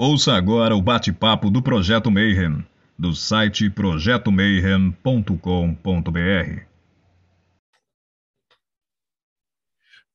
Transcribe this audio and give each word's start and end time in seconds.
Ouça 0.00 0.34
agora 0.34 0.76
o 0.76 0.80
bate-papo 0.80 1.50
do 1.50 1.60
Projeto 1.60 2.08
Mayhem, 2.08 2.64
do 2.96 3.16
site 3.16 3.68
projetomayhem.com.br. 3.68 6.62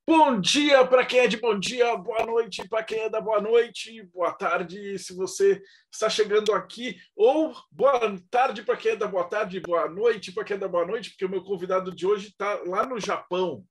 Bom 0.07 0.39
dia 0.39 0.87
para 0.87 1.05
quem 1.05 1.19
é 1.19 1.27
de 1.27 1.35
bom 1.35 1.59
dia, 1.59 1.97
boa 1.97 2.25
noite 2.25 2.65
para 2.69 2.81
quem 2.81 2.99
é 2.99 3.09
da 3.09 3.19
boa 3.19 3.41
noite, 3.41 4.01
boa 4.03 4.31
tarde 4.31 4.97
se 4.97 5.13
você 5.13 5.61
está 5.91 6.09
chegando 6.09 6.53
aqui, 6.53 6.95
ou 7.13 7.53
boa 7.69 8.17
tarde 8.31 8.63
para 8.63 8.77
quem 8.77 8.93
é 8.93 8.95
da 8.95 9.07
boa 9.07 9.25
tarde, 9.25 9.59
boa 9.59 9.89
noite 9.89 10.31
para 10.31 10.45
quem 10.45 10.55
é 10.55 10.59
da 10.59 10.69
boa 10.69 10.87
noite, 10.87 11.09
porque 11.09 11.25
o 11.25 11.29
meu 11.29 11.43
convidado 11.43 11.93
de 11.93 12.07
hoje 12.07 12.29
está 12.29 12.57
lá 12.65 12.85
no 12.85 13.01
Japão. 13.01 13.65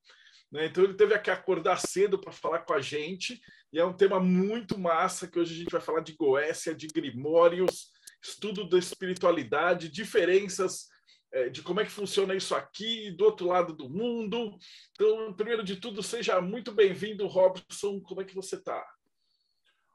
Né? 0.53 0.66
Então 0.66 0.84
ele 0.84 0.95
teve 0.95 1.19
que 1.19 1.30
acordar 1.30 1.79
cedo 1.79 2.21
para 2.21 2.30
falar 2.30 2.61
com 2.61 2.75
a 2.75 2.80
gente, 2.80 3.41
e 3.73 3.79
é 3.79 3.84
um 3.84 3.96
tema 3.96 4.21
muito 4.21 4.79
massa 4.79 5.27
que 5.27 5.39
hoje 5.39 5.55
a 5.55 5.59
gente 5.59 5.73
vai 5.73 5.80
falar 5.80 6.01
de 6.01 6.12
Goécia, 6.12 6.75
de 6.75 6.87
Grimórios, 6.89 7.91
estudo 8.23 8.69
da 8.69 8.78
espiritualidade, 8.78 9.88
diferenças 9.88 10.87
é, 11.33 11.48
de 11.48 11.62
como 11.62 11.80
é 11.80 11.84
que 11.84 11.91
funciona 11.91 12.34
isso 12.34 12.55
aqui 12.55 13.11
do 13.12 13.25
outro 13.25 13.47
lado 13.47 13.73
do 13.73 13.88
mundo. 13.88 14.56
Então, 14.92 15.33
primeiro 15.33 15.65
de 15.65 15.77
tudo, 15.77 16.02
seja 16.02 16.41
muito 16.41 16.70
bem-vindo, 16.70 17.27
Robson. 17.27 18.00
Como 18.00 18.20
é 18.20 18.25
que 18.25 18.34
você 18.34 18.56
está? 18.56 18.84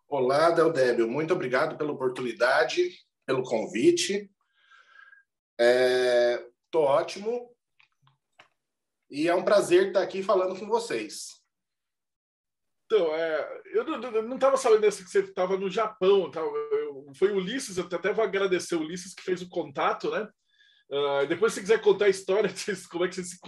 Olá, 0.09 0.49
Deldébio. 0.49 1.07
Muito 1.07 1.33
obrigado 1.33 1.77
pela 1.77 1.91
oportunidade, 1.91 2.91
pelo 3.25 3.43
convite. 3.43 4.29
Estou 5.59 6.85
é, 6.85 6.89
ótimo. 6.89 7.56
E 9.09 9.27
é 9.27 9.35
um 9.35 9.43
prazer 9.43 9.87
estar 9.87 10.01
aqui 10.01 10.21
falando 10.21 10.57
com 10.57 10.67
vocês. 10.67 11.37
Então, 12.85 13.13
é, 13.13 13.61
eu 13.73 13.83
não 14.23 14.35
estava 14.35 14.55
sabendo 14.55 14.81
que 14.81 14.91
você 14.91 15.19
estava 15.19 15.57
no 15.57 15.69
Japão. 15.69 16.31
Tá? 16.31 16.39
Eu, 16.39 17.11
foi 17.17 17.31
Ulisses, 17.31 17.77
eu 17.77 17.85
até 17.85 18.13
vou 18.13 18.23
agradecer 18.23 18.75
o 18.75 18.81
Ulisses 18.81 19.13
que 19.13 19.23
fez 19.23 19.41
o 19.41 19.49
contato, 19.49 20.09
né? 20.09 20.27
Uh, 20.89 21.27
depois, 21.27 21.53
se 21.53 21.59
quiser 21.59 21.81
contar 21.81 22.05
a 22.05 22.09
história, 22.09 22.49
como 22.89 23.03
é 23.03 23.09
que 23.09 23.15
vocês 23.15 23.31
se 23.31 23.39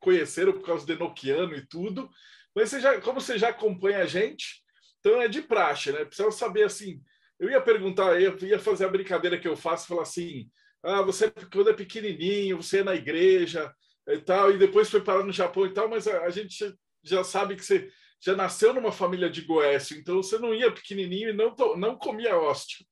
conheceram 0.00 0.52
por 0.52 0.62
causa 0.66 0.84
do 0.84 0.92
Enochiano 0.92 1.54
e 1.54 1.66
tudo. 1.66 2.10
Mas 2.54 2.68
você 2.68 2.80
já, 2.80 3.00
como 3.00 3.20
você 3.20 3.38
já 3.38 3.48
acompanha 3.48 4.00
a 4.00 4.06
gente, 4.06 4.62
então 5.00 5.20
é 5.20 5.28
de 5.28 5.40
praxe, 5.42 5.90
né? 5.92 6.04
Precisa 6.04 6.30
saber 6.30 6.64
assim. 6.64 7.00
Eu 7.38 7.50
ia 7.50 7.60
perguntar, 7.60 8.20
eu 8.20 8.38
ia 8.38 8.58
fazer 8.58 8.84
a 8.84 8.90
brincadeira 8.90 9.38
que 9.38 9.48
eu 9.48 9.56
faço, 9.56 9.88
falar 9.88 10.02
assim: 10.02 10.48
ah, 10.82 11.02
você 11.02 11.32
quando 11.50 11.70
é 11.70 11.72
pequenininho, 11.72 12.62
você 12.62 12.80
é 12.80 12.84
na 12.84 12.94
igreja 12.94 13.74
e 14.06 14.18
tal, 14.18 14.50
e 14.50 14.58
depois 14.58 14.90
foi 14.90 15.00
parar 15.02 15.24
no 15.24 15.32
Japão 15.32 15.66
e 15.66 15.72
tal, 15.72 15.88
mas 15.88 16.06
a, 16.06 16.24
a 16.24 16.30
gente 16.30 16.76
já 17.02 17.24
sabe 17.24 17.56
que 17.56 17.64
você 17.64 17.90
já 18.20 18.34
nasceu 18.34 18.72
numa 18.72 18.92
família 18.92 19.28
de 19.28 19.42
Goécio, 19.42 19.98
então 19.98 20.16
você 20.16 20.38
não 20.38 20.54
ia 20.54 20.72
pequenininho 20.72 21.30
e 21.30 21.32
não, 21.32 21.54
não 21.76 21.96
comia 21.96 22.38
hóstia. 22.38 22.86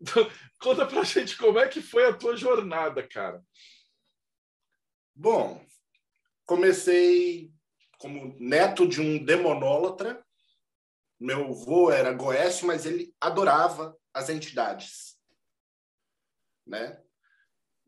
Conta 0.58 0.86
pra 0.86 1.04
gente 1.04 1.36
como 1.36 1.58
é 1.58 1.68
que 1.68 1.82
foi 1.82 2.06
a 2.06 2.16
tua 2.16 2.36
jornada, 2.36 3.06
cara. 3.06 3.42
Bom, 5.14 5.64
comecei 6.46 7.52
como 7.98 8.34
neto 8.40 8.88
de 8.88 9.00
um 9.00 9.22
demonólatra. 9.22 10.24
Meu 11.18 11.50
avô 11.50 11.90
era 11.90 12.14
goécio, 12.14 12.66
mas 12.66 12.86
ele 12.86 13.14
adorava 13.20 13.94
as 14.14 14.30
entidades. 14.30 15.18
Né? 16.66 16.98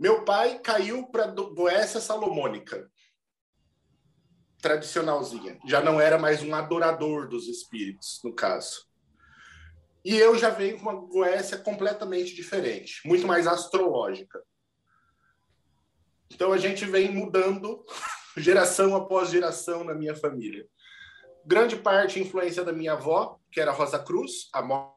Meu 0.02 0.24
pai 0.24 0.58
caiu 0.58 1.06
para 1.06 1.28
Goécia 1.28 2.00
Salomônica, 2.00 2.90
tradicionalzinha. 4.60 5.60
Já 5.64 5.80
não 5.80 6.00
era 6.00 6.18
mais 6.18 6.42
um 6.42 6.52
adorador 6.56 7.28
dos 7.28 7.46
espíritos, 7.46 8.20
no 8.24 8.34
caso. 8.34 8.84
E 10.04 10.16
eu 10.16 10.36
já 10.36 10.50
venho 10.50 10.76
com 10.76 10.82
uma 10.82 11.06
Goécia 11.06 11.56
completamente 11.56 12.34
diferente, 12.34 13.00
muito 13.06 13.28
mais 13.28 13.46
astrológica. 13.46 14.42
Então 16.32 16.52
a 16.52 16.58
gente 16.58 16.84
vem 16.84 17.14
mudando 17.14 17.86
geração 18.36 18.96
após 18.96 19.30
geração 19.30 19.84
na 19.84 19.94
minha 19.94 20.16
família. 20.16 20.66
Grande 21.46 21.76
parte 21.76 22.18
influência 22.18 22.64
da 22.64 22.72
minha 22.72 22.94
avó, 22.94 23.38
que 23.52 23.60
era 23.60 23.70
Rosa 23.70 24.00
Cruz, 24.00 24.48
a 24.52 24.62
mó... 24.62 24.96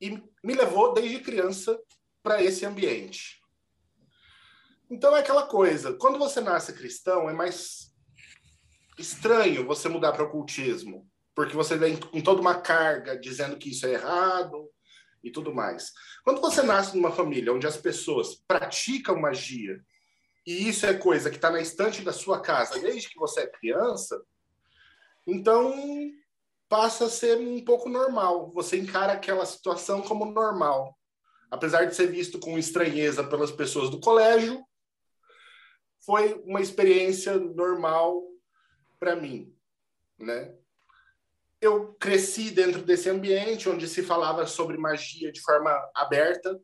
e 0.00 0.20
me 0.42 0.54
levou 0.54 0.92
desde 0.92 1.20
criança 1.20 1.80
para 2.22 2.42
esse 2.42 2.64
ambiente. 2.64 3.40
Então 4.90 5.16
é 5.16 5.20
aquela 5.20 5.46
coisa, 5.46 5.94
quando 5.94 6.18
você 6.18 6.40
nasce 6.40 6.72
cristão 6.72 7.28
é 7.28 7.32
mais 7.32 7.92
estranho 8.98 9.66
você 9.66 9.88
mudar 9.88 10.12
para 10.12 10.22
o 10.22 10.26
ocultismo 10.26 11.10
porque 11.34 11.56
você 11.56 11.76
vem 11.76 11.96
com 11.96 12.20
toda 12.20 12.40
uma 12.40 12.60
carga 12.60 13.18
dizendo 13.18 13.56
que 13.56 13.70
isso 13.70 13.86
é 13.86 13.92
errado 13.92 14.70
e 15.22 15.30
tudo 15.30 15.54
mais. 15.54 15.92
Quando 16.24 16.40
você 16.40 16.62
nasce 16.62 16.96
numa 16.96 17.12
família 17.12 17.52
onde 17.52 17.66
as 17.66 17.76
pessoas 17.76 18.34
praticam 18.46 19.20
magia 19.20 19.80
e 20.46 20.68
isso 20.68 20.84
é 20.86 20.94
coisa 20.94 21.30
que 21.30 21.36
está 21.36 21.50
na 21.50 21.60
estante 21.60 22.02
da 22.02 22.12
sua 22.12 22.40
casa 22.40 22.78
desde 22.80 23.08
que 23.08 23.18
você 23.18 23.42
é 23.42 23.46
criança, 23.46 24.20
então 25.26 25.72
passa 26.68 27.04
a 27.04 27.10
ser 27.10 27.38
um 27.38 27.64
pouco 27.64 27.88
normal. 27.88 28.50
Você 28.52 28.76
encara 28.76 29.12
aquela 29.12 29.46
situação 29.46 30.02
como 30.02 30.24
normal. 30.26 30.98
Apesar 31.52 31.84
de 31.84 31.94
ser 31.94 32.06
visto 32.06 32.40
com 32.40 32.58
estranheza 32.58 33.22
pelas 33.22 33.52
pessoas 33.52 33.90
do 33.90 34.00
colégio, 34.00 34.64
foi 36.04 36.34
uma 36.44 36.60
experiência 36.60 37.38
normal 37.38 38.20
para 38.98 39.14
mim, 39.14 39.54
né? 40.18 40.56
eu 41.62 41.94
cresci 41.94 42.50
dentro 42.50 42.82
desse 42.82 43.08
ambiente 43.08 43.68
onde 43.68 43.86
se 43.86 44.02
falava 44.02 44.44
sobre 44.48 44.76
magia 44.76 45.30
de 45.30 45.40
forma 45.40 45.70
aberta, 45.94 46.60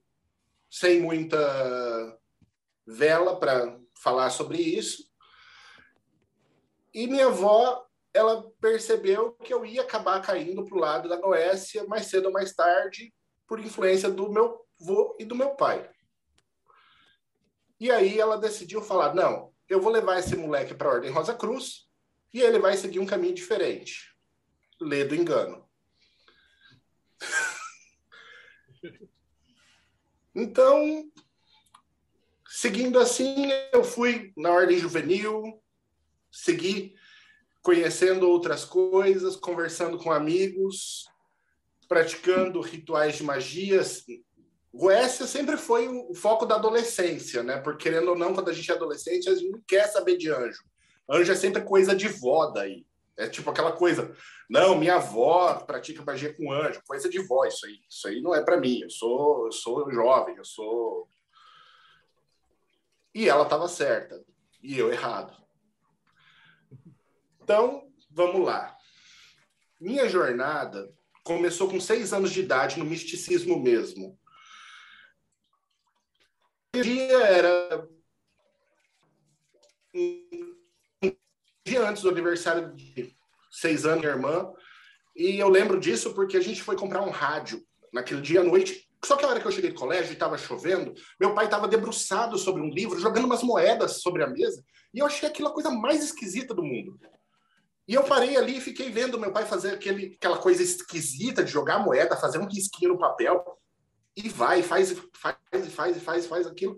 sem 0.68 1.00
muita 1.00 2.18
vela 2.84 3.38
para 3.38 3.78
falar 4.02 4.30
sobre 4.30 4.58
isso. 4.58 5.08
E 6.92 7.06
minha 7.06 7.26
avó, 7.26 7.86
ela 8.12 8.50
percebeu 8.60 9.34
que 9.34 9.54
eu 9.54 9.64
ia 9.64 9.82
acabar 9.82 10.20
caindo 10.20 10.64
para 10.64 10.76
o 10.76 10.80
lado 10.80 11.08
da 11.08 11.16
Goécia 11.16 11.86
mais 11.86 12.06
cedo 12.06 12.26
ou 12.26 12.32
mais 12.32 12.52
tarde, 12.52 13.14
por 13.46 13.60
influência 13.60 14.10
do 14.10 14.28
meu 14.28 14.66
avô 14.80 15.16
e 15.18 15.24
do 15.24 15.34
meu 15.34 15.50
pai. 15.50 15.88
E 17.80 17.90
aí 17.90 18.18
ela 18.18 18.36
decidiu 18.36 18.82
falar: 18.82 19.14
não, 19.14 19.52
eu 19.68 19.80
vou 19.80 19.92
levar 19.92 20.18
esse 20.18 20.36
moleque 20.36 20.74
para 20.74 20.88
a 20.88 20.92
Ordem 20.92 21.10
Rosa 21.10 21.34
Cruz 21.34 21.88
e 22.32 22.40
ele 22.40 22.58
vai 22.58 22.76
seguir 22.76 22.98
um 22.98 23.06
caminho 23.06 23.34
diferente 23.34 24.18
lê 24.80 25.04
do 25.04 25.14
engano. 25.14 25.68
Então, 30.34 31.10
seguindo 32.48 32.96
assim, 32.96 33.48
eu 33.72 33.82
fui 33.82 34.32
na 34.36 34.52
ordem 34.52 34.78
juvenil, 34.78 35.60
segui 36.30 36.94
conhecendo 37.60 38.28
outras 38.28 38.64
coisas, 38.64 39.34
conversando 39.34 39.98
com 39.98 40.12
amigos, 40.12 41.10
praticando 41.88 42.60
rituais 42.60 43.16
de 43.16 43.24
magias. 43.24 44.04
Goécia 44.78 45.26
sempre 45.26 45.56
foi 45.56 45.88
o 45.88 46.14
foco 46.14 46.46
da 46.46 46.54
adolescência, 46.54 47.42
né? 47.42 47.58
Porque, 47.58 47.90
querendo 47.90 48.10
ou 48.10 48.16
não, 48.16 48.32
quando 48.32 48.48
a 48.48 48.52
gente 48.52 48.70
é 48.70 48.74
adolescente, 48.74 49.28
a 49.28 49.34
gente 49.34 49.50
não 49.50 49.60
quer 49.66 49.88
saber 49.88 50.16
de 50.16 50.30
anjo. 50.30 50.62
Anjo 51.10 51.32
é 51.32 51.34
sempre 51.34 51.62
coisa 51.62 51.96
de 51.96 52.06
vó 52.06 52.46
daí. 52.46 52.86
É 53.16 53.28
tipo 53.28 53.50
aquela 53.50 53.72
coisa, 53.72 54.14
não, 54.48 54.78
minha 54.78 54.94
avó 54.94 55.54
pratica 55.66 56.04
magia 56.04 56.32
com 56.32 56.52
anjo, 56.52 56.80
coisa 56.86 57.08
de 57.08 57.18
vó 57.26 57.44
isso 57.44 57.66
aí. 57.66 57.80
Isso 57.90 58.06
aí 58.06 58.22
não 58.22 58.32
é 58.32 58.40
para 58.40 58.56
mim. 58.56 58.78
Eu 58.82 58.88
sou, 58.88 59.46
eu 59.46 59.52
sou 59.52 59.90
jovem, 59.90 60.36
eu 60.36 60.44
sou. 60.44 61.08
E 63.12 63.28
ela 63.28 63.42
estava 63.42 63.66
certa 63.66 64.24
e 64.62 64.78
eu 64.78 64.92
errado. 64.92 65.36
Então, 67.42 67.90
vamos 68.12 68.46
lá. 68.46 68.76
Minha 69.80 70.08
jornada 70.08 70.88
começou 71.24 71.68
com 71.68 71.80
seis 71.80 72.12
anos 72.12 72.30
de 72.30 72.42
idade 72.42 72.78
no 72.78 72.84
misticismo 72.84 73.60
mesmo. 73.60 74.16
Dia 76.82 77.18
era 77.18 77.88
dia 81.64 81.88
antes 81.88 82.02
do 82.02 82.08
aniversário 82.08 82.74
de 82.74 83.14
seis 83.50 83.84
anos, 83.84 84.00
minha 84.00 84.12
irmã. 84.12 84.50
E 85.14 85.38
eu 85.38 85.48
lembro 85.48 85.78
disso 85.78 86.14
porque 86.14 86.36
a 86.36 86.40
gente 86.40 86.62
foi 86.62 86.76
comprar 86.76 87.02
um 87.02 87.10
rádio 87.10 87.62
naquele 87.92 88.20
dia 88.20 88.40
à 88.40 88.44
noite. 88.44 88.88
Só 89.04 89.16
que 89.16 89.24
a 89.24 89.28
hora 89.28 89.40
que 89.40 89.46
eu 89.46 89.52
cheguei 89.52 89.70
do 89.70 89.78
colégio 89.78 90.10
e 90.10 90.14
estava 90.14 90.38
chovendo, 90.38 90.94
meu 91.20 91.34
pai 91.34 91.44
estava 91.44 91.68
debruçado 91.68 92.38
sobre 92.38 92.62
um 92.62 92.68
livro, 92.68 92.98
jogando 92.98 93.24
umas 93.24 93.42
moedas 93.42 94.00
sobre 94.00 94.22
a 94.22 94.26
mesa. 94.26 94.64
E 94.92 94.98
eu 94.98 95.06
achei 95.06 95.28
aquilo 95.28 95.48
a 95.48 95.54
coisa 95.54 95.70
mais 95.70 96.02
esquisita 96.02 96.54
do 96.54 96.62
mundo. 96.62 96.98
E 97.86 97.94
eu 97.94 98.04
parei 98.04 98.36
ali 98.36 98.58
e 98.58 98.60
fiquei 98.60 98.90
vendo 98.90 99.18
meu 99.18 99.32
pai 99.32 99.46
fazer 99.46 99.72
aquele, 99.72 100.14
aquela 100.16 100.38
coisa 100.38 100.62
esquisita 100.62 101.42
de 101.42 101.50
jogar 101.50 101.78
moeda, 101.78 102.16
fazer 102.16 102.38
um 102.38 102.46
risquinho 102.46 102.92
no 102.92 102.98
papel. 102.98 103.57
E 104.18 104.28
vai, 104.28 104.64
faz, 104.64 104.98
faz, 105.12 105.36
faz, 105.72 106.02
faz, 106.02 106.26
faz 106.26 106.46
aquilo. 106.46 106.76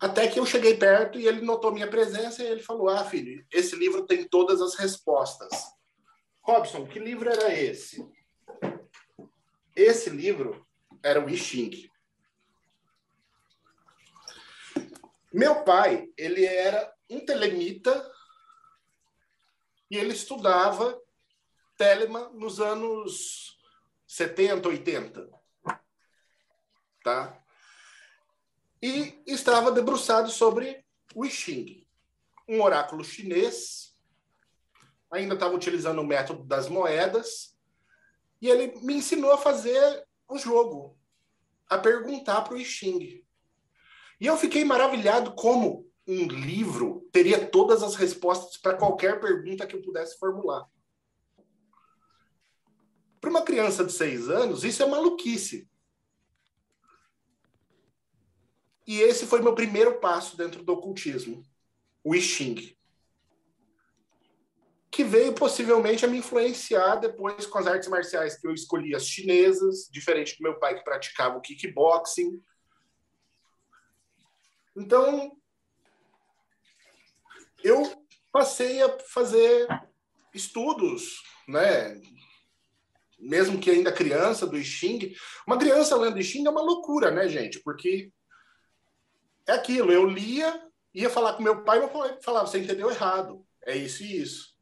Até 0.00 0.26
que 0.26 0.40
eu 0.40 0.44
cheguei 0.44 0.76
perto 0.76 1.18
e 1.18 1.28
ele 1.28 1.40
notou 1.40 1.72
minha 1.72 1.88
presença 1.88 2.42
e 2.42 2.46
ele 2.46 2.62
falou: 2.62 2.88
Ah, 2.88 3.04
filho, 3.04 3.46
esse 3.52 3.76
livro 3.76 4.04
tem 4.04 4.26
todas 4.26 4.60
as 4.60 4.74
respostas. 4.74 5.52
Robson, 6.42 6.84
que 6.86 6.98
livro 6.98 7.30
era 7.30 7.54
esse? 7.54 8.04
esse 9.74 10.10
livro 10.10 10.66
era 11.02 11.24
o 11.24 11.28
I. 11.28 11.90
Meu 15.32 15.64
pai, 15.64 16.08
ele 16.16 16.44
era 16.44 16.92
um 17.08 17.24
telemita 17.24 18.10
e 19.90 19.96
ele 19.96 20.12
estudava 20.12 21.00
Telema 21.76 22.28
nos 22.30 22.60
anos 22.60 23.58
70, 24.06 24.68
80. 24.68 25.31
Tá? 27.02 27.36
E 28.82 29.22
estava 29.26 29.70
debruçado 29.70 30.30
sobre 30.30 30.84
o 31.14 31.24
I 31.24 31.30
Ching, 31.30 31.86
um 32.48 32.62
oráculo 32.62 33.04
chinês. 33.04 33.96
Ainda 35.10 35.34
estava 35.34 35.54
utilizando 35.54 36.00
o 36.00 36.06
método 36.06 36.42
das 36.44 36.68
moedas. 36.68 37.56
E 38.40 38.48
ele 38.48 38.78
me 38.80 38.94
ensinou 38.94 39.32
a 39.32 39.38
fazer 39.38 40.06
o 40.28 40.38
jogo, 40.38 40.98
a 41.68 41.78
perguntar 41.78 42.42
para 42.42 42.54
o 42.54 42.58
I 42.58 42.64
Ching. 42.64 43.24
E 44.20 44.26
eu 44.26 44.36
fiquei 44.36 44.64
maravilhado 44.64 45.34
como 45.34 45.90
um 46.06 46.26
livro 46.26 47.08
teria 47.12 47.46
todas 47.46 47.82
as 47.82 47.94
respostas 47.94 48.56
para 48.56 48.76
qualquer 48.76 49.20
pergunta 49.20 49.66
que 49.66 49.76
eu 49.76 49.82
pudesse 49.82 50.18
formular. 50.18 50.66
Para 53.20 53.30
uma 53.30 53.42
criança 53.42 53.84
de 53.84 53.92
seis 53.92 54.28
anos, 54.28 54.64
isso 54.64 54.82
é 54.82 54.86
maluquice. 54.86 55.70
E 58.92 59.00
esse 59.00 59.26
foi 59.26 59.40
meu 59.40 59.54
primeiro 59.54 59.98
passo 60.00 60.36
dentro 60.36 60.62
do 60.62 60.74
ocultismo, 60.74 61.42
o 62.04 62.14
I 62.14 62.20
Ching. 62.20 62.76
Que 64.90 65.02
veio 65.02 65.32
possivelmente 65.32 66.04
a 66.04 66.08
me 66.08 66.18
influenciar 66.18 66.96
depois 66.96 67.46
com 67.46 67.56
as 67.56 67.66
artes 67.66 67.88
marciais 67.88 68.36
que 68.36 68.46
eu 68.46 68.52
escolhi, 68.52 68.94
as 68.94 69.06
chinesas, 69.06 69.88
diferente 69.90 70.36
do 70.36 70.42
meu 70.42 70.58
pai 70.58 70.76
que 70.76 70.84
praticava 70.84 71.38
o 71.38 71.40
kickboxing, 71.40 72.38
então, 74.76 75.34
eu 77.64 78.06
passei 78.30 78.82
a 78.82 78.98
fazer 79.00 79.68
estudos, 80.34 81.22
né? 81.48 81.98
Mesmo 83.18 83.58
que 83.58 83.70
ainda 83.70 83.90
criança 83.90 84.46
do 84.46 84.62
Xing, 84.62 85.14
uma 85.46 85.58
criança 85.58 85.96
lendo 85.96 86.22
Xing 86.22 86.46
é 86.46 86.50
uma 86.50 86.60
loucura, 86.60 87.10
né, 87.10 87.26
gente? 87.26 87.58
Porque 87.60 88.12
é 89.46 89.52
aquilo, 89.52 89.92
eu 89.92 90.06
lia, 90.06 90.68
ia 90.94 91.10
falar 91.10 91.34
com 91.34 91.42
meu 91.42 91.62
pai, 91.64 91.78
meu 91.78 91.88
pai 91.88 92.18
falava, 92.22 92.46
você 92.46 92.58
entendeu 92.58 92.90
errado, 92.90 93.44
é 93.64 93.76
isso 93.76 94.02
e 94.02 94.20
isso. 94.20 94.56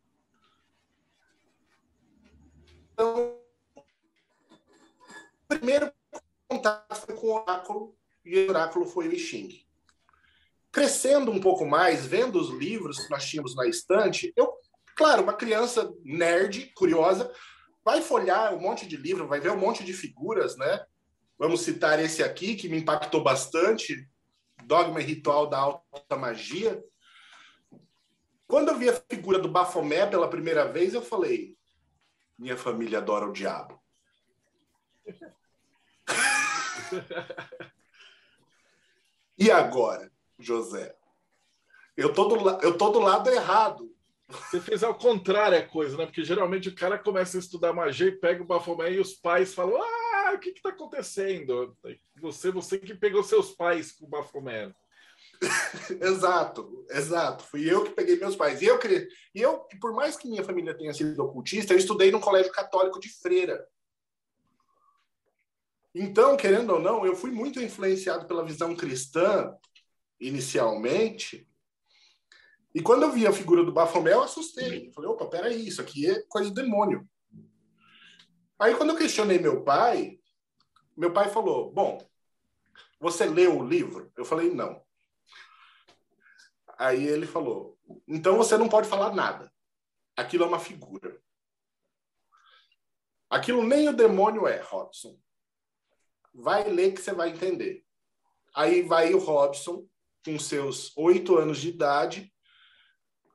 Então, 2.92 3.36
o 3.74 5.46
primeiro 5.48 5.92
contato 6.48 6.94
foi 7.06 7.14
com 7.14 7.26
o 7.28 7.40
oráculo, 7.40 7.96
e 8.24 8.46
o 8.46 8.50
oráculo 8.50 8.86
foi 8.86 9.08
o 9.08 9.18
Xing 9.18 9.64
crescendo 10.72 11.30
um 11.30 11.40
pouco 11.40 11.66
mais, 11.66 12.06
vendo 12.06 12.40
os 12.40 12.50
livros 12.50 13.00
que 13.00 13.10
nós 13.10 13.26
tínhamos 13.26 13.54
na 13.54 13.66
estante, 13.66 14.32
eu, 14.36 14.52
claro, 14.96 15.22
uma 15.22 15.32
criança 15.32 15.92
nerd, 16.04 16.72
curiosa, 16.74 17.30
vai 17.84 18.00
folhar 18.00 18.54
um 18.54 18.60
monte 18.60 18.86
de 18.86 18.96
livro, 18.96 19.26
vai 19.26 19.40
ver 19.40 19.50
um 19.50 19.58
monte 19.58 19.82
de 19.82 19.92
figuras, 19.92 20.56
né? 20.56 20.84
Vamos 21.38 21.62
citar 21.62 21.98
esse 21.98 22.22
aqui, 22.22 22.54
que 22.54 22.68
me 22.68 22.78
impactou 22.78 23.22
bastante, 23.22 24.08
Dogma 24.70 25.00
e 25.00 25.04
Ritual 25.04 25.48
da 25.48 25.58
Alta 25.58 26.16
Magia. 26.16 26.80
Quando 28.46 28.68
eu 28.68 28.78
vi 28.78 28.88
a 28.88 28.94
figura 28.94 29.40
do 29.40 29.48
Bafomé 29.48 30.06
pela 30.06 30.30
primeira 30.30 30.64
vez, 30.64 30.94
eu 30.94 31.02
falei: 31.02 31.58
minha 32.38 32.56
família 32.56 32.98
adora 32.98 33.26
o 33.26 33.32
diabo. 33.32 33.82
e 39.36 39.50
agora? 39.50 40.08
José. 40.38 40.96
Eu 41.96 42.14
tô, 42.14 42.26
do, 42.26 42.48
eu 42.64 42.78
tô 42.78 42.90
do 42.90 43.00
lado 43.00 43.28
errado. 43.28 43.92
Você 44.28 44.60
fez 44.60 44.84
ao 44.84 44.94
contrário 44.94 45.58
a 45.58 45.66
coisa, 45.66 45.96
né? 45.96 46.06
Porque 46.06 46.22
geralmente 46.22 46.68
o 46.68 46.74
cara 46.76 46.96
começa 46.96 47.36
a 47.36 47.40
estudar 47.40 47.72
magia 47.72 48.06
e 48.06 48.12
pega 48.12 48.40
o 48.40 48.46
Bafomé 48.46 48.92
e 48.92 49.00
os 49.00 49.14
pais 49.14 49.52
falam: 49.52 49.82
Ah, 49.82 49.99
o 50.36 50.40
que 50.40 50.52
que 50.52 50.62
tá 50.62 50.70
acontecendo? 50.70 51.76
Você, 52.20 52.50
você 52.50 52.78
que 52.78 52.94
pegou 52.94 53.22
seus 53.22 53.52
pais 53.52 53.92
com 53.92 54.06
o 54.06 54.08
Bafomé. 54.08 54.74
exato, 56.00 56.86
exato. 56.90 57.44
Fui 57.44 57.70
eu 57.70 57.84
que 57.84 57.90
peguei 57.90 58.18
meus 58.18 58.36
pais. 58.36 58.60
E 58.60 58.66
eu, 58.66 58.78
e 59.34 59.40
eu, 59.40 59.66
por 59.80 59.94
mais 59.94 60.16
que 60.16 60.28
minha 60.28 60.44
família 60.44 60.76
tenha 60.76 60.92
sido 60.92 61.22
ocultista, 61.22 61.72
eu 61.72 61.78
estudei 61.78 62.10
num 62.10 62.20
colégio 62.20 62.52
católico 62.52 63.00
de 63.00 63.08
freira. 63.08 63.66
Então, 65.94 66.36
querendo 66.36 66.74
ou 66.74 66.80
não, 66.80 67.04
eu 67.04 67.16
fui 67.16 67.30
muito 67.30 67.60
influenciado 67.60 68.26
pela 68.26 68.44
visão 68.44 68.76
cristã 68.76 69.52
inicialmente. 70.20 71.48
E 72.74 72.80
quando 72.80 73.02
eu 73.02 73.10
vi 73.10 73.26
a 73.26 73.32
figura 73.32 73.64
do 73.64 73.72
Bafomé, 73.72 74.12
eu 74.12 74.22
assustei. 74.22 74.88
Eu 74.88 74.92
falei, 74.92 75.10
opa, 75.10 75.26
peraí, 75.26 75.66
isso 75.66 75.80
aqui 75.80 76.08
é 76.08 76.22
coisa 76.28 76.50
do 76.50 76.54
demônio. 76.54 77.08
Aí 78.60 78.74
quando 78.74 78.90
eu 78.90 78.96
questionei 78.96 79.38
meu 79.38 79.64
pai, 79.64 80.19
meu 81.00 81.14
pai 81.14 81.30
falou, 81.30 81.72
bom, 81.72 82.06
você 83.00 83.24
leu 83.24 83.58
o 83.58 83.66
livro? 83.66 84.12
Eu 84.14 84.22
falei, 84.22 84.50
não. 84.50 84.84
Aí 86.78 87.06
ele 87.06 87.26
falou, 87.26 87.78
então 88.06 88.36
você 88.36 88.58
não 88.58 88.68
pode 88.68 88.86
falar 88.86 89.14
nada. 89.14 89.50
Aquilo 90.14 90.44
é 90.44 90.46
uma 90.46 90.58
figura. 90.58 91.18
Aquilo 93.30 93.66
nem 93.66 93.88
o 93.88 93.96
demônio 93.96 94.46
é, 94.46 94.60
Robson. 94.60 95.18
Vai 96.34 96.68
ler 96.68 96.92
que 96.92 97.00
você 97.00 97.14
vai 97.14 97.30
entender. 97.30 97.82
Aí 98.54 98.82
vai 98.82 99.14
o 99.14 99.18
Robson, 99.18 99.88
com 100.22 100.38
seus 100.38 100.94
oito 100.98 101.38
anos 101.38 101.58
de 101.58 101.70
idade, 101.70 102.30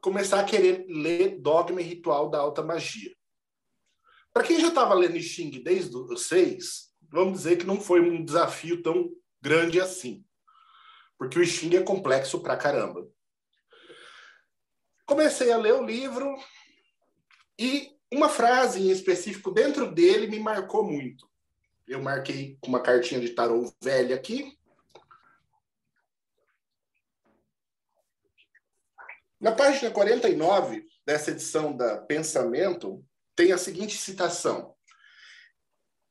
começar 0.01 0.39
a 0.39 0.45
querer 0.45 0.85
ler 0.87 1.39
Dogma 1.39 1.81
e 1.81 1.83
Ritual 1.83 2.29
da 2.29 2.37
Alta 2.37 2.61
Magia. 2.61 3.15
Para 4.31 4.43
quem 4.43 4.59
já 4.59 4.67
estava 4.67 4.93
lendo 4.93 5.19
Xing 5.19 5.63
desde 5.63 5.97
os 5.97 6.27
seis, 6.27 6.84
vamos 7.15 7.39
dizer 7.39 7.57
que 7.57 7.65
não 7.65 7.79
foi 7.79 8.01
um 8.01 8.23
desafio 8.23 8.83
tão 8.83 9.09
grande 9.41 9.79
assim. 9.79 10.23
Porque 11.17 11.39
o 11.39 11.45
Xing 11.45 11.75
é 11.75 11.81
complexo 11.81 12.41
pra 12.41 12.57
caramba. 12.57 13.07
Comecei 15.05 15.51
a 15.51 15.57
ler 15.57 15.73
o 15.73 15.85
livro 15.85 16.35
e 17.57 17.95
uma 18.11 18.27
frase 18.27 18.81
em 18.81 18.91
específico 18.91 19.51
dentro 19.51 19.91
dele 19.91 20.27
me 20.27 20.39
marcou 20.39 20.83
muito. 20.83 21.29
Eu 21.87 22.01
marquei 22.01 22.57
com 22.59 22.67
uma 22.67 22.81
cartinha 22.81 23.21
de 23.21 23.29
tarô 23.29 23.71
velha 23.81 24.15
aqui 24.15 24.57
Na 29.45 29.51
página 29.51 29.91
49 29.91 30.87
dessa 31.05 31.29
edição 31.29 31.75
da 31.75 31.97
Pensamento, 31.97 33.05
tem 33.35 33.51
a 33.51 33.59
seguinte 33.59 33.95
citação: 33.95 34.74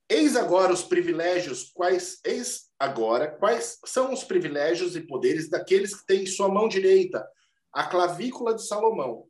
Eis 0.08 0.37
agora 0.37 0.73
os 0.73 0.82
privilégios, 0.82 1.70
quais 1.73 2.20
eis 2.25 2.70
agora 2.78 3.28
quais 3.28 3.78
são 3.87 4.12
os 4.12 4.23
privilégios 4.23 4.94
e 4.94 5.00
poderes 5.00 5.49
daqueles 5.49 5.94
que 5.94 6.06
têm 6.06 6.25
em 6.25 6.26
sua 6.26 6.49
mão 6.49 6.68
direita 6.68 7.26
a 7.73 7.87
clavícula 7.87 8.54
de 8.54 8.66
Salomão 8.66 9.26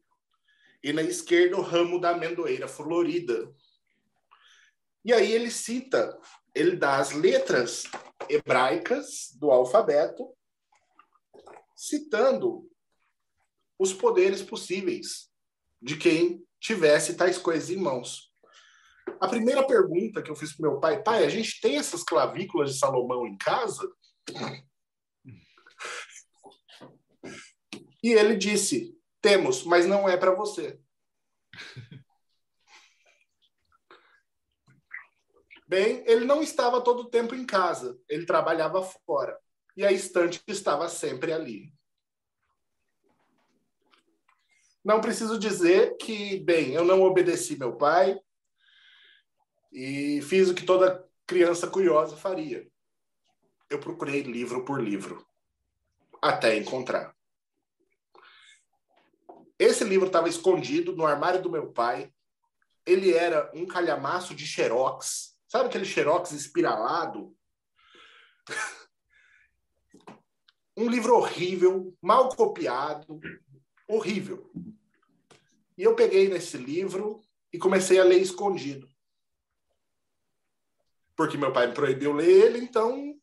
e 0.82 0.92
na 0.92 1.02
esquerda 1.02 1.56
o 1.56 1.62
ramo 1.62 1.98
da 1.98 2.10
amendoeira 2.10 2.68
florida. 2.68 3.50
E 5.04 5.12
aí 5.12 5.32
ele 5.32 5.50
cita, 5.50 6.18
ele 6.54 6.76
dá 6.76 6.98
as 6.98 7.12
letras 7.12 7.84
hebraicas 8.28 9.30
do 9.36 9.50
alfabeto, 9.50 10.36
citando 11.74 12.70
os 13.78 13.92
poderes 13.92 14.42
possíveis 14.42 15.30
de 15.80 15.96
quem 15.96 16.46
tivesse 16.60 17.14
tais 17.14 17.38
coisas 17.38 17.70
em 17.70 17.76
mãos. 17.76 18.33
A 19.20 19.28
primeira 19.28 19.66
pergunta 19.66 20.22
que 20.22 20.30
eu 20.30 20.36
fiz 20.36 20.54
para 20.56 20.68
meu 20.68 20.80
pai, 20.80 21.02
pai, 21.02 21.24
a 21.24 21.28
gente 21.28 21.60
tem 21.60 21.76
essas 21.76 22.02
clavículas 22.02 22.72
de 22.72 22.78
Salomão 22.78 23.26
em 23.26 23.36
casa? 23.36 23.88
E 28.02 28.12
ele 28.12 28.36
disse: 28.36 28.94
temos, 29.20 29.64
mas 29.64 29.86
não 29.86 30.08
é 30.08 30.16
para 30.16 30.34
você. 30.34 30.78
Bem, 35.66 36.04
ele 36.06 36.24
não 36.26 36.42
estava 36.42 36.82
todo 36.82 37.00
o 37.00 37.10
tempo 37.10 37.34
em 37.34 37.46
casa, 37.46 37.98
ele 38.08 38.26
trabalhava 38.26 38.82
fora. 38.82 39.38
E 39.76 39.84
a 39.84 39.90
estante 39.90 40.42
estava 40.46 40.88
sempre 40.88 41.32
ali. 41.32 41.72
Não 44.84 45.00
preciso 45.00 45.38
dizer 45.38 45.96
que, 45.96 46.38
bem, 46.40 46.74
eu 46.74 46.84
não 46.84 47.02
obedeci 47.02 47.58
meu 47.58 47.74
pai 47.76 48.20
e 49.74 50.22
fiz 50.22 50.48
o 50.48 50.54
que 50.54 50.64
toda 50.64 51.04
criança 51.26 51.66
curiosa 51.66 52.16
faria. 52.16 52.70
Eu 53.68 53.80
procurei 53.80 54.22
livro 54.22 54.64
por 54.64 54.80
livro 54.80 55.26
até 56.22 56.56
encontrar. 56.56 57.12
Esse 59.58 59.82
livro 59.82 60.06
estava 60.06 60.28
escondido 60.28 60.94
no 60.94 61.04
armário 61.04 61.42
do 61.42 61.50
meu 61.50 61.72
pai. 61.72 62.12
Ele 62.86 63.12
era 63.12 63.50
um 63.52 63.66
calhamaço 63.66 64.32
de 64.32 64.46
xerox. 64.46 65.36
Sabe 65.48 65.66
aquele 65.66 65.84
xerox 65.84 66.30
espiralado? 66.30 67.36
um 70.76 70.88
livro 70.88 71.16
horrível, 71.16 71.96
mal 72.00 72.28
copiado, 72.28 73.20
horrível. 73.88 74.52
E 75.76 75.82
eu 75.82 75.96
peguei 75.96 76.28
nesse 76.28 76.56
livro 76.56 77.20
e 77.52 77.58
comecei 77.58 77.98
a 77.98 78.04
ler 78.04 78.20
escondido. 78.20 78.93
Porque 81.16 81.36
meu 81.36 81.52
pai 81.52 81.68
me 81.68 81.74
proibiu 81.74 82.12
ler 82.12 82.28
ele, 82.28 82.58
então. 82.58 83.14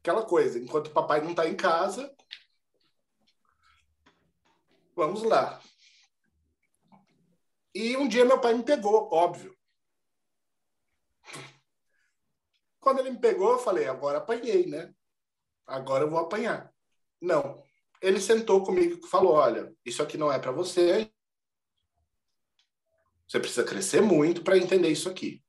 Aquela 0.00 0.24
coisa, 0.24 0.58
enquanto 0.58 0.88
o 0.88 0.92
papai 0.92 1.20
não 1.20 1.30
está 1.30 1.48
em 1.48 1.56
casa, 1.56 2.14
vamos 4.94 5.22
lá. 5.22 5.60
E 7.74 7.96
um 7.96 8.06
dia 8.06 8.24
meu 8.24 8.40
pai 8.40 8.54
me 8.54 8.62
pegou, 8.62 9.08
óbvio. 9.12 9.56
Quando 12.80 12.98
ele 12.98 13.10
me 13.10 13.18
pegou, 13.18 13.52
eu 13.52 13.58
falei: 13.58 13.88
agora 13.88 14.18
apanhei, 14.18 14.66
né? 14.66 14.94
Agora 15.66 16.04
eu 16.04 16.10
vou 16.10 16.18
apanhar. 16.18 16.72
Não. 17.20 17.64
Ele 18.02 18.20
sentou 18.20 18.62
comigo 18.62 19.00
e 19.02 19.08
falou: 19.08 19.32
olha, 19.32 19.74
isso 19.84 20.02
aqui 20.02 20.18
não 20.18 20.30
é 20.30 20.38
para 20.38 20.52
você. 20.52 21.10
Você 23.26 23.40
precisa 23.40 23.64
crescer 23.64 24.02
muito 24.02 24.44
para 24.44 24.58
entender 24.58 24.88
isso 24.88 25.08
aqui. 25.08 25.43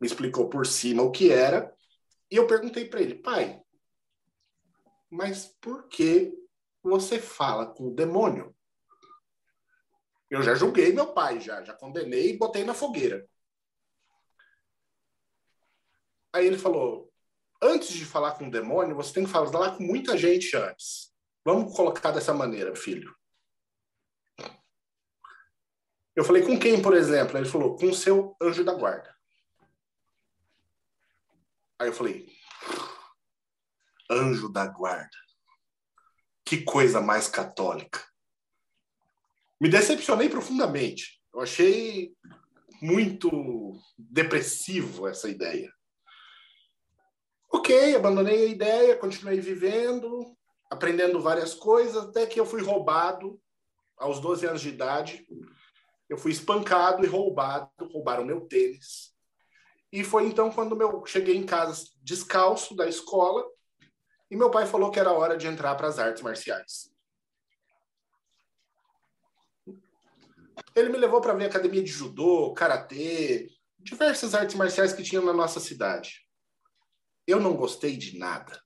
Me 0.00 0.06
explicou 0.06 0.48
por 0.48 0.66
cima 0.66 1.02
o 1.02 1.10
que 1.10 1.30
era. 1.30 1.74
E 2.30 2.36
eu 2.36 2.46
perguntei 2.46 2.86
para 2.86 3.00
ele: 3.00 3.14
pai, 3.16 3.60
mas 5.10 5.46
por 5.60 5.88
que 5.88 6.32
você 6.82 7.18
fala 7.18 7.66
com 7.66 7.88
o 7.88 7.94
demônio? 7.94 8.54
Eu 10.30 10.42
já 10.42 10.54
julguei 10.54 10.92
meu 10.92 11.12
pai, 11.12 11.40
já, 11.40 11.62
já 11.62 11.74
condenei 11.74 12.30
e 12.30 12.38
botei 12.38 12.64
na 12.64 12.72
fogueira. 12.72 13.28
Aí 16.32 16.46
ele 16.46 16.56
falou: 16.56 17.12
antes 17.60 17.92
de 17.92 18.04
falar 18.04 18.32
com 18.32 18.46
o 18.46 18.50
demônio, 18.50 18.96
você 18.96 19.12
tem 19.12 19.24
que 19.24 19.30
falar 19.30 19.76
com 19.76 19.82
muita 19.82 20.16
gente 20.16 20.56
antes. 20.56 21.12
Vamos 21.44 21.74
colocar 21.74 22.10
dessa 22.10 22.32
maneira, 22.32 22.74
filho. 22.74 23.14
Eu 26.14 26.24
falei, 26.24 26.42
com 26.42 26.58
quem, 26.58 26.82
por 26.82 26.94
exemplo? 26.94 27.38
Ele 27.38 27.48
falou, 27.48 27.76
com 27.76 27.86
o 27.86 27.94
seu 27.94 28.36
anjo 28.42 28.64
da 28.64 28.74
guarda. 28.74 29.09
Aí 31.80 31.88
eu 31.88 31.94
falei, 31.94 32.28
anjo 34.10 34.50
da 34.50 34.66
guarda. 34.66 35.16
Que 36.44 36.62
coisa 36.62 37.00
mais 37.00 37.26
católica. 37.26 38.06
Me 39.58 39.66
decepcionei 39.66 40.28
profundamente. 40.28 41.22
Eu 41.32 41.40
achei 41.40 42.14
muito 42.82 43.72
depressivo 43.98 45.08
essa 45.08 45.26
ideia. 45.30 45.72
Ok, 47.50 47.96
abandonei 47.96 48.44
a 48.44 48.50
ideia, 48.50 48.98
continuei 48.98 49.40
vivendo, 49.40 50.36
aprendendo 50.70 51.18
várias 51.18 51.54
coisas, 51.54 52.04
até 52.04 52.26
que 52.26 52.38
eu 52.38 52.44
fui 52.44 52.60
roubado 52.60 53.40
aos 53.96 54.20
12 54.20 54.46
anos 54.46 54.60
de 54.60 54.68
idade. 54.68 55.26
Eu 56.10 56.18
fui 56.18 56.30
espancado 56.30 57.02
e 57.02 57.08
roubado, 57.08 57.70
roubaram 57.90 58.24
meu 58.26 58.42
tênis. 58.42 59.18
E 59.92 60.04
foi 60.04 60.26
então 60.26 60.50
quando 60.50 60.80
eu 60.80 61.04
cheguei 61.04 61.36
em 61.36 61.44
casa 61.44 61.84
descalço 62.02 62.76
da 62.76 62.88
escola 62.88 63.44
e 64.30 64.36
meu 64.36 64.50
pai 64.50 64.66
falou 64.66 64.90
que 64.90 65.00
era 65.00 65.12
hora 65.12 65.36
de 65.36 65.46
entrar 65.48 65.74
para 65.74 65.88
as 65.88 65.98
artes 65.98 66.22
marciais. 66.22 66.90
Ele 70.76 70.88
me 70.88 70.98
levou 70.98 71.20
para 71.20 71.34
ver 71.34 71.46
academia 71.46 71.82
de 71.82 71.90
judô, 71.90 72.52
karatê, 72.52 73.50
diversas 73.78 74.34
artes 74.34 74.54
marciais 74.54 74.92
que 74.92 75.02
tinham 75.02 75.24
na 75.24 75.32
nossa 75.32 75.58
cidade. 75.58 76.26
Eu 77.26 77.40
não 77.40 77.56
gostei 77.56 77.96
de 77.96 78.16
nada. 78.18 78.62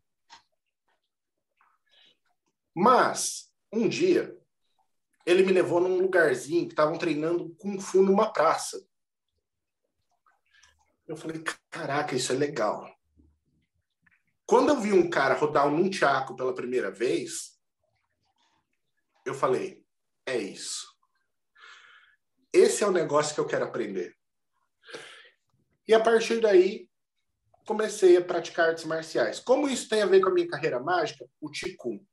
Mas, 2.75 3.51
um 3.73 3.89
dia, 3.89 4.37
ele 5.25 5.45
me 5.45 5.53
levou 5.53 5.81
num 5.81 5.99
lugarzinho 5.99 6.67
que 6.67 6.73
estavam 6.73 6.99
treinando 6.99 7.55
Kung 7.57 7.81
Fu 7.81 8.03
numa 8.03 8.33
praça. 8.33 8.85
Eu 11.07 11.17
falei, 11.17 11.43
caraca, 11.71 12.15
isso 12.15 12.33
é 12.33 12.37
legal. 12.37 12.91
Quando 14.47 14.71
eu 14.71 14.81
vi 14.81 14.93
um 14.93 15.09
cara 15.09 15.35
rodar 15.35 15.67
um 15.67 15.77
nunchaku 15.77 16.37
pela 16.37 16.55
primeira 16.55 16.91
vez, 16.91 17.59
eu 19.25 19.35
falei, 19.35 19.85
é 20.27 20.37
isso. 20.37 20.87
Esse 22.53 22.85
é 22.85 22.87
o 22.87 22.93
negócio 22.93 23.35
que 23.35 23.41
eu 23.41 23.47
quero 23.47 23.65
aprender. 23.65 24.17
E 25.87 25.95
a 25.95 26.01
partir 26.01 26.41
daí, 26.41 26.89
comecei 27.67 28.17
a 28.17 28.25
praticar 28.25 28.71
artes 28.71 28.85
marciais. 28.85 29.41
Como 29.41 29.69
isso 29.69 29.89
tem 29.89 30.03
a 30.03 30.07
ver 30.07 30.21
com 30.21 30.29
a 30.29 30.33
minha 30.33 30.49
carreira 30.49 30.81
mágica? 30.81 31.27
O 31.41 31.51
Qigong. 31.51 32.07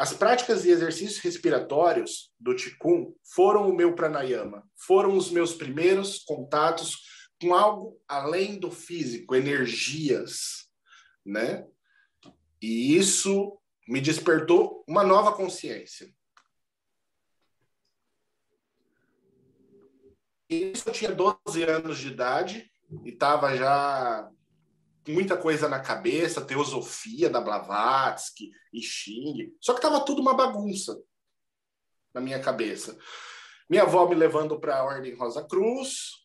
As 0.00 0.14
práticas 0.14 0.64
e 0.64 0.70
exercícios 0.70 1.18
respiratórios 1.18 2.32
do 2.40 2.56
Qigong 2.56 3.14
foram 3.22 3.68
o 3.68 3.76
meu 3.76 3.94
pranayama, 3.94 4.66
foram 4.74 5.14
os 5.14 5.30
meus 5.30 5.52
primeiros 5.52 6.20
contatos 6.20 6.96
com 7.38 7.52
algo 7.52 8.00
além 8.08 8.58
do 8.58 8.70
físico, 8.70 9.34
energias, 9.34 10.70
né? 11.22 11.66
E 12.62 12.96
isso 12.96 13.60
me 13.86 14.00
despertou 14.00 14.82
uma 14.88 15.04
nova 15.04 15.32
consciência. 15.32 16.10
Isso 20.48 20.88
eu 20.88 20.94
tinha 20.94 21.12
12 21.12 21.62
anos 21.62 21.98
de 21.98 22.08
idade 22.08 22.72
e 23.04 23.12
tava 23.12 23.54
já 23.54 24.30
muita 25.10 25.36
coisa 25.36 25.68
na 25.68 25.80
cabeça, 25.80 26.44
teosofia 26.44 27.28
da 27.28 27.40
Blavatsky 27.40 28.50
e 28.72 28.82
Xing. 28.82 29.54
Só 29.60 29.74
que 29.74 29.80
tava 29.80 30.04
tudo 30.04 30.20
uma 30.20 30.34
bagunça 30.34 31.00
na 32.14 32.20
minha 32.20 32.40
cabeça. 32.40 32.98
Minha 33.68 33.82
avó 33.82 34.08
me 34.08 34.14
levando 34.14 34.58
para 34.58 34.78
a 34.78 34.84
Ordem 34.84 35.14
Rosa 35.14 35.46
Cruz, 35.46 36.20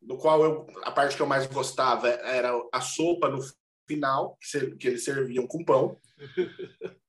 do 0.00 0.16
qual 0.16 0.42
eu, 0.42 0.66
a 0.82 0.90
parte 0.90 1.16
que 1.16 1.22
eu 1.22 1.26
mais 1.26 1.46
gostava 1.46 2.08
era 2.08 2.52
a 2.72 2.80
sopa 2.80 3.28
no 3.28 3.40
final, 3.86 4.36
que, 4.40 4.76
que 4.76 4.88
eles 4.88 5.04
serviam 5.04 5.46
com 5.46 5.64
pão. 5.64 6.00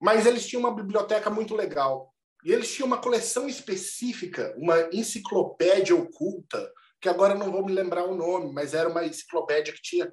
Mas 0.00 0.26
eles 0.26 0.46
tinham 0.46 0.60
uma 0.60 0.74
biblioteca 0.74 1.30
muito 1.30 1.54
legal. 1.54 2.12
E 2.44 2.52
eles 2.52 2.72
tinham 2.72 2.86
uma 2.86 3.00
coleção 3.00 3.48
específica, 3.48 4.54
uma 4.58 4.90
enciclopédia 4.92 5.96
oculta, 5.96 6.70
que 7.04 7.08
agora 7.10 7.34
não 7.34 7.52
vou 7.52 7.62
me 7.62 7.70
lembrar 7.70 8.06
o 8.06 8.16
nome, 8.16 8.50
mas 8.50 8.72
era 8.72 8.88
uma 8.88 9.04
enciclopédia 9.04 9.74
que 9.74 9.82
tinha 9.82 10.10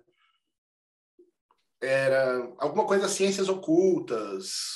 era 1.82 2.54
alguma 2.60 2.86
coisa 2.86 3.08
ciências 3.08 3.48
ocultas, 3.48 4.76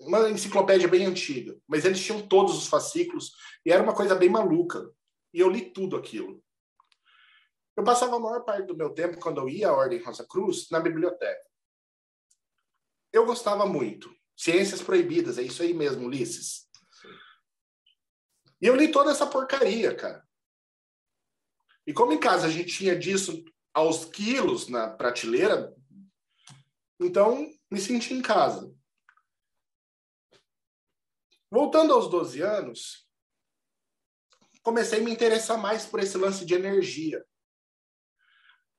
uma 0.00 0.30
enciclopédia 0.30 0.88
bem 0.88 1.04
antiga, 1.04 1.54
mas 1.68 1.84
eles 1.84 2.02
tinham 2.02 2.26
todos 2.26 2.56
os 2.56 2.68
fascículos 2.68 3.32
e 3.66 3.70
era 3.70 3.82
uma 3.82 3.94
coisa 3.94 4.14
bem 4.14 4.30
maluca. 4.30 4.90
E 5.30 5.40
eu 5.40 5.50
li 5.50 5.70
tudo 5.72 5.94
aquilo. 5.94 6.42
Eu 7.76 7.84
passava 7.84 8.16
a 8.16 8.18
maior 8.18 8.42
parte 8.42 8.66
do 8.66 8.76
meu 8.76 8.94
tempo, 8.94 9.20
quando 9.20 9.42
eu 9.42 9.50
ia 9.50 9.68
à 9.68 9.76
Ordem 9.76 10.02
Rosa 10.02 10.26
Cruz, 10.26 10.70
na 10.70 10.80
biblioteca. 10.80 11.44
Eu 13.12 13.26
gostava 13.26 13.66
muito. 13.66 14.10
Ciências 14.34 14.80
Proibidas, 14.80 15.36
é 15.36 15.42
isso 15.42 15.62
aí 15.62 15.74
mesmo, 15.74 16.06
Ulisses. 16.06 16.66
E 18.58 18.66
eu 18.66 18.74
li 18.74 18.90
toda 18.90 19.10
essa 19.10 19.26
porcaria, 19.26 19.94
cara. 19.94 20.25
E 21.86 21.92
como 21.92 22.12
em 22.12 22.18
casa 22.18 22.46
a 22.46 22.50
gente 22.50 22.76
tinha 22.76 22.98
disso 22.98 23.44
aos 23.72 24.04
quilos 24.04 24.68
na 24.68 24.88
prateleira, 24.90 25.74
então 27.00 27.48
me 27.70 27.80
senti 27.80 28.14
em 28.14 28.22
casa. 28.22 28.74
Voltando 31.50 31.94
aos 31.94 32.10
12 32.10 32.40
anos, 32.42 33.06
comecei 34.62 35.00
a 35.00 35.02
me 35.02 35.12
interessar 35.12 35.56
mais 35.56 35.86
por 35.86 36.00
esse 36.00 36.18
lance 36.18 36.44
de 36.44 36.54
energia. 36.54 37.24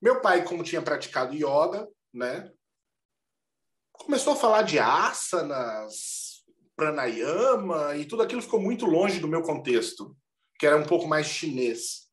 Meu 0.02 0.22
pai, 0.22 0.44
como 0.44 0.64
tinha 0.64 0.82
praticado 0.82 1.34
yoga, 1.34 1.88
né, 2.14 2.52
começou 3.94 4.34
a 4.34 4.36
falar 4.36 4.64
de 4.64 4.78
asanas, 4.80 6.44
pranayama, 6.76 7.96
e 7.96 8.06
tudo 8.06 8.22
aquilo 8.22 8.42
ficou 8.42 8.60
muito 8.60 8.86
longe 8.86 9.20
do 9.20 9.28
meu 9.28 9.42
contexto, 9.42 10.16
que 10.60 10.68
era 10.68 10.78
um 10.78 10.86
pouco 10.86 11.08
mais 11.08 11.28
chinês. 11.28 12.07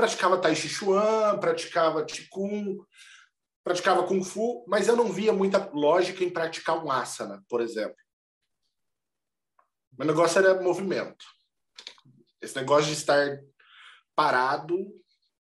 Praticava 0.00 0.40
Tai 0.40 0.56
Chi 0.56 0.66
Chuan, 0.66 1.38
praticava 1.38 2.06
Qigong, 2.06 2.82
praticava 3.62 4.06
Kung 4.06 4.24
Fu, 4.24 4.64
mas 4.66 4.88
eu 4.88 4.96
não 4.96 5.12
via 5.12 5.30
muita 5.30 5.70
lógica 5.74 6.24
em 6.24 6.32
praticar 6.32 6.82
um 6.82 6.90
asana, 6.90 7.44
por 7.46 7.60
exemplo. 7.60 7.98
Meu 9.98 10.06
negócio 10.06 10.38
era 10.38 10.58
movimento. 10.62 11.26
Esse 12.40 12.56
negócio 12.56 12.86
de 12.86 12.94
estar 12.94 13.42
parado, 14.16 14.90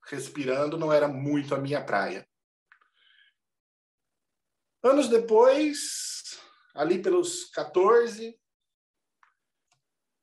respirando, 0.07 0.79
não 0.79 0.91
era 0.91 1.07
muito 1.07 1.55
a 1.55 1.59
minha 1.59 1.85
praia. 1.85 2.27
Anos 4.83 5.07
depois, 5.11 6.41
ali 6.75 7.03
pelos 7.03 7.51
14, 7.51 8.41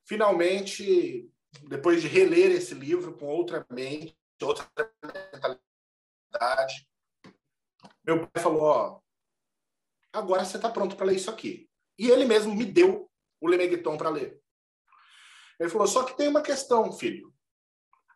finalmente, 0.07 1.31
depois 1.67 2.01
de 2.01 2.07
reler 2.07 2.49
esse 2.49 2.73
livro 2.73 3.15
com 3.15 3.27
outra 3.27 3.63
mente, 3.69 4.22
outra 4.41 4.69
mentalidade, 5.03 6.87
meu 8.05 8.27
pai 8.27 8.43
falou: 8.43 8.61
Ó, 8.61 9.01
agora 10.11 10.43
você 10.43 10.57
está 10.57 10.69
pronto 10.69 10.95
para 10.95 11.05
ler 11.05 11.15
isso 11.15 11.29
aqui. 11.29 11.69
E 11.97 12.09
ele 12.09 12.25
mesmo 12.25 12.53
me 12.55 12.65
deu 12.65 13.09
o 13.39 13.47
Lemegueton 13.47 13.97
para 13.97 14.09
ler. 14.09 14.41
Ele 15.59 15.69
falou: 15.69 15.87
só 15.87 16.03
que 16.03 16.17
tem 16.17 16.27
uma 16.27 16.41
questão, 16.41 16.91
filho. 16.91 17.33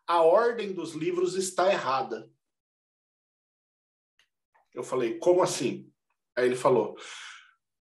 A 0.06 0.22
ordem 0.22 0.72
dos 0.72 0.92
livros 0.92 1.34
está 1.34 1.70
errada. 1.70 2.30
Eu 4.74 4.82
falei: 4.82 5.18
como 5.18 5.42
assim? 5.42 5.92
Aí 6.36 6.46
ele 6.46 6.56
falou: 6.56 6.96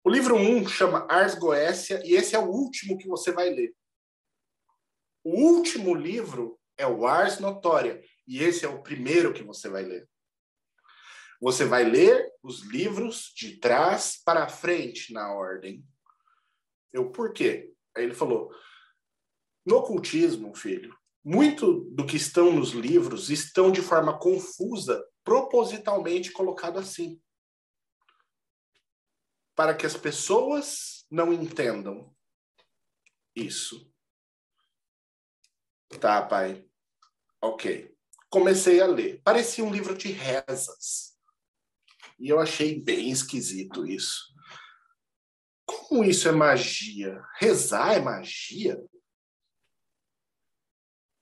o 0.04 0.10
livro 0.10 0.36
1 0.36 0.58
um 0.58 0.68
chama 0.68 1.06
Ars 1.10 1.36
Goécia 1.36 2.02
e 2.06 2.14
esse 2.14 2.36
é 2.36 2.40
o 2.40 2.50
último 2.50 2.98
que 2.98 3.08
você 3.08 3.32
vai 3.32 3.50
ler. 3.50 3.76
O 5.24 5.32
último 5.32 5.94
livro 5.94 6.60
é 6.78 6.88
o 6.88 7.06
Ars 7.06 7.40
Notória 7.40 8.02
e 8.30 8.44
esse 8.44 8.64
é 8.64 8.70
o 8.70 8.84
primeiro 8.84 9.34
que 9.34 9.42
você 9.42 9.68
vai 9.68 9.82
ler. 9.84 10.08
Você 11.42 11.66
vai 11.66 11.84
ler 11.84 12.32
os 12.44 12.62
livros 12.62 13.34
de 13.36 13.58
trás 13.58 14.22
para 14.24 14.48
frente 14.48 15.12
na 15.12 15.34
ordem. 15.34 15.84
Eu, 16.94 17.12
por 17.12 17.34
quê? 17.34 17.74
Aí 17.98 18.04
ele 18.04 18.14
falou: 18.14 18.54
no 19.66 19.78
ocultismo, 19.78 20.56
filho, 20.56 20.96
muito 21.24 21.86
do 21.90 22.06
que 22.06 22.18
estão 22.18 22.52
nos 22.52 22.70
livros 22.70 23.32
estão 23.32 23.72
de 23.72 23.82
forma 23.82 24.20
confusa, 24.20 25.04
propositalmente 25.24 26.32
colocado 26.32 26.78
assim. 26.78 27.20
Para 29.56 29.76
que 29.76 29.88
as 29.88 29.98
pessoas 29.98 31.04
não 31.10 31.34
entendam 31.34 32.16
isso. 33.36 33.92
Tá, 36.00 36.22
pai. 36.22 36.70
Ok. 37.42 37.98
Comecei 38.30 38.80
a 38.80 38.86
ler. 38.86 39.22
Parecia 39.24 39.64
um 39.64 39.72
livro 39.72 39.98
de 39.98 40.12
rezas. 40.12 41.18
E 42.20 42.30
eu 42.30 42.40
achei 42.40 42.80
bem 42.80 43.10
esquisito 43.10 43.88
isso. 43.88 44.34
Como 45.66 46.04
isso 46.04 46.28
é 46.28 46.32
magia? 46.32 47.24
Rezar 47.40 47.94
é 47.94 48.00
magia? 48.00 48.84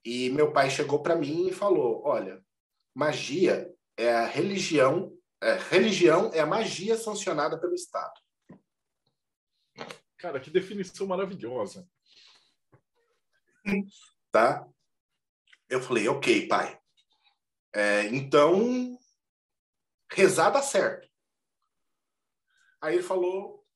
E 0.04 0.30
meu 0.30 0.52
pai 0.52 0.70
chegou 0.70 1.02
para 1.02 1.14
mim 1.14 1.48
e 1.48 1.52
falou: 1.52 2.02
Olha, 2.04 2.42
magia 2.94 3.72
é 3.96 4.12
a 4.12 4.26
religião, 4.26 5.16
é, 5.40 5.54
religião 5.54 6.30
é 6.32 6.40
a 6.40 6.46
magia 6.46 6.96
sancionada 6.96 7.60
pelo 7.60 7.74
Estado. 7.74 8.18
Cara, 10.16 10.40
que 10.40 10.50
definição 10.50 11.06
maravilhosa. 11.06 11.88
Tá? 14.32 14.66
Eu 15.68 15.80
falei: 15.80 16.08
Ok, 16.08 16.48
pai. 16.48 16.80
É, 17.74 18.06
então, 18.06 18.98
rezar 20.10 20.50
dá 20.50 20.62
certo. 20.62 21.08
Aí 22.80 22.94
ele 22.94 23.02
falou: 23.02 23.66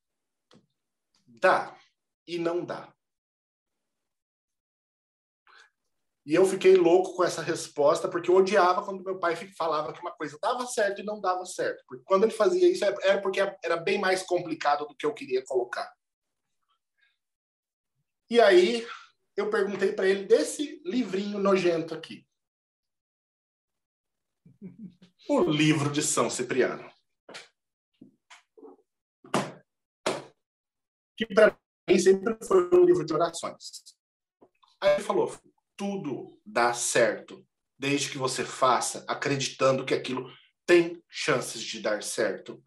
Dá 1.27 1.77
e 2.27 2.39
não 2.39 2.65
dá. 2.65 2.95
E 6.25 6.35
eu 6.35 6.47
fiquei 6.47 6.77
louco 6.77 7.17
com 7.17 7.25
essa 7.25 7.43
resposta, 7.43 8.09
porque 8.09 8.31
eu 8.31 8.37
odiava 8.37 8.85
quando 8.85 9.03
meu 9.03 9.19
pai 9.19 9.35
falava 9.57 9.93
que 9.93 10.01
uma 10.01 10.13
coisa 10.13 10.39
dava 10.41 10.65
certo 10.67 11.01
e 11.01 11.05
não 11.05 11.21
dava 11.21 11.45
certo. 11.45 11.83
Porque 11.87 12.05
quando 12.05 12.23
ele 12.23 12.33
fazia 12.33 12.71
isso, 12.71 12.85
era 12.85 12.97
é, 13.03 13.09
é 13.09 13.17
porque 13.19 13.41
era 13.41 13.77
bem 13.77 13.99
mais 13.99 14.23
complicado 14.23 14.87
do 14.87 14.95
que 14.95 15.05
eu 15.05 15.13
queria 15.13 15.45
colocar. 15.45 15.93
E 18.31 18.41
aí, 18.41 18.87
eu 19.37 19.51
perguntei 19.51 19.93
para 19.93 20.07
ele 20.07 20.25
desse 20.25 20.81
livrinho 20.85 21.41
nojento 21.41 21.93
aqui. 21.93 22.25
O 25.29 25.41
livro 25.41 25.91
de 25.91 26.03
São 26.03 26.29
Cipriano. 26.29 26.91
Que 31.17 31.27
para 31.27 31.57
mim 31.89 31.99
sempre 31.99 32.37
foi 32.45 32.69
um 32.73 32.85
livro 32.85 33.05
de 33.05 33.15
orações. 33.15 33.95
Aí 34.81 34.95
ele 34.95 35.03
falou: 35.03 35.33
tudo 35.77 36.41
dá 36.45 36.75
certo, 36.75 37.47
desde 37.79 38.11
que 38.11 38.19
você 38.19 38.45
faça 38.45 39.05
acreditando 39.07 39.85
que 39.85 39.95
aquilo 39.95 40.29
tem 40.67 41.01
chances 41.09 41.63
de 41.63 41.81
dar 41.81 42.03
certo. 42.03 42.63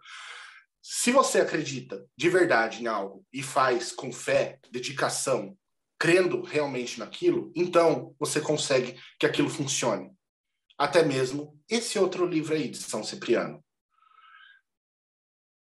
Se 0.82 1.12
você 1.12 1.42
acredita 1.42 2.06
de 2.16 2.30
verdade 2.30 2.82
em 2.82 2.88
algo 2.88 3.26
e 3.34 3.44
faz 3.44 3.92
com 3.92 4.14
fé, 4.14 4.60
dedicação, 4.72 5.58
crendo 6.00 6.42
realmente 6.42 7.00
naquilo, 7.00 7.52
então 7.56 8.16
você 8.20 8.40
consegue 8.40 8.98
que 9.20 9.26
aquilo 9.26 9.50
funcione. 9.50 10.15
Até 10.78 11.04
mesmo 11.04 11.62
esse 11.70 11.98
outro 11.98 12.26
livro 12.26 12.54
aí 12.54 12.70
de 12.70 12.78
São 12.78 13.04
Cipriano. 13.04 13.64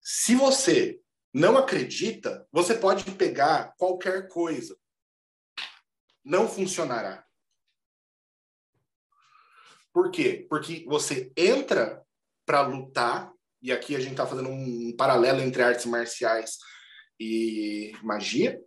Se 0.02 0.36
você 0.36 1.02
não 1.34 1.58
acredita, 1.58 2.48
você 2.52 2.76
pode 2.76 3.10
pegar 3.12 3.74
qualquer 3.78 4.28
coisa. 4.28 4.78
Não 6.24 6.48
funcionará. 6.48 7.26
Por 9.94 10.12
quê? 10.12 10.46
Porque 10.50 10.86
você 10.88 11.32
entra 11.36 12.04
para 12.46 12.62
lutar, 12.62 13.34
e 13.62 13.72
aqui 13.72 13.96
a 13.96 14.00
gente 14.00 14.12
está 14.12 14.28
fazendo 14.28 14.50
um 14.50 14.96
paralelo 14.96 15.42
entre 15.42 15.64
artes 15.64 15.86
marciais 15.86 16.58
e 17.20 17.92
magia. 18.04 18.62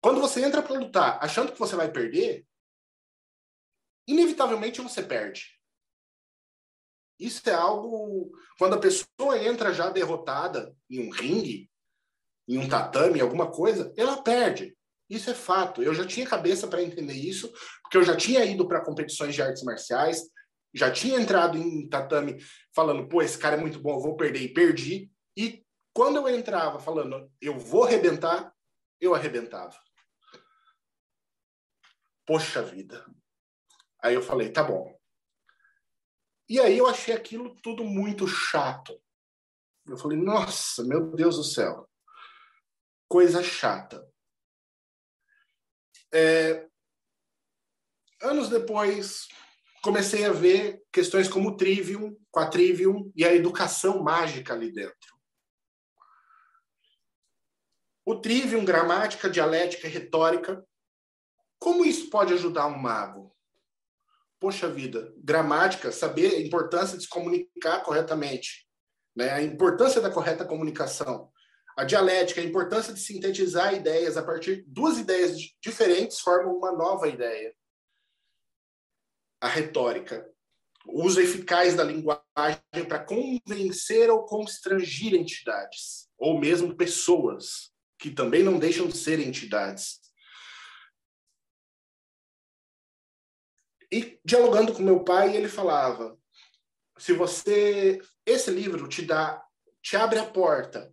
Quando 0.00 0.20
você 0.20 0.44
entra 0.44 0.62
para 0.62 0.78
lutar 0.78 1.18
achando 1.22 1.52
que 1.52 1.58
você 1.58 1.76
vai 1.76 1.90
perder, 1.90 2.46
inevitavelmente 4.06 4.80
você 4.80 5.02
perde. 5.02 5.56
Isso 7.18 7.48
é 7.48 7.54
algo. 7.54 8.30
Quando 8.58 8.74
a 8.74 8.80
pessoa 8.80 9.42
entra 9.42 9.72
já 9.72 9.90
derrotada 9.90 10.74
em 10.90 11.06
um 11.06 11.10
ringue, 11.10 11.70
em 12.48 12.58
um 12.58 12.68
tatame, 12.68 13.20
alguma 13.20 13.50
coisa, 13.50 13.92
ela 13.96 14.22
perde. 14.22 14.76
Isso 15.08 15.30
é 15.30 15.34
fato. 15.34 15.82
Eu 15.82 15.94
já 15.94 16.06
tinha 16.06 16.26
cabeça 16.26 16.66
para 16.66 16.82
entender 16.82 17.14
isso, 17.14 17.52
porque 17.82 17.96
eu 17.96 18.02
já 18.02 18.16
tinha 18.16 18.44
ido 18.44 18.66
para 18.66 18.84
competições 18.84 19.34
de 19.34 19.42
artes 19.42 19.62
marciais, 19.62 20.22
já 20.74 20.90
tinha 20.90 21.18
entrado 21.18 21.56
em 21.56 21.88
tatame 21.88 22.36
falando, 22.74 23.08
pô, 23.08 23.22
esse 23.22 23.38
cara 23.38 23.56
é 23.56 23.60
muito 23.60 23.80
bom, 23.80 23.94
eu 23.94 24.02
vou 24.02 24.16
perder 24.16 24.40
e 24.40 24.52
perdi. 24.52 25.10
E 25.36 25.64
quando 25.92 26.16
eu 26.16 26.28
entrava 26.28 26.78
falando, 26.78 27.30
eu 27.40 27.58
vou 27.58 27.84
arrebentar, 27.84 28.52
eu 29.00 29.14
arrebentava. 29.14 29.76
Poxa 32.26 32.60
vida. 32.62 33.06
Aí 34.02 34.14
eu 34.14 34.22
falei, 34.22 34.50
tá 34.52 34.62
bom. 34.62 34.96
E 36.48 36.60
aí 36.60 36.78
eu 36.78 36.86
achei 36.86 37.14
aquilo 37.14 37.56
tudo 37.60 37.82
muito 37.82 38.26
chato. 38.28 39.00
Eu 39.86 39.96
falei, 39.96 40.18
nossa, 40.18 40.84
meu 40.84 41.10
Deus 41.12 41.36
do 41.36 41.44
céu. 41.44 41.88
Coisa 43.08 43.42
chata. 43.42 44.06
É, 46.12 46.66
anos 48.22 48.48
depois, 48.48 49.28
comecei 49.82 50.24
a 50.24 50.32
ver 50.32 50.82
questões 50.92 51.28
como 51.28 51.56
Trivium, 51.56 52.16
Quatrivium 52.30 53.12
e 53.14 53.24
a 53.24 53.34
educação 53.34 54.02
mágica 54.02 54.54
ali 54.54 54.72
dentro. 54.72 55.16
O 58.04 58.20
Trivium, 58.20 58.64
gramática, 58.64 59.28
dialética, 59.28 59.88
retórica. 59.88 60.64
Como 61.58 61.84
isso 61.84 62.08
pode 62.08 62.32
ajudar 62.32 62.66
um 62.66 62.78
mago? 62.78 63.35
Poxa 64.38 64.68
vida, 64.68 65.12
gramática, 65.16 65.90
saber 65.90 66.34
a 66.34 66.40
importância 66.40 66.96
de 66.96 67.04
se 67.04 67.08
comunicar 67.08 67.82
corretamente, 67.82 68.66
né? 69.16 69.30
a 69.30 69.42
importância 69.42 70.00
da 70.00 70.10
correta 70.10 70.44
comunicação. 70.44 71.30
A 71.76 71.84
dialética, 71.84 72.40
a 72.40 72.44
importância 72.44 72.92
de 72.92 73.00
sintetizar 73.00 73.74
ideias 73.74 74.16
a 74.16 74.22
partir 74.22 74.56
de 74.56 74.62
duas 74.66 74.98
ideias 74.98 75.36
diferentes 75.62 76.20
formam 76.20 76.56
uma 76.56 76.72
nova 76.72 77.06
ideia. 77.06 77.54
A 79.40 79.48
retórica, 79.48 80.26
o 80.86 81.04
uso 81.04 81.20
eficaz 81.20 81.74
da 81.74 81.84
linguagem 81.84 82.22
para 82.88 83.04
convencer 83.04 84.10
ou 84.10 84.24
constrangir 84.24 85.14
entidades, 85.14 86.08
ou 86.16 86.38
mesmo 86.38 86.76
pessoas, 86.76 87.70
que 87.98 88.10
também 88.10 88.42
não 88.42 88.58
deixam 88.58 88.86
de 88.86 88.96
ser 88.96 89.20
entidades. 89.20 90.00
E 93.90 94.18
dialogando 94.24 94.72
com 94.72 94.82
meu 94.82 95.04
pai, 95.04 95.36
ele 95.36 95.48
falava: 95.48 96.18
se 96.98 97.12
você 97.12 98.00
esse 98.24 98.50
livro 98.50 98.88
te 98.88 99.02
dá 99.02 99.42
te 99.82 99.96
abre 99.96 100.18
a 100.18 100.26
porta 100.26 100.92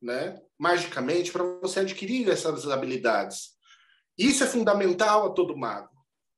né, 0.00 0.40
magicamente 0.58 1.32
para 1.32 1.44
você 1.60 1.80
adquirir 1.80 2.28
essas 2.28 2.68
habilidades. 2.68 3.56
Isso 4.16 4.42
é 4.44 4.46
fundamental 4.46 5.26
a 5.26 5.30
todo 5.30 5.56
mago. 5.56 5.96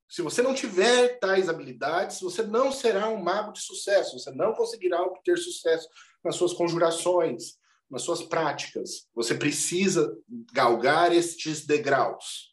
Se 0.08 0.22
você 0.22 0.42
não 0.42 0.54
tiver 0.54 1.18
tais 1.20 1.48
habilidades, 1.48 2.20
você 2.20 2.42
não 2.42 2.72
será 2.72 3.08
um 3.08 3.22
mago 3.22 3.52
de 3.52 3.60
sucesso, 3.60 4.18
você 4.18 4.30
não 4.32 4.54
conseguirá 4.54 5.00
obter 5.02 5.38
sucesso 5.38 5.88
nas 6.24 6.34
suas 6.34 6.52
conjurações, 6.52 7.58
nas 7.88 8.02
suas 8.02 8.22
práticas. 8.22 9.08
Você 9.14 9.34
precisa 9.34 10.16
galgar 10.52 11.12
estes 11.12 11.64
degraus. 11.64 12.49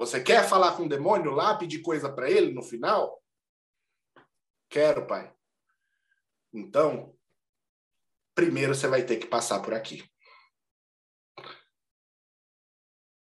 Você 0.00 0.18
quer 0.18 0.48
falar 0.48 0.78
com 0.78 0.84
o 0.84 0.88
demônio 0.88 1.30
lá, 1.30 1.58
pedir 1.58 1.82
coisa 1.82 2.10
para 2.10 2.30
ele 2.30 2.54
no 2.54 2.62
final? 2.62 3.22
Quero, 4.70 5.06
pai. 5.06 5.30
Então, 6.54 7.14
primeiro 8.34 8.74
você 8.74 8.88
vai 8.88 9.04
ter 9.04 9.18
que 9.18 9.26
passar 9.26 9.60
por 9.60 9.74
aqui. 9.74 10.02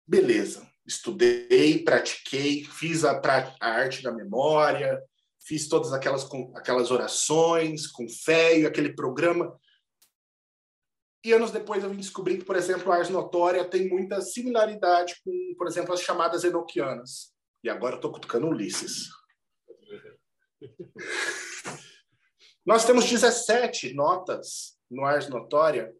Beleza. 0.04 0.68
Estudei, 0.84 1.84
pratiquei, 1.84 2.64
fiz 2.64 3.04
a, 3.04 3.12
a 3.60 3.68
arte 3.68 4.02
da 4.02 4.10
memória, 4.10 5.00
fiz 5.40 5.68
todas 5.68 5.92
aquelas, 5.92 6.28
aquelas 6.56 6.90
orações 6.90 7.86
com 7.86 8.08
fé 8.08 8.58
e 8.58 8.66
aquele 8.66 8.92
programa. 8.92 9.56
E 11.26 11.32
anos 11.32 11.50
depois 11.50 11.82
eu 11.82 11.90
vim 11.90 11.96
descobrir 11.96 12.38
que, 12.38 12.44
por 12.44 12.54
exemplo, 12.54 12.92
a 12.92 12.98
Ars 12.98 13.08
Notória 13.08 13.68
tem 13.68 13.88
muita 13.88 14.20
similaridade 14.20 15.20
com, 15.24 15.54
por 15.58 15.66
exemplo, 15.66 15.92
as 15.92 16.00
chamadas 16.00 16.44
enoquianas. 16.44 17.34
E 17.64 17.68
agora 17.68 17.94
eu 17.94 17.96
estou 17.96 18.12
cutucando 18.12 18.46
Ulisses. 18.46 19.08
Nós 22.64 22.84
temos 22.84 23.06
17 23.06 23.92
notas 23.92 24.78
no 24.88 25.04
Ars 25.04 25.28
Notória 25.28 25.92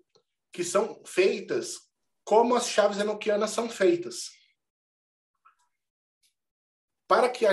que 0.52 0.62
são 0.62 1.02
feitas 1.04 1.90
como 2.24 2.54
as 2.54 2.68
chaves 2.68 3.00
enoquianas 3.00 3.50
são 3.50 3.68
feitas. 3.68 4.30
Para 7.08 7.28
que 7.28 7.44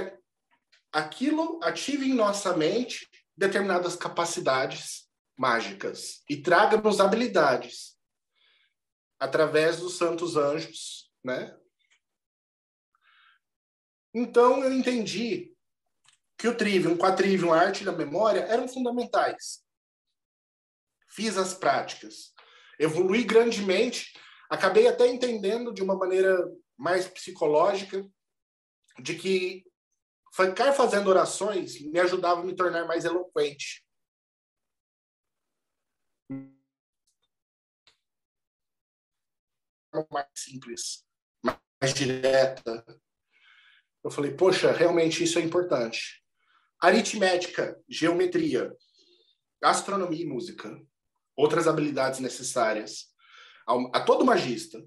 aquilo 0.92 1.60
ative 1.64 2.06
em 2.06 2.14
nossa 2.14 2.56
mente 2.56 3.10
determinadas 3.36 3.96
capacidades 3.96 5.03
mágicas 5.44 6.24
e 6.30 6.42
traga-nos 6.42 7.02
habilidades 7.02 7.98
através 9.20 9.78
dos 9.78 9.98
santos 9.98 10.38
anjos, 10.38 11.12
né? 11.22 11.54
Então 14.14 14.64
eu 14.64 14.72
entendi 14.72 15.54
que 16.38 16.48
o 16.48 16.56
trivium, 16.56 16.98
quatrivium, 16.98 17.52
a 17.52 17.60
arte 17.60 17.84
da 17.84 17.92
memória 17.92 18.40
eram 18.40 18.70
fundamentais. 18.70 19.62
Fiz 21.10 21.38
as 21.38 21.54
práticas, 21.54 22.34
evolui 22.80 23.26
grandemente, 23.26 24.18
acabei 24.50 24.88
até 24.88 25.08
entendendo 25.08 25.74
de 25.74 25.84
uma 25.84 25.98
maneira 25.98 26.38
mais 26.78 27.06
psicológica 27.06 28.02
de 28.98 29.16
que 29.16 29.66
ficar 30.34 30.72
fazendo 30.72 31.10
orações 31.10 31.82
me 31.82 32.00
ajudava 32.00 32.40
a 32.40 32.46
me 32.46 32.56
tornar 32.56 32.86
mais 32.88 33.04
eloquente. 33.04 33.84
Mais 40.12 40.28
simples, 40.36 41.06
mais 41.44 41.94
direta. 41.94 42.86
Eu 44.04 44.12
falei, 44.12 44.34
poxa, 44.34 44.72
realmente 44.72 45.24
isso 45.24 45.40
é 45.40 45.42
importante. 45.42 46.24
Aritmética, 46.80 47.82
geometria, 47.88 48.76
astronomia 49.62 50.24
e 50.24 50.28
música, 50.28 50.82
outras 51.36 51.68
habilidades 51.68 52.20
necessárias 52.20 53.14
a, 53.68 53.98
a 53.98 54.04
todo 54.04 54.26
magista. 54.26 54.84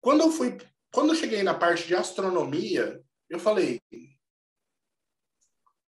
Quando 0.00 0.22
eu 0.22 0.30
fui 0.30 0.56
quando 0.96 1.10
eu 1.10 1.14
cheguei 1.14 1.42
na 1.42 1.52
parte 1.52 1.86
de 1.86 1.94
astronomia, 1.94 3.04
eu 3.28 3.38
falei: 3.38 3.82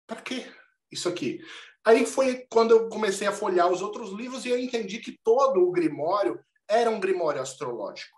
para 0.07 0.21
que 0.21 0.45
isso 0.91 1.09
aqui? 1.09 1.43
Aí 1.89 2.05
foi 2.05 2.47
quando 2.51 2.73
eu 2.73 2.91
comecei 2.91 3.27
a 3.27 3.33
folhear 3.33 3.67
os 3.73 3.81
outros 3.81 4.11
livros 4.11 4.45
e 4.45 4.51
eu 4.51 4.59
entendi 4.59 4.99
que 4.99 5.19
todo 5.25 5.63
o 5.63 5.73
Grimório 5.73 6.39
era 6.69 6.91
um 6.91 7.01
Grimório 7.01 7.41
astrológico. 7.41 8.15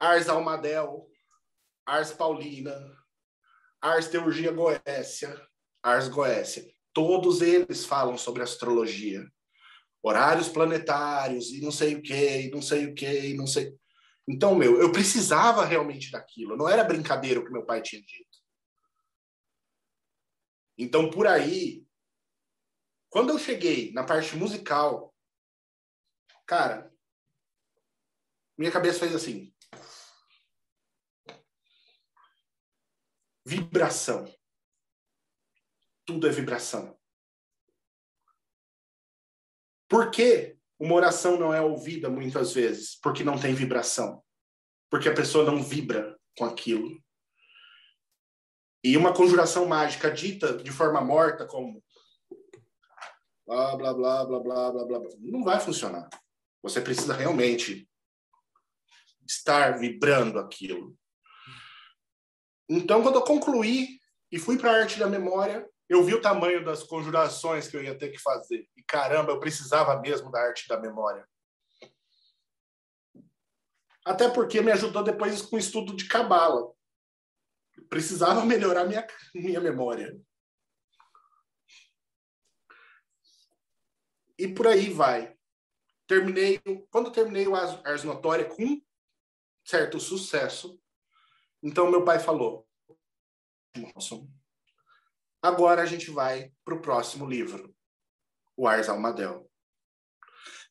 Ars 0.00 0.26
Almadel, 0.26 1.06
Ars 1.84 2.12
Paulina, 2.12 2.74
Ars 3.78 4.08
Teurgia 4.08 4.50
Goécia, 4.52 5.38
Ars 5.82 6.08
Goécia. 6.08 6.64
Todos 6.94 7.42
eles 7.42 7.84
falam 7.84 8.16
sobre 8.16 8.42
astrologia. 8.42 9.22
Horários 10.02 10.48
planetários 10.48 11.50
e 11.50 11.60
não 11.60 11.70
sei 11.70 11.96
o 11.96 12.00
que, 12.00 12.50
não 12.50 12.62
sei 12.62 12.86
o 12.86 12.94
que, 12.94 13.34
não 13.34 13.46
sei. 13.46 13.70
Então, 14.26 14.54
meu, 14.54 14.80
eu 14.80 14.90
precisava 14.90 15.62
realmente 15.66 16.10
daquilo. 16.10 16.56
Não 16.56 16.66
era 16.66 16.84
brincadeira 16.84 17.38
o 17.38 17.44
que 17.44 17.52
meu 17.52 17.66
pai 17.66 17.82
tinha 17.82 18.00
dito. 18.00 18.38
Então, 20.78 21.10
por 21.10 21.26
aí, 21.26 21.84
quando 23.10 23.30
eu 23.30 23.38
cheguei 23.38 23.92
na 23.92 24.04
parte 24.04 24.36
musical, 24.36 25.12
cara, 26.46 26.90
minha 28.56 28.70
cabeça 28.70 29.00
fez 29.00 29.14
assim. 29.14 29.52
Vibração. 33.44 34.32
Tudo 36.06 36.28
é 36.28 36.30
vibração. 36.30 36.96
Por 39.88 40.10
quê? 40.12 40.56
Uma 40.78 40.94
oração 40.94 41.38
não 41.38 41.52
é 41.52 41.60
ouvida 41.60 42.08
muitas 42.08 42.52
vezes 42.52 42.94
porque 43.00 43.24
não 43.24 43.38
tem 43.38 43.54
vibração, 43.54 44.24
porque 44.88 45.08
a 45.08 45.14
pessoa 45.14 45.44
não 45.44 45.62
vibra 45.62 46.16
com 46.38 46.44
aquilo. 46.44 47.02
E 48.84 48.96
uma 48.96 49.12
conjuração 49.12 49.66
mágica 49.66 50.10
dita 50.10 50.56
de 50.56 50.70
forma 50.70 51.00
morta, 51.00 51.44
como 51.44 51.82
blá, 53.50 53.76
blá, 53.76 53.94
blá, 53.94 54.24
blá, 54.24 54.40
blá, 54.40 54.72
blá, 54.72 54.98
blá, 55.00 55.10
não 55.18 55.42
vai 55.42 55.58
funcionar. 55.58 56.08
Você 56.62 56.80
precisa 56.80 57.14
realmente 57.14 57.88
estar 59.26 59.78
vibrando 59.78 60.38
aquilo. 60.38 60.96
Então, 62.68 63.02
quando 63.02 63.16
eu 63.16 63.22
concluí 63.22 63.98
e 64.30 64.38
fui 64.38 64.56
para 64.56 64.70
a 64.70 64.76
arte 64.82 64.98
da 64.98 65.08
memória, 65.08 65.68
eu 65.88 66.04
vi 66.04 66.14
o 66.14 66.20
tamanho 66.20 66.64
das 66.64 66.84
conjurações 66.84 67.66
que 67.66 67.76
eu 67.76 67.82
ia 67.82 67.98
ter 67.98 68.10
que 68.10 68.18
fazer. 68.18 68.68
E 68.76 68.82
caramba, 68.84 69.32
eu 69.32 69.40
precisava 69.40 70.00
mesmo 70.00 70.30
da 70.30 70.40
arte 70.40 70.68
da 70.68 70.78
memória. 70.78 71.26
Até 74.04 74.28
porque 74.28 74.60
me 74.60 74.70
ajudou 74.70 75.02
depois 75.02 75.42
com 75.42 75.56
o 75.56 75.58
estudo 75.58 75.96
de 75.96 76.06
cabala. 76.06 76.72
Precisava 77.88 78.44
melhorar 78.46 78.84
minha, 78.84 79.04
minha 79.34 79.60
memória. 79.60 80.16
E 84.40 84.48
por 84.48 84.66
aí 84.66 84.88
vai. 84.88 85.36
Terminei, 86.06 86.58
quando 86.90 87.12
terminei 87.12 87.46
o 87.46 87.54
Ars 87.54 88.04
Notória 88.04 88.46
com 88.46 88.80
certo 89.62 90.00
sucesso, 90.00 90.80
então 91.62 91.90
meu 91.90 92.06
pai 92.06 92.18
falou: 92.18 92.66
Agora 95.42 95.82
a 95.82 95.86
gente 95.86 96.10
vai 96.10 96.50
para 96.64 96.74
o 96.74 96.80
próximo 96.80 97.26
livro, 97.26 97.76
o 98.56 98.66
Ars 98.66 98.88
Almadel. 98.88 99.46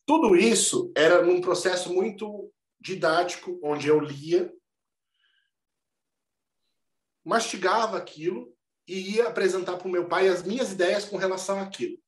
Tudo 0.03 0.36
isso 0.36 0.91
era 0.97 1.21
num 1.21 1.39
processo 1.39 1.93
muito 1.93 2.51
didático, 2.79 3.60
onde 3.63 3.88
eu 3.88 3.99
lia, 3.99 4.51
mastigava 7.23 7.99
aquilo 7.99 8.51
e 8.88 9.17
ia 9.17 9.27
apresentar 9.27 9.77
para 9.77 9.88
o 9.88 9.91
meu 9.91 10.08
pai 10.08 10.27
as 10.27 10.41
minhas 10.41 10.71
ideias 10.71 11.05
com 11.05 11.17
relação 11.17 11.60
àquilo. 11.60 12.01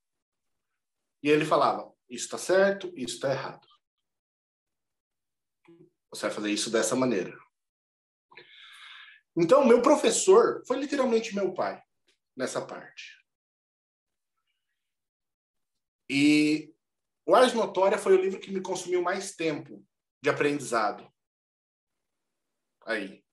E 1.23 1.29
ele 1.29 1.45
falava: 1.45 1.93
isso 2.09 2.25
está 2.25 2.37
certo, 2.37 2.91
isso 2.95 3.15
está 3.15 3.31
errado. 3.31 3.67
Você 6.09 6.25
vai 6.27 6.31
fazer 6.31 6.51
isso 6.51 6.69
dessa 6.69 6.95
maneira. 6.95 7.37
Então, 9.35 9.65
meu 9.65 9.81
professor 9.81 10.61
foi 10.67 10.77
literalmente 10.77 11.33
meu 11.33 11.53
pai 11.53 11.81
nessa 12.35 12.65
parte. 12.65 13.17
E 16.09 16.75
o 17.25 17.33
Ars 17.33 17.53
Notória 17.53 17.97
foi 17.97 18.13
o 18.13 18.21
livro 18.21 18.39
que 18.41 18.51
me 18.51 18.61
consumiu 18.61 19.01
mais 19.01 19.33
tempo 19.33 19.85
de 20.21 20.29
aprendizado. 20.29 21.09
Aí. 22.85 23.23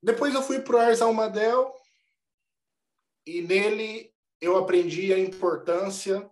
Depois 0.00 0.32
eu 0.32 0.42
fui 0.42 0.62
para 0.62 0.76
o 0.76 0.78
Ars 0.78 1.02
Almadel 1.02 1.74
e 3.26 3.42
nele 3.42 4.09
eu 4.40 4.56
aprendi 4.56 5.12
a 5.12 5.18
importância. 5.18 6.28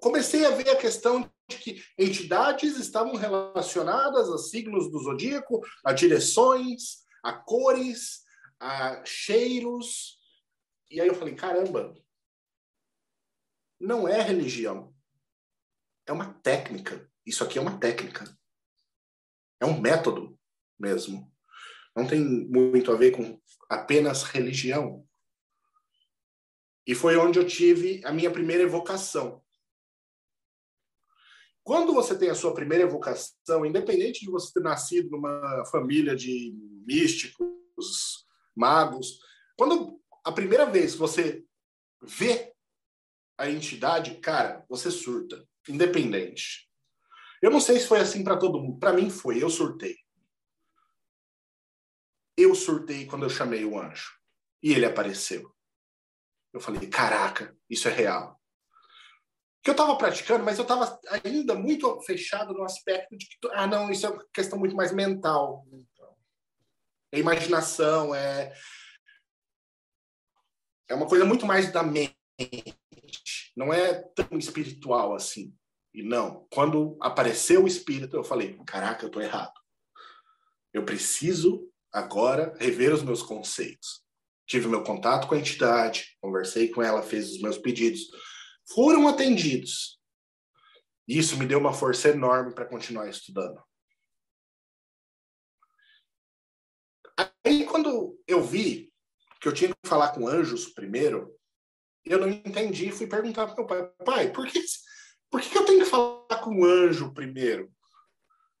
Comecei 0.00 0.44
a 0.44 0.50
ver 0.50 0.68
a 0.70 0.76
questão 0.76 1.30
de 1.48 1.58
que 1.58 1.84
entidades 1.98 2.78
estavam 2.78 3.14
relacionadas 3.16 4.30
a 4.30 4.38
signos 4.38 4.90
do 4.90 4.98
zodíaco, 5.00 5.60
a 5.84 5.92
direções, 5.92 7.04
a 7.22 7.32
cores, 7.32 8.22
a 8.60 9.04
cheiros. 9.04 10.18
E 10.90 11.00
aí 11.00 11.08
eu 11.08 11.14
falei, 11.14 11.34
caramba, 11.34 11.94
não 13.80 14.08
é 14.08 14.20
religião. 14.20 14.94
É 16.06 16.12
uma 16.12 16.34
técnica. 16.34 17.10
Isso 17.26 17.42
aqui 17.42 17.58
é 17.58 17.62
uma 17.62 17.78
técnica. 17.78 18.24
É 19.60 19.66
um 19.66 19.80
método 19.80 20.38
mesmo. 20.78 21.32
Não 21.96 22.06
tem 22.06 22.20
muito 22.20 22.92
a 22.92 22.96
ver 22.96 23.12
com 23.12 23.40
apenas 23.68 24.22
religião. 24.22 25.06
E 26.86 26.94
foi 26.94 27.16
onde 27.16 27.38
eu 27.38 27.46
tive 27.46 28.00
a 28.04 28.12
minha 28.12 28.30
primeira 28.30 28.62
evocação. 28.62 29.42
Quando 31.62 31.94
você 31.94 32.16
tem 32.16 32.28
a 32.28 32.34
sua 32.34 32.52
primeira 32.52 32.84
evocação, 32.84 33.64
independente 33.64 34.20
de 34.20 34.30
você 34.30 34.52
ter 34.52 34.60
nascido 34.60 35.10
numa 35.10 35.64
família 35.70 36.14
de 36.14 36.54
místicos, 36.86 38.26
magos, 38.54 39.18
quando 39.56 39.98
a 40.22 40.30
primeira 40.30 40.66
vez 40.66 40.94
você 40.94 41.42
vê 42.02 42.52
a 43.38 43.50
entidade, 43.50 44.16
cara, 44.16 44.64
você 44.68 44.90
surta, 44.90 45.46
independente. 45.68 46.70
Eu 47.40 47.50
não 47.50 47.60
sei 47.60 47.78
se 47.78 47.86
foi 47.86 48.00
assim 48.00 48.22
para 48.22 48.36
todo 48.36 48.60
mundo. 48.60 48.78
Para 48.78 48.92
mim 48.92 49.08
foi, 49.10 49.42
eu 49.42 49.50
surtei. 49.50 49.96
Eu 52.36 52.54
surtei 52.54 53.06
quando 53.06 53.24
eu 53.24 53.30
chamei 53.30 53.64
o 53.64 53.78
anjo 53.78 54.12
e 54.62 54.72
ele 54.72 54.84
apareceu. 54.84 55.53
Eu 56.54 56.60
falei, 56.60 56.88
caraca, 56.88 57.54
isso 57.68 57.88
é 57.88 57.92
real 57.92 58.40
que 59.64 59.70
eu 59.70 59.72
estava 59.72 59.96
praticando, 59.96 60.44
mas 60.44 60.58
eu 60.58 60.62
estava 60.62 61.00
ainda 61.24 61.54
muito 61.54 61.98
fechado 62.02 62.52
no 62.52 62.64
aspecto 62.64 63.16
de 63.16 63.26
que, 63.26 63.38
ah, 63.52 63.66
não, 63.66 63.90
isso 63.90 64.04
é 64.04 64.10
uma 64.10 64.22
questão 64.30 64.58
muito 64.58 64.76
mais 64.76 64.92
mental. 64.92 65.66
É 67.10 67.18
imaginação, 67.18 68.14
é. 68.14 68.52
É 70.86 70.94
uma 70.94 71.06
coisa 71.06 71.24
muito 71.24 71.46
mais 71.46 71.72
da 71.72 71.82
mente. 71.82 72.14
Não 73.56 73.72
é 73.72 73.94
tão 74.14 74.38
espiritual 74.38 75.14
assim. 75.14 75.56
E 75.94 76.02
não, 76.02 76.46
quando 76.52 76.98
apareceu 77.00 77.64
o 77.64 77.68
espírito, 77.68 78.16
eu 78.16 78.24
falei: 78.24 78.60
caraca, 78.66 79.04
eu 79.04 79.06
estou 79.06 79.22
errado. 79.22 79.54
Eu 80.74 80.84
preciso 80.84 81.72
agora 81.90 82.54
rever 82.58 82.92
os 82.92 83.02
meus 83.02 83.22
conceitos. 83.22 84.03
Tive 84.46 84.68
meu 84.68 84.82
contato 84.82 85.26
com 85.26 85.34
a 85.34 85.38
entidade, 85.38 86.16
conversei 86.20 86.68
com 86.68 86.82
ela, 86.82 87.02
fez 87.02 87.30
os 87.32 87.40
meus 87.40 87.58
pedidos 87.58 88.02
foram 88.66 89.08
atendidos. 89.08 90.00
Isso 91.06 91.36
me 91.36 91.46
deu 91.46 91.58
uma 91.58 91.72
força 91.72 92.08
enorme 92.08 92.54
para 92.54 92.66
continuar 92.66 93.08
estudando. 93.08 93.62
Aí, 97.44 97.66
quando 97.66 98.18
eu 98.26 98.42
vi 98.42 98.92
que 99.40 99.46
eu 99.46 99.52
tinha 99.52 99.70
que 99.70 99.88
falar 99.88 100.12
com 100.12 100.26
anjos 100.26 100.66
primeiro, 100.72 101.36
eu 102.04 102.18
não 102.18 102.28
entendi 102.28 102.88
e 102.88 102.92
fui 102.92 103.06
perguntar 103.06 103.46
para 103.46 103.54
meu 103.54 103.66
pai: 103.66 103.92
pai, 104.04 104.32
por 104.32 104.46
que, 104.46 104.64
por 105.30 105.42
que 105.42 105.56
eu 105.56 105.64
tenho 105.64 105.80
que 105.80 105.90
falar 105.90 106.42
com 106.42 106.60
o 106.60 106.64
anjo 106.64 107.12
primeiro? 107.12 107.70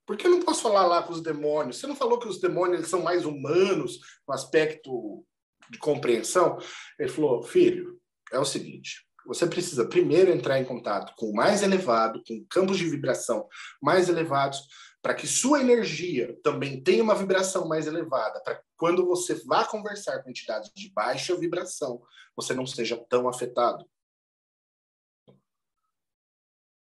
Por 0.06 0.18
que 0.18 0.26
eu 0.26 0.30
não 0.30 0.42
posso 0.42 0.60
falar 0.60 0.86
lá 0.86 1.02
com 1.02 1.14
os 1.14 1.22
demônios? 1.22 1.78
Você 1.78 1.86
não 1.86 1.96
falou 1.96 2.18
que 2.18 2.28
os 2.28 2.38
demônios 2.38 2.88
são 2.88 3.02
mais 3.02 3.24
humanos 3.24 3.98
no 4.28 4.34
aspecto 4.34 5.26
de 5.70 5.78
compreensão? 5.78 6.58
Ele 6.98 7.08
falou: 7.08 7.42
filho, 7.42 7.98
é 8.32 8.38
o 8.38 8.44
seguinte 8.44 9.04
você 9.26 9.46
precisa 9.46 9.88
primeiro 9.88 10.30
entrar 10.30 10.58
em 10.60 10.64
contato 10.64 11.14
com 11.16 11.26
o 11.26 11.34
mais 11.34 11.62
elevado, 11.62 12.22
com 12.26 12.44
campos 12.48 12.76
de 12.76 12.88
vibração 12.88 13.48
mais 13.80 14.08
elevados, 14.08 14.66
para 15.00 15.14
que 15.14 15.26
sua 15.26 15.60
energia 15.60 16.38
também 16.42 16.82
tenha 16.82 17.02
uma 17.02 17.14
vibração 17.14 17.66
mais 17.66 17.86
elevada, 17.86 18.40
para 18.42 18.62
quando 18.76 19.06
você 19.06 19.34
vá 19.44 19.64
conversar 19.64 20.22
com 20.22 20.30
entidades 20.30 20.70
de 20.74 20.90
baixa 20.92 21.36
vibração, 21.36 22.02
você 22.36 22.54
não 22.54 22.66
seja 22.66 22.96
tão 23.08 23.28
afetado. 23.28 23.88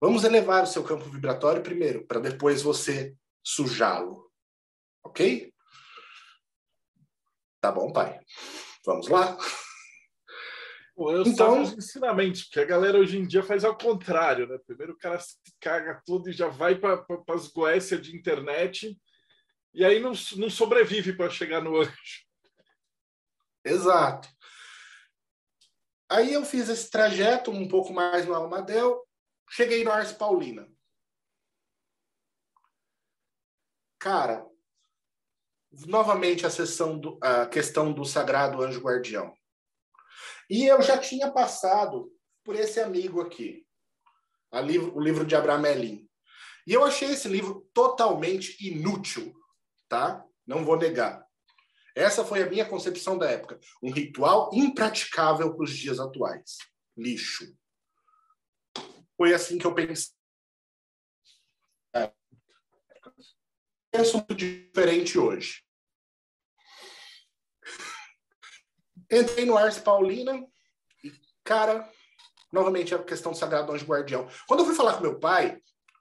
Vamos 0.01 0.25
elevar 0.25 0.65
o 0.65 0.67
seu 0.67 0.83
campo 0.83 1.05
vibratório 1.05 1.63
primeiro, 1.63 2.07
para 2.07 2.19
depois 2.19 2.63
você 2.63 3.15
sujá-lo. 3.45 4.31
Ok? 5.05 5.53
Tá 7.61 7.71
bom, 7.71 7.93
pai. 7.93 8.21
Vamos 8.85 9.09
lá? 9.09 9.37
Eu 10.97 11.23
então, 11.23 11.63
os 11.63 11.73
ensinamentos, 11.73 12.45
porque 12.45 12.61
a 12.61 12.65
galera 12.65 12.99
hoje 12.99 13.19
em 13.19 13.27
dia 13.27 13.43
faz 13.43 13.65
ao 13.65 13.77
contrário, 13.77 14.47
né? 14.47 14.59
Primeiro 14.67 14.93
o 14.93 14.99
cara 14.99 15.19
se 15.19 15.37
caga 15.59 16.01
tudo 16.05 16.29
e 16.29 16.33
já 16.33 16.49
vai 16.49 16.75
para 16.75 17.05
as 17.31 17.49
goécias 17.49 18.01
de 18.03 18.15
internet 18.15 18.97
e 19.75 19.85
aí 19.85 19.99
não, 19.99 20.13
não 20.37 20.51
sobrevive 20.51 21.15
para 21.15 21.31
chegar 21.31 21.63
no 21.63 21.81
anjo. 21.81 22.27
Exato. 23.65 24.29
Aí 26.11 26.35
eu 26.35 26.45
fiz 26.45 26.69
esse 26.69 26.91
trajeto 26.91 27.51
um 27.51 27.67
pouco 27.67 27.93
mais 27.93 28.27
no 28.27 28.35
Almadel, 28.35 29.09
cheguei 29.49 29.83
no 29.83 29.91
Ars 29.91 30.13
Paulina. 30.13 30.71
Cara, 33.99 34.47
novamente 35.87 36.47
a 36.47 36.51
sessão 36.51 36.99
do, 36.99 37.19
a 37.23 37.47
questão 37.47 37.93
do 37.93 38.05
Sagrado 38.05 38.63
Anjo 38.63 38.81
Guardião. 38.81 39.33
E 40.51 40.67
eu 40.67 40.83
já 40.83 40.99
tinha 40.99 41.31
passado 41.31 42.13
por 42.45 42.55
esse 42.57 42.81
amigo 42.81 43.21
aqui, 43.21 43.65
livro, 44.65 44.97
o 44.97 45.01
livro 45.01 45.25
de 45.25 45.35
Abraham 45.35 45.61
Melin. 45.61 46.09
E 46.67 46.73
eu 46.73 46.85
achei 46.85 47.11
esse 47.11 47.29
livro 47.29 47.69
totalmente 47.73 48.57
inútil, 48.65 49.33
tá? 49.89 50.25
Não 50.47 50.65
vou 50.65 50.77
negar. 50.77 51.25
Essa 51.95 52.25
foi 52.25 52.43
a 52.43 52.49
minha 52.49 52.65
concepção 52.65 53.19
da 53.19 53.31
época. 53.31 53.59
Um 53.83 53.91
ritual 53.91 54.51
impraticável 54.53 55.55
para 55.55 55.65
os 55.65 55.77
dias 55.77 55.99
atuais. 55.99 56.57
Lixo. 56.97 57.55
Foi 59.17 59.35
assim 59.35 59.59
que 59.59 59.67
eu 59.67 59.75
pensei. 59.75 60.13
Penso 63.93 64.17
muito 64.17 64.35
diferente 64.35 65.19
hoje. 65.19 65.63
Entrei 69.11 69.45
no 69.45 69.57
Ars 69.57 69.79
Paulina 69.79 70.43
e, 71.05 71.13
cara, 71.45 71.87
novamente 72.51 72.95
a 72.95 73.03
questão 73.03 73.33
do 73.33 73.39
Sagrado 73.39 73.71
Anjo 73.71 73.85
Guardião. 73.85 74.27
Quando 74.49 74.61
eu 74.61 74.67
fui 74.67 74.75
falar 74.75 74.95
com 74.95 75.03
meu 75.03 75.21
pai 75.21 75.61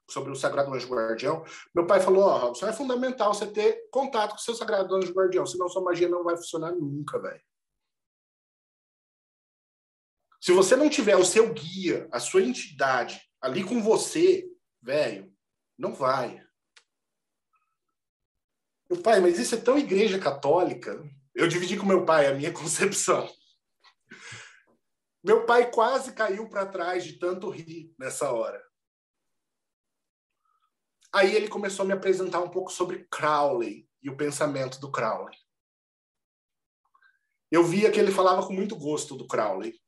sobre 0.09 0.31
o 0.31 0.35
Sagrado 0.35 0.73
Anjo 0.73 0.87
Guardião, 0.87 1.43
meu 1.75 1.85
pai 1.85 1.99
falou: 1.99 2.23
Ó, 2.23 2.33
oh, 2.33 2.39
Robson, 2.39 2.67
é 2.67 2.73
fundamental 2.73 3.33
você 3.33 3.45
ter 3.45 3.89
contato 3.91 4.31
com 4.31 4.37
o 4.37 4.39
seu 4.41 4.55
Sagrado 4.55 4.95
Anjo 4.95 5.13
Guardião, 5.13 5.45
senão 5.45 5.67
sua 5.67 5.83
magia 5.83 6.07
não 6.07 6.23
vai 6.23 6.37
funcionar 6.37 6.71
nunca, 6.71 7.19
velho. 7.19 7.43
Se 10.39 10.53
você 10.53 10.77
não 10.77 10.89
tiver 10.89 11.17
o 11.17 11.25
seu 11.25 11.53
guia, 11.53 12.07
a 12.09 12.21
sua 12.21 12.41
entidade 12.41 13.21
ali 13.41 13.65
com 13.65 13.81
você, 13.81 14.49
velho, 14.81 15.31
não 15.77 15.93
vai. 15.93 16.41
Meu 18.91 19.01
pai, 19.01 19.21
mas 19.21 19.39
isso 19.39 19.55
é 19.55 19.57
tão 19.57 19.77
igreja 19.77 20.19
católica 20.19 21.01
eu 21.33 21.47
dividi 21.47 21.77
com 21.77 21.85
meu 21.85 22.05
pai 22.05 22.27
a 22.27 22.33
minha 22.33 22.51
concepção. 22.53 23.27
Meu 25.23 25.45
pai 25.45 25.71
quase 25.71 26.13
caiu 26.13 26.49
para 26.49 26.65
trás 26.65 27.03
de 27.03 27.13
tanto 27.13 27.49
rir 27.49 27.93
nessa 27.97 28.31
hora. 28.31 28.61
Aí 31.13 31.35
ele 31.35 31.47
começou 31.47 31.83
a 31.83 31.87
me 31.87 31.93
apresentar 31.93 32.39
um 32.39 32.49
pouco 32.49 32.71
sobre 32.71 33.05
Crowley 33.09 33.87
e 34.01 34.09
o 34.09 34.17
pensamento 34.17 34.79
do 34.79 34.91
Crowley. 34.91 35.37
Eu 37.51 37.63
via 37.63 37.91
que 37.91 37.99
ele 37.99 38.11
falava 38.11 38.45
com 38.45 38.53
muito 38.53 38.75
gosto 38.77 39.15
do 39.15 39.27
Crowley. 39.27 39.79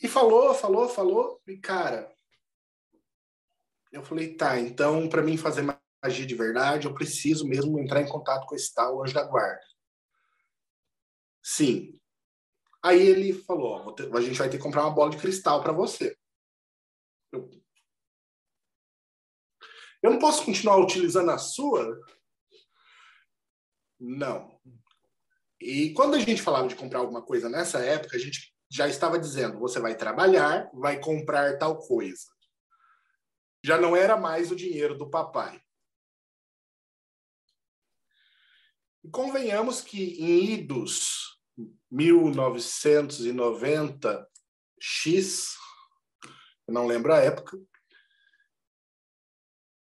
E 0.00 0.08
falou, 0.08 0.54
falou, 0.54 0.88
falou, 0.88 1.40
e 1.46 1.58
cara, 1.58 2.12
eu 3.90 4.02
falei, 4.02 4.34
tá, 4.34 4.58
então 4.58 5.08
para 5.08 5.22
mim 5.22 5.36
fazer 5.36 5.62
agir 6.02 6.26
de 6.26 6.34
verdade, 6.34 6.86
eu 6.86 6.94
preciso 6.94 7.46
mesmo 7.46 7.78
entrar 7.78 8.02
em 8.02 8.08
contato 8.08 8.46
com 8.46 8.56
esse 8.56 8.74
tal 8.74 9.02
anjo 9.02 9.14
da 9.14 9.22
guarda. 9.22 9.64
Sim. 11.42 11.98
Aí 12.82 13.00
ele 13.00 13.32
falou: 13.32 13.94
a 14.12 14.20
gente 14.20 14.38
vai 14.38 14.50
ter 14.50 14.56
que 14.56 14.62
comprar 14.62 14.82
uma 14.82 14.94
bola 14.94 15.10
de 15.10 15.18
cristal 15.18 15.62
para 15.62 15.72
você. 15.72 16.16
Eu, 17.32 17.48
eu 20.02 20.10
não 20.10 20.18
posso 20.18 20.44
continuar 20.44 20.76
utilizando 20.78 21.30
a 21.30 21.38
sua? 21.38 22.00
Não. 24.00 24.60
E 25.60 25.92
quando 25.94 26.14
a 26.14 26.18
gente 26.18 26.42
falava 26.42 26.66
de 26.66 26.74
comprar 26.74 26.98
alguma 26.98 27.22
coisa 27.22 27.48
nessa 27.48 27.78
época, 27.78 28.16
a 28.16 28.20
gente 28.20 28.52
já 28.68 28.88
estava 28.88 29.18
dizendo: 29.18 29.60
você 29.60 29.78
vai 29.78 29.96
trabalhar, 29.96 30.68
vai 30.74 30.98
comprar 30.98 31.56
tal 31.58 31.78
coisa. 31.78 32.26
Já 33.64 33.78
não 33.80 33.94
era 33.94 34.16
mais 34.16 34.50
o 34.50 34.56
dinheiro 34.56 34.98
do 34.98 35.08
papai. 35.08 35.62
E 39.04 39.10
convenhamos 39.10 39.80
que 39.80 40.20
em 40.20 40.52
idos 40.52 41.40
1990 41.90 44.30
X, 44.80 45.56
eu 46.66 46.74
não 46.74 46.86
lembro 46.86 47.12
a 47.12 47.18
época, 47.18 47.58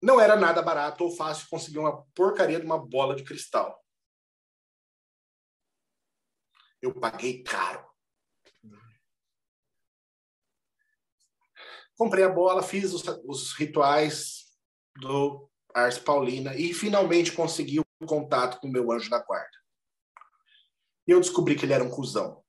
não 0.01 0.19
era 0.19 0.35
nada 0.35 0.61
barato 0.61 1.05
ou 1.05 1.15
fácil 1.15 1.47
conseguir 1.49 1.79
uma 1.79 2.03
porcaria 2.13 2.59
de 2.59 2.65
uma 2.65 2.77
bola 2.77 3.15
de 3.15 3.23
cristal. 3.23 3.81
Eu 6.81 6.93
paguei 6.93 7.41
caro. 7.41 7.89
Comprei 11.95 12.25
a 12.25 12.29
bola, 12.29 12.61
fiz 12.61 12.91
os, 12.91 13.01
os 13.23 13.53
rituais 13.53 14.51
do 14.97 15.49
Ars 15.73 15.97
Paulina 15.97 16.53
e 16.55 16.73
finalmente 16.73 17.31
consegui 17.31 17.79
contato 18.05 18.59
com 18.59 18.67
o 18.67 18.71
meu 18.71 18.91
anjo 18.91 19.09
da 19.09 19.19
guarda. 19.19 19.57
E 21.07 21.11
eu 21.11 21.19
descobri 21.19 21.55
que 21.55 21.65
ele 21.65 21.73
era 21.73 21.83
um 21.83 21.89
cuzão. 21.89 22.43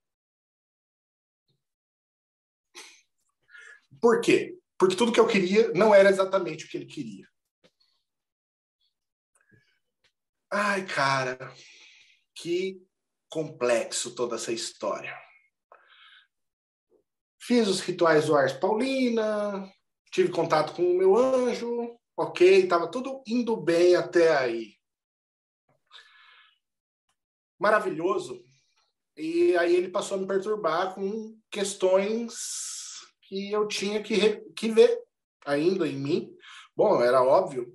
Por 4.01 4.21
quê? 4.21 4.59
Porque 4.79 4.97
tudo 4.97 5.13
que 5.13 5.21
eu 5.21 5.27
queria 5.27 5.73
não 5.73 5.95
era 5.95 6.11
exatamente 6.11 6.65
o 6.65 6.69
que 6.69 6.77
ele 6.77 6.87
queria. 6.87 7.27
Ai, 10.53 10.87
cara, 10.87 11.53
que 12.35 12.81
complexo 13.29 14.15
toda 14.15 14.37
essa 14.37 14.53
história. 14.53 15.17
Fiz 17.41 17.67
os 17.67 17.81
rituais 17.81 18.27
do 18.27 18.37
Ars 18.37 18.53
Paulina, 18.53 19.69
tive 20.11 20.31
contato 20.31 20.73
com 20.75 20.83
o 20.83 20.97
meu 20.97 21.17
anjo, 21.17 21.99
ok, 22.17 22.63
estava 22.63 22.89
tudo 22.89 23.23
indo 23.27 23.57
bem 23.57 23.97
até 23.97 24.37
aí. 24.37 24.77
Maravilhoso. 27.59 28.45
E 29.17 29.57
aí 29.57 29.75
ele 29.77 29.89
passou 29.89 30.17
a 30.17 30.21
me 30.21 30.27
perturbar 30.27 30.95
com 30.95 31.39
questões 31.51 32.35
que 33.23 33.51
eu 33.51 33.67
tinha 33.69 34.03
que, 34.03 34.41
que 34.57 34.69
ver 34.69 35.01
ainda 35.47 35.87
em 35.87 35.97
mim. 35.97 36.31
Bom, 36.77 37.01
era 37.01 37.23
óbvio, 37.23 37.73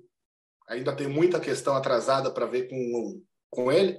ainda 0.68 0.94
tem 0.94 1.08
muita 1.08 1.40
questão 1.40 1.74
atrasada 1.74 2.30
para 2.30 2.46
ver 2.46 2.68
com, 2.68 3.22
com 3.48 3.72
ele, 3.72 3.98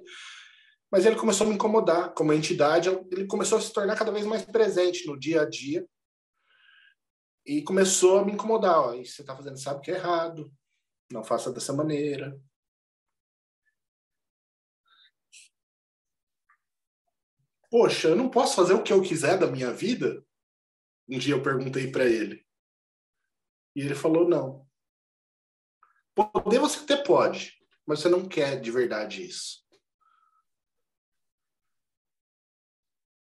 mas 0.92 1.06
ele 1.06 1.16
começou 1.16 1.46
a 1.46 1.50
me 1.50 1.56
incomodar 1.56 2.14
como 2.14 2.32
entidade, 2.32 2.90
ele 3.12 3.26
começou 3.26 3.58
a 3.58 3.62
se 3.62 3.74
tornar 3.74 3.98
cada 3.98 4.12
vez 4.12 4.26
mais 4.26 4.44
presente 4.44 5.08
no 5.08 5.18
dia 5.18 5.42
a 5.42 5.50
dia 5.50 5.86
e 7.46 7.64
começou 7.64 8.20
a 8.20 8.26
me 8.26 8.34
incomodar. 8.34 8.80
Ó, 8.80 8.92
você 8.92 9.22
está 9.22 9.36
fazendo 9.36 9.58
sabe 9.58 9.82
que 9.82 9.92
é 9.92 9.96
errado, 9.96 10.52
não 11.12 11.24
faça 11.24 11.52
dessa 11.52 11.74
maneira. 11.74 12.40
Poxa, 17.72 18.10
eu 18.10 18.18
não 18.18 18.30
posso 18.30 18.58
fazer 18.58 18.74
o 18.74 18.84
que 18.84 18.92
eu 18.92 19.02
quiser 19.02 19.40
da 19.40 19.48
minha 19.48 19.72
vida? 19.72 20.28
Um 21.08 21.18
dia 21.18 21.34
eu 21.34 21.42
perguntei 21.42 21.90
para 21.90 22.06
ele. 22.06 22.46
E 23.74 23.80
ele 23.80 23.96
falou: 23.96 24.28
não. 24.28 24.70
Poder 26.14 26.60
você 26.60 26.80
até 26.80 27.02
pode, 27.02 27.58
mas 27.88 28.02
você 28.02 28.10
não 28.10 28.28
quer 28.28 28.60
de 28.60 28.70
verdade 28.70 29.26
isso. 29.26 29.66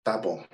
Tá 0.04 0.18
bom. 0.18 0.46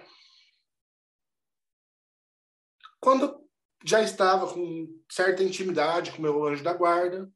Quando 2.99 3.49
já 3.83 4.01
estava 4.01 4.53
com 4.53 5.01
certa 5.09 5.41
intimidade 5.41 6.11
com 6.11 6.21
meu 6.21 6.45
anjo 6.45 6.63
da 6.63 6.73
guarda, 6.73 7.31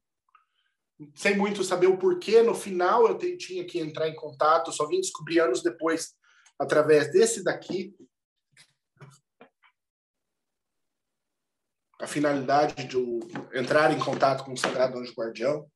sem 1.16 1.36
muito 1.36 1.64
saber 1.64 1.88
o 1.88 1.98
porquê, 1.98 2.40
no 2.40 2.54
final 2.54 3.08
eu 3.08 3.18
tinha 3.36 3.66
que 3.66 3.80
entrar 3.80 4.08
em 4.08 4.14
contato, 4.14 4.70
só 4.70 4.86
vim 4.86 5.00
descobrir 5.00 5.40
anos 5.40 5.60
depois, 5.60 6.14
através 6.62 7.10
desse 7.10 7.42
daqui, 7.42 7.92
a 12.00 12.06
finalidade 12.06 12.84
de 12.84 12.96
entrar 13.52 13.90
em 13.90 13.98
contato 13.98 14.44
com 14.44 14.52
o 14.52 14.56
Sagrado 14.56 14.96
Anjo 14.96 15.12
Guardião. 15.12 15.68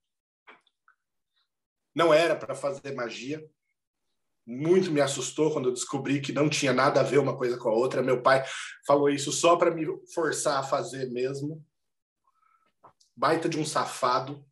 Não 1.93 2.15
era 2.15 2.37
para 2.37 2.55
fazer 2.55 2.95
magia. 2.95 3.45
Muito 4.47 4.93
me 4.93 5.01
assustou 5.01 5.53
quando 5.53 5.71
eu 5.71 5.75
descobri 5.75 6.21
que 6.21 6.33
não 6.33 6.49
tinha 6.49 6.73
nada 6.73 7.01
a 7.01 7.03
ver 7.03 7.19
uma 7.19 7.37
coisa 7.37 7.59
com 7.59 7.69
a 7.69 7.75
outra. 7.75 8.01
Meu 8.01 8.23
pai 8.23 8.45
falou 8.87 9.11
isso 9.11 9.33
só 9.33 9.57
para 9.57 9.73
me 9.73 9.85
forçar 10.15 10.61
a 10.61 10.63
fazer 10.63 11.11
mesmo. 11.11 11.65
Baita 13.17 13.49
de 13.49 13.59
um 13.59 13.65
safado. 13.65 14.46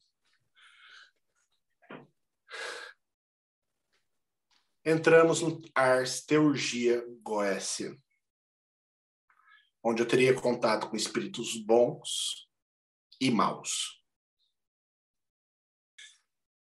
Entramos 4.85 5.41
no 5.41 5.63
Ars 5.75 6.21
Teurgia 6.21 7.05
Goécia 7.23 7.97
onde 9.85 10.01
eu 10.01 10.09
teria 10.09 10.35
contato 10.35 10.89
com 10.89 10.97
espíritos 10.97 11.59
bons 11.59 12.49
e 13.21 13.31
maus. 13.31 14.03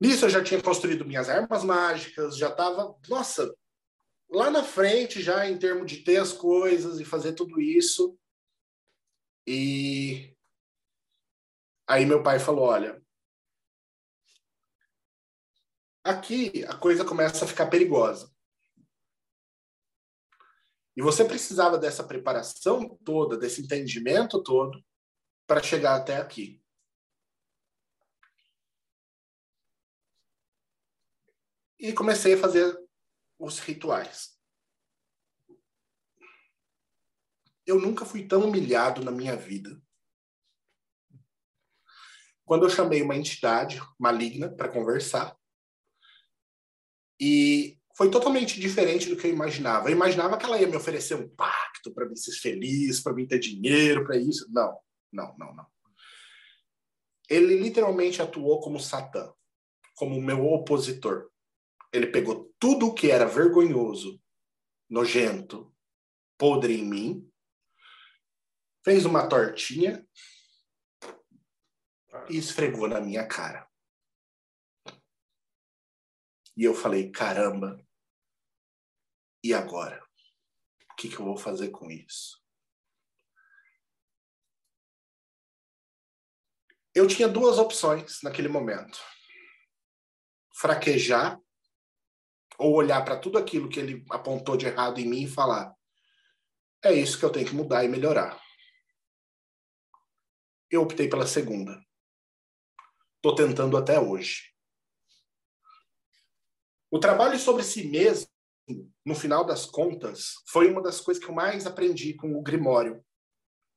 Nisso 0.01 0.25
eu 0.25 0.31
já 0.31 0.42
tinha 0.42 0.61
construído 0.61 1.07
minhas 1.07 1.29
armas 1.29 1.62
mágicas, 1.62 2.37
já 2.37 2.49
estava, 2.49 2.99
nossa, 3.09 3.55
lá 4.29 4.51
na 4.51 4.64
frente 4.64 5.23
já 5.23 5.49
em 5.49 5.57
termos 5.57 5.90
de 5.90 6.03
ter 6.03 6.16
as 6.16 6.33
coisas 6.33 6.99
e 6.99 7.05
fazer 7.05 7.33
tudo 7.35 7.61
isso. 7.61 8.19
E 9.47 10.37
aí 11.87 12.05
meu 12.05 12.23
pai 12.25 12.40
falou, 12.40 12.64
olha, 12.64 13.01
aqui 16.07 16.64
a 16.64 16.77
coisa 16.77 17.05
começa 17.05 17.45
a 17.45 17.49
ficar 17.49 17.66
perigosa. 17.66 18.35
E 20.97 21.03
você 21.03 21.25
precisava 21.25 21.77
dessa 21.77 22.03
preparação 22.03 22.97
toda, 23.05 23.37
desse 23.37 23.61
entendimento 23.61 24.42
todo, 24.42 24.83
para 25.47 25.62
chegar 25.62 25.97
até 25.97 26.16
aqui. 26.16 26.62
E 31.79 31.92
comecei 31.92 32.35
a 32.35 32.38
fazer 32.38 32.75
os 33.38 33.59
rituais. 33.59 34.40
Eu 37.66 37.79
nunca 37.79 38.07
fui 38.07 38.27
tão 38.27 38.49
humilhado 38.49 39.05
na 39.05 39.11
minha 39.11 39.37
vida. 39.37 39.79
Quando 42.45 42.64
eu 42.64 42.71
chamei 42.71 43.03
uma 43.03 43.16
entidade 43.16 43.81
maligna 43.99 44.49
para 44.49 44.73
conversar, 44.73 45.37
e 47.20 47.79
foi 47.96 48.11
totalmente 48.11 48.61
diferente 48.61 49.09
do 49.09 49.16
que 49.16 49.26
eu 49.26 49.31
imaginava. 49.31 49.88
Eu 49.88 49.92
imaginava 49.92 50.37
que 50.37 50.44
ela 50.44 50.61
ia 50.61 50.66
me 50.66 50.76
oferecer 50.76 51.14
um 51.14 51.29
pacto 51.29 51.92
para 51.92 52.07
me 52.07 52.16
ser 52.16 52.33
feliz, 52.33 53.00
para 53.00 53.14
me 53.14 53.26
ter 53.26 53.38
dinheiro, 53.38 54.05
para 54.05 54.16
isso. 54.18 54.46
Não, 54.52 54.79
não, 55.11 55.35
não, 55.38 55.55
não. 55.55 55.66
Ele 57.29 57.57
literalmente 57.57 58.20
atuou 58.20 58.61
como 58.61 58.79
Satã, 58.79 59.33
como 59.94 60.20
meu 60.20 60.44
opositor. 60.44 61.31
Ele 61.92 62.07
pegou 62.09 62.55
tudo 62.59 62.88
o 62.88 62.94
que 62.94 63.11
era 63.11 63.24
vergonhoso, 63.24 64.20
nojento, 64.88 65.74
podre 66.37 66.79
em 66.79 66.85
mim, 66.85 67.31
fez 68.85 69.07
uma 69.07 69.26
tortinha 69.26 70.07
e 72.29 72.37
esfregou 72.37 72.87
na 72.87 73.00
minha 73.00 73.26
cara. 73.26 73.65
E 76.57 76.64
eu 76.64 76.75
falei: 76.75 77.11
caramba, 77.11 77.85
e 79.45 79.53
agora? 79.53 80.03
O 80.90 80.97
que, 80.97 81.09
que 81.09 81.19
eu 81.19 81.25
vou 81.25 81.37
fazer 81.37 81.69
com 81.71 81.90
isso? 81.90 82.42
Eu 86.95 87.07
tinha 87.07 87.29
duas 87.29 87.59
opções 87.59 88.23
naquele 88.23 88.49
momento: 88.49 88.99
fraquejar 90.55 91.38
ou 92.59 92.75
olhar 92.75 93.05
para 93.05 93.19
tudo 93.19 93.37
aquilo 93.37 93.69
que 93.69 93.79
ele 93.79 94.05
apontou 94.11 94.57
de 94.57 94.66
errado 94.66 94.99
em 94.99 95.07
mim 95.07 95.25
e 95.25 95.31
falar: 95.31 95.77
é 96.83 96.92
isso 96.92 97.19
que 97.19 97.25
eu 97.25 97.31
tenho 97.31 97.47
que 97.47 97.55
mudar 97.55 97.85
e 97.85 97.88
melhorar. 97.88 98.40
Eu 100.71 100.83
optei 100.83 101.09
pela 101.09 101.27
segunda. 101.27 101.85
Estou 103.16 103.35
tentando 103.35 103.77
até 103.77 104.01
hoje. 104.01 104.56
O 106.96 106.98
trabalho 106.98 107.38
sobre 107.38 107.62
si 107.62 107.87
mesmo 107.87 108.26
no 109.04 109.14
final 109.14 109.44
das 109.44 109.66
contas, 109.66 110.37
foi 110.48 110.70
uma 110.70 110.80
das 110.80 110.98
coisas 110.98 111.22
que 111.22 111.30
eu 111.30 111.35
mais 111.35 111.66
aprendi 111.66 112.14
com 112.14 112.35
o 112.35 112.40
Grimório 112.40 113.04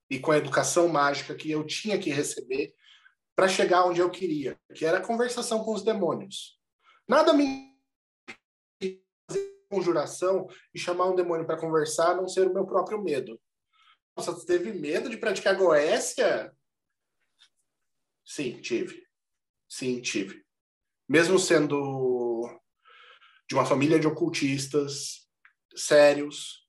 e 0.09 0.17
com 0.17 0.31
a 0.31 0.37
educação 0.37 0.87
mágica 0.87 1.35
que 1.35 1.51
eu 1.51 1.65
tinha 1.65 1.99
que 1.99 2.09
receber 2.09 2.73
para 3.35 3.49
chegar 3.49 3.83
onde 3.83 3.99
eu 3.99 4.09
queria, 4.09 4.57
que 4.73 4.85
era 4.85 4.99
a 4.99 5.05
conversação 5.05 5.65
com 5.65 5.73
os 5.73 5.83
demônios. 5.83 6.57
Nada 7.05 7.33
me 7.33 7.77
conjuração 9.69 10.47
e 10.73 10.79
chamar 10.79 11.09
um 11.09 11.15
demônio 11.15 11.45
para 11.45 11.59
conversar, 11.59 12.11
a 12.11 12.15
não 12.15 12.27
ser 12.27 12.47
o 12.47 12.53
meu 12.53 12.65
próprio 12.65 13.03
medo. 13.03 13.37
Nossa, 14.15 14.31
você 14.31 14.45
teve 14.45 14.71
medo 14.71 15.09
de 15.09 15.17
praticar 15.17 15.57
goécia? 15.57 16.55
Sim, 18.23 18.61
tive. 18.61 19.05
Sim, 19.67 19.99
tive. 19.99 20.41
Mesmo 21.05 21.37
sendo 21.37 22.18
de 23.49 23.55
uma 23.55 23.65
família 23.65 23.99
de 23.99 24.07
ocultistas 24.07 25.27
sérios. 25.75 26.67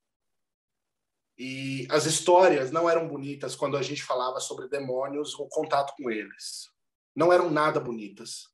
E 1.39 1.87
as 1.91 2.07
histórias 2.07 2.71
não 2.71 2.89
eram 2.89 3.07
bonitas 3.07 3.55
quando 3.55 3.77
a 3.77 3.83
gente 3.83 4.03
falava 4.03 4.41
sobre 4.41 4.69
demônios 4.69 5.39
ou 5.39 5.49
contato 5.49 5.95
com 5.97 6.11
eles. 6.11 6.69
Não 7.15 7.33
eram 7.33 7.51
nada 7.51 7.79
bonitas. 7.79 8.45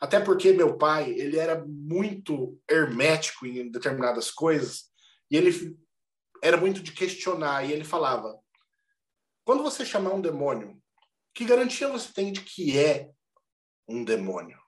Até 0.00 0.20
porque 0.20 0.52
meu 0.52 0.76
pai, 0.76 1.10
ele 1.12 1.38
era 1.38 1.64
muito 1.64 2.60
hermético 2.68 3.46
em 3.46 3.70
determinadas 3.70 4.30
coisas, 4.30 4.92
e 5.30 5.36
ele 5.36 5.78
era 6.42 6.56
muito 6.56 6.82
de 6.82 6.92
questionar, 6.92 7.64
e 7.64 7.72
ele 7.72 7.84
falava: 7.84 8.38
quando 9.44 9.62
você 9.62 9.84
chamar 9.84 10.12
um 10.12 10.20
demônio, 10.20 10.80
que 11.32 11.44
garantia 11.44 11.88
você 11.88 12.12
tem 12.12 12.32
de 12.32 12.42
que 12.42 12.78
é 12.78 13.10
um 13.88 14.04
demônio? 14.04 14.63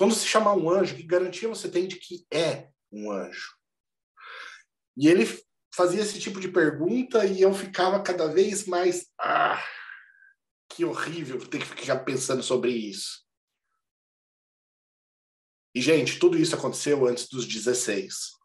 Quando 0.00 0.14
se 0.14 0.26
chamar 0.26 0.54
um 0.54 0.70
anjo, 0.70 0.96
que 0.96 1.02
garantia 1.02 1.46
você 1.46 1.70
tem 1.70 1.86
de 1.86 1.96
que 1.96 2.26
é 2.32 2.70
um 2.90 3.12
anjo? 3.12 3.54
E 4.96 5.06
ele 5.06 5.26
fazia 5.74 6.00
esse 6.00 6.18
tipo 6.18 6.40
de 6.40 6.50
pergunta 6.50 7.26
e 7.26 7.42
eu 7.42 7.52
ficava 7.52 8.02
cada 8.02 8.26
vez 8.26 8.64
mais. 8.64 9.12
Ah, 9.20 9.62
que 10.70 10.86
horrível 10.86 11.46
ter 11.46 11.58
que 11.58 11.66
ficar 11.66 11.98
pensando 11.98 12.42
sobre 12.42 12.70
isso. 12.70 13.26
E, 15.74 15.82
gente, 15.82 16.18
tudo 16.18 16.38
isso 16.38 16.54
aconteceu 16.54 17.06
antes 17.06 17.28
dos 17.28 17.44
16. 17.44 18.38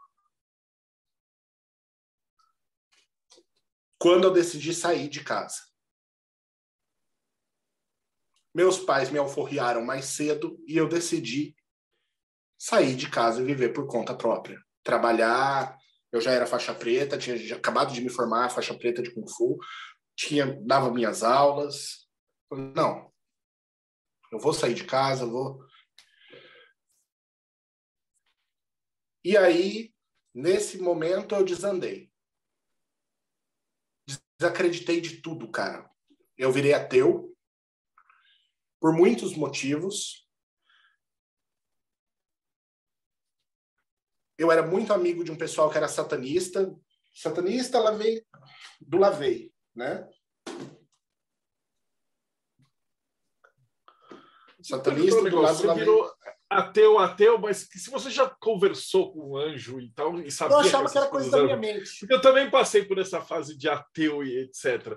Quando 3.98 4.26
eu 4.26 4.34
decidi 4.34 4.74
sair 4.74 5.08
de 5.08 5.24
casa. 5.24 5.65
Meus 8.56 8.80
pais 8.80 9.12
me 9.12 9.20
alforriaram 9.20 9.84
mais 9.84 10.06
cedo 10.06 10.58
e 10.66 10.78
eu 10.78 10.88
decidi 10.88 11.54
sair 12.58 12.96
de 12.96 13.10
casa 13.10 13.42
e 13.42 13.46
viver 13.46 13.74
por 13.74 13.86
conta 13.86 14.16
própria. 14.16 14.58
Trabalhar, 14.82 15.78
eu 16.10 16.22
já 16.22 16.32
era 16.32 16.48
faixa 16.48 16.74
preta, 16.74 17.18
tinha 17.18 17.36
acabado 17.54 17.94
de 17.94 18.00
me 18.00 18.10
formar 18.10 18.50
faixa 18.50 18.74
preta 18.74 19.04
de 19.04 19.14
Kung 19.14 19.28
Fu, 19.28 19.58
tinha, 20.16 20.58
dava 20.66 20.90
minhas 20.90 21.22
aulas. 21.22 22.08
Não, 22.50 23.12
eu 24.32 24.40
vou 24.40 24.54
sair 24.54 24.74
de 24.74 24.86
casa, 24.86 25.26
vou. 25.26 25.62
E 29.22 29.36
aí, 29.36 29.94
nesse 30.34 30.78
momento, 30.78 31.36
eu 31.36 31.44
desandei. 31.44 32.10
Desacreditei 34.40 35.02
de 35.02 35.22
tudo, 35.22 35.52
cara. 35.52 35.92
Eu 36.38 36.54
virei 36.54 36.74
ateu 36.74 37.35
por 38.86 38.94
muitos 38.94 39.36
motivos. 39.36 40.30
eu 44.38 44.52
era 44.52 44.62
muito 44.62 44.94
amigo 44.94 45.24
de 45.24 45.32
um 45.32 45.36
pessoal 45.36 45.72
que 45.72 45.78
era 45.78 45.88
satanista. 45.88 46.72
Satanista, 47.12 47.80
lavei 47.80 48.24
do 48.80 49.00
lavei, 49.00 49.52
né? 49.74 50.08
Satanista 54.62 55.28
do 55.32 55.42
lado 55.42 55.58
do 55.58 55.68
lavei. 55.68 55.88
Ateu, 56.48 57.00
ateu, 57.00 57.40
mas 57.40 57.68
se 57.72 57.90
você 57.90 58.12
já 58.12 58.30
conversou 58.30 59.12
com 59.12 59.32
um 59.32 59.36
anjo 59.36 59.80
e 59.80 59.90
tal, 59.94 60.20
e 60.20 60.30
sabia. 60.30 60.58
Eu 60.58 60.60
achava 60.60 60.92
que 60.92 60.98
era 60.98 61.10
coisa 61.10 61.32
da 61.32 61.44
minha 61.44 61.58
mente. 61.58 62.06
Eu 62.08 62.22
também 62.22 62.52
passei 62.52 62.86
por 62.86 63.00
essa 63.00 63.20
fase 63.20 63.58
de 63.58 63.68
ateu 63.68 64.24
e 64.24 64.42
etc. 64.42 64.96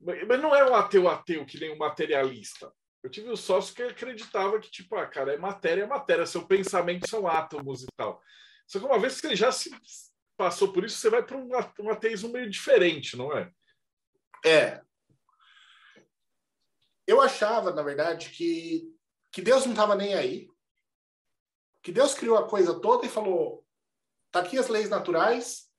Mas 0.00 0.40
não 0.40 0.52
é 0.56 0.68
um 0.68 0.74
ateu 0.74 1.08
ateu 1.08 1.46
que 1.46 1.60
nem 1.60 1.72
um 1.72 1.78
materialista. 1.78 2.72
Eu 3.02 3.10
tive 3.10 3.30
um 3.30 3.36
sócio 3.36 3.74
que 3.74 3.82
acreditava 3.82 4.58
que, 4.58 4.70
tipo, 4.70 4.96
ah, 4.96 5.06
cara, 5.06 5.34
é 5.34 5.38
matéria, 5.38 5.82
é 5.82 5.86
matéria, 5.86 6.26
seu 6.26 6.46
pensamento 6.46 7.08
são 7.08 7.26
átomos 7.28 7.82
e 7.84 7.86
tal. 7.96 8.20
Só 8.66 8.78
que 8.78 8.84
uma 8.84 8.98
vez 8.98 9.20
que 9.20 9.28
você 9.28 9.36
já 9.36 9.52
se 9.52 9.70
passou 10.36 10.72
por 10.72 10.84
isso, 10.84 10.98
você 10.98 11.08
vai 11.08 11.24
para 11.24 11.36
um 11.36 11.90
ateísmo 11.90 12.30
meio 12.30 12.50
diferente, 12.50 13.16
não 13.16 13.36
é? 13.36 13.52
É. 14.44 14.82
Eu 17.06 17.20
achava, 17.20 17.72
na 17.72 17.82
verdade, 17.82 18.30
que, 18.30 18.94
que 19.32 19.40
Deus 19.40 19.64
não 19.64 19.72
estava 19.72 19.94
nem 19.94 20.14
aí. 20.14 20.48
Que 21.82 21.90
Deus 21.90 22.14
criou 22.14 22.36
a 22.36 22.48
coisa 22.48 22.78
toda 22.80 23.06
e 23.06 23.10
falou: 23.10 23.66
tá 24.30 24.40
aqui 24.40 24.58
as 24.58 24.68
leis 24.68 24.90
naturais, 24.90 25.72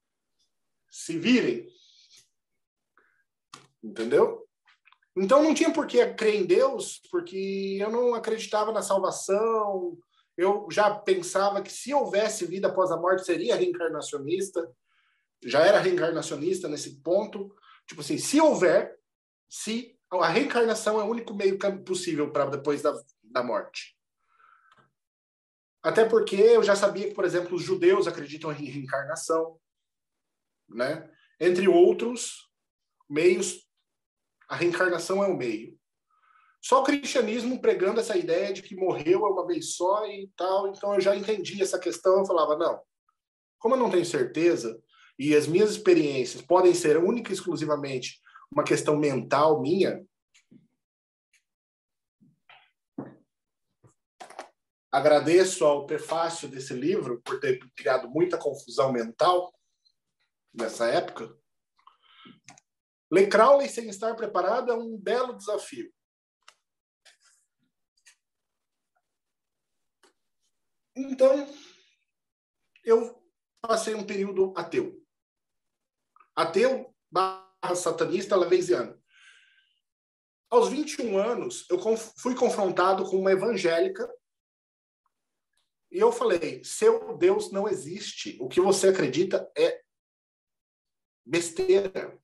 se 0.89 1.19
virem. 1.19 1.67
Entendeu? 3.83 4.48
Então 5.21 5.43
não 5.43 5.53
tinha 5.53 5.71
por 5.71 5.85
que 5.85 6.13
crer 6.13 6.35
em 6.35 6.45
Deus, 6.45 7.01
porque 7.11 7.77
eu 7.79 7.91
não 7.91 8.15
acreditava 8.15 8.71
na 8.71 8.81
salvação, 8.81 9.97
eu 10.37 10.65
já 10.71 10.95
pensava 10.95 11.61
que 11.61 11.69
se 11.69 11.93
houvesse 11.93 12.45
vida 12.45 12.69
após 12.69 12.89
a 12.89 12.95
morte 12.95 13.25
seria 13.25 13.57
reencarnacionista, 13.57 14.73
já 15.43 15.65
era 15.65 15.79
reencarnacionista 15.79 16.69
nesse 16.69 17.01
ponto. 17.01 17.53
Tipo 17.85 17.99
assim, 17.99 18.17
se 18.17 18.39
houver, 18.39 18.97
se 19.49 19.99
a 20.09 20.27
reencarnação 20.29 21.01
é 21.01 21.03
o 21.03 21.09
único 21.09 21.33
meio 21.33 21.59
possível 21.83 22.31
para 22.31 22.45
depois 22.45 22.81
da, 22.81 22.93
da 23.21 23.43
morte. 23.43 23.97
Até 25.83 26.05
porque 26.05 26.37
eu 26.37 26.63
já 26.63 26.77
sabia 26.77 27.09
que, 27.09 27.13
por 27.13 27.25
exemplo, 27.25 27.57
os 27.57 27.61
judeus 27.61 28.07
acreditam 28.07 28.53
em 28.53 28.65
reencarnação, 28.65 29.59
né? 30.69 31.11
Entre 31.41 31.67
outros 31.67 32.49
meios, 33.09 33.68
a 34.49 34.55
reencarnação 34.55 35.23
é 35.23 35.27
o 35.27 35.37
meio. 35.37 35.77
Só 36.61 36.81
o 36.81 36.83
cristianismo 36.83 37.61
pregando 37.61 37.99
essa 37.99 38.17
ideia 38.17 38.51
de 38.51 38.61
que 38.61 38.75
morreu 38.75 39.25
é 39.25 39.29
uma 39.29 39.47
vez 39.47 39.75
só 39.75 40.05
e 40.07 40.29
tal. 40.35 40.67
Então 40.67 40.95
eu 40.95 40.99
já 40.99 41.15
entendi 41.15 41.61
essa 41.61 41.79
questão. 41.79 42.19
Eu 42.19 42.25
falava, 42.25 42.57
não, 42.57 42.81
como 43.59 43.75
eu 43.75 43.79
não 43.79 43.91
tenho 43.91 44.05
certeza 44.05 44.81
e 45.17 45.35
as 45.35 45.47
minhas 45.47 45.71
experiências 45.71 46.41
podem 46.41 46.73
ser 46.73 46.97
única 46.97 47.31
e 47.31 47.33
exclusivamente 47.33 48.19
uma 48.51 48.63
questão 48.63 48.97
mental 48.97 49.61
minha, 49.61 50.03
agradeço 54.91 55.63
ao 55.63 55.85
prefácio 55.85 56.47
desse 56.49 56.73
livro 56.73 57.21
por 57.21 57.39
ter 57.39 57.59
criado 57.75 58.09
muita 58.09 58.37
confusão 58.37 58.91
mental 58.91 59.53
nessa 60.53 60.87
época. 60.87 61.37
Ler 63.11 63.27
Crowley 63.27 63.67
sem 63.67 63.89
estar 63.89 64.15
preparado 64.15 64.71
é 64.71 64.75
um 64.75 64.97
belo 64.97 65.35
desafio. 65.35 65.91
Então, 70.95 71.47
eu 72.83 73.23
passei 73.61 73.95
um 73.95 74.05
período 74.05 74.53
ateu. 74.55 75.01
Ateu 76.35 76.93
barra 77.09 77.75
satanista 77.75 78.35
lavesiano. 78.35 78.99
Aos 80.49 80.69
21 80.69 81.17
anos, 81.17 81.69
eu 81.69 81.79
fui 82.17 82.35
confrontado 82.35 83.09
com 83.09 83.17
uma 83.17 83.31
evangélica 83.31 84.11
e 85.91 85.99
eu 85.99 86.11
falei: 86.11 86.63
seu 86.63 87.17
Deus 87.17 87.51
não 87.51 87.67
existe. 87.67 88.37
O 88.41 88.47
que 88.47 88.59
você 88.59 88.89
acredita 88.89 89.49
é 89.57 89.81
besteira. 91.25 92.19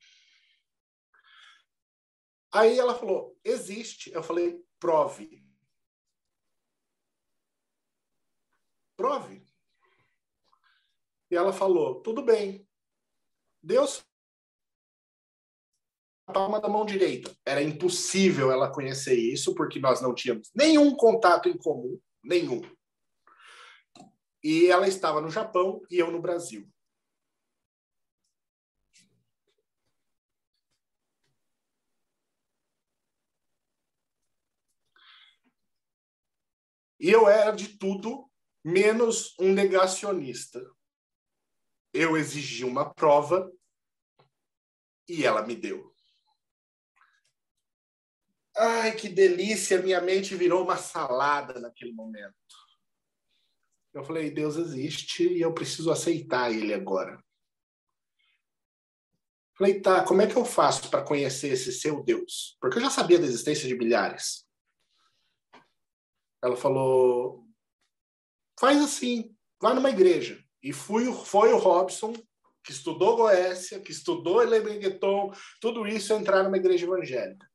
Aí 2.56 2.80
ela 2.80 2.96
falou: 2.96 3.38
existe. 3.44 4.14
Eu 4.14 4.24
falei: 4.24 4.64
prove. 4.80 5.46
Prove. 8.96 9.46
E 11.30 11.36
ela 11.36 11.52
falou: 11.52 12.02
tudo 12.02 12.24
bem. 12.24 12.66
Deus 13.62 14.06
a 16.28 16.34
palma 16.34 16.62
da 16.62 16.70
mão 16.70 16.86
direita. 16.86 17.36
Era 17.46 17.62
impossível 17.62 18.50
ela 18.50 18.72
conhecer 18.72 19.16
isso, 19.16 19.54
porque 19.54 19.78
nós 19.78 20.02
não 20.02 20.16
tínhamos 20.16 20.50
nenhum 20.56 20.96
contato 20.96 21.50
em 21.50 21.58
comum, 21.58 22.00
nenhum. 22.24 22.62
E 24.42 24.68
ela 24.68 24.88
estava 24.88 25.20
no 25.20 25.30
Japão 25.30 25.82
e 25.92 26.00
eu 26.00 26.10
no 26.10 26.22
Brasil. 26.22 26.68
E 37.00 37.10
eu 37.10 37.28
era 37.28 37.52
de 37.52 37.78
tudo 37.78 38.30
menos 38.64 39.36
um 39.40 39.54
negacionista. 39.54 40.66
Eu 41.94 42.18
exigi 42.18 42.66
uma 42.66 42.94
prova 42.94 43.52
e 45.08 45.26
ela 45.26 45.46
me 45.46 45.56
deu. 45.56 45.94
Ai, 48.58 48.96
que 48.96 49.10
delícia! 49.10 49.82
Minha 49.82 50.02
mente 50.02 50.36
virou 50.36 50.64
uma 50.64 50.78
salada 50.78 51.60
naquele 51.60 51.92
momento. 51.92 52.36
Eu 53.94 54.04
falei: 54.04 54.32
Deus 54.32 54.56
existe 54.56 55.28
e 55.28 55.42
eu 55.42 55.54
preciso 55.54 55.92
aceitar 55.92 56.52
ele 56.52 56.74
agora. 56.74 57.22
Falei: 59.58 59.82
tá, 59.82 60.04
como 60.04 60.22
é 60.22 60.28
que 60.28 60.36
eu 60.36 60.46
faço 60.46 60.90
para 60.90 61.04
conhecer 61.04 61.50
esse 61.50 61.72
seu 61.72 62.04
Deus? 62.04 62.58
Porque 62.60 62.78
eu 62.78 62.82
já 62.82 62.90
sabia 62.90 63.20
da 63.20 63.26
existência 63.26 63.68
de 63.68 63.76
milhares. 63.76 64.45
Ela 66.46 66.56
falou: 66.56 67.44
faz 68.60 68.80
assim, 68.80 69.36
vai 69.60 69.74
numa 69.74 69.90
igreja. 69.90 70.40
E 70.62 70.72
fui, 70.72 71.12
foi 71.12 71.52
o 71.52 71.58
Robson, 71.58 72.14
que 72.64 72.72
estudou 72.72 73.18
Goécia, 73.18 73.80
que 73.80 73.92
estudou 73.92 74.44
Elemengueton, 74.44 75.34
tudo 75.60 75.88
isso 75.88 76.14
entrar 76.14 76.44
numa 76.44 76.58
igreja 76.58 76.86
evangélica. 76.86 77.50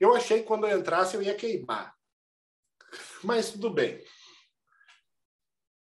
Eu 0.00 0.14
achei 0.14 0.40
que 0.40 0.46
quando 0.46 0.66
eu 0.66 0.78
entrasse 0.78 1.14
eu 1.14 1.22
ia 1.22 1.34
queimar. 1.34 1.94
Mas 3.22 3.50
tudo 3.50 3.68
bem. 3.68 4.02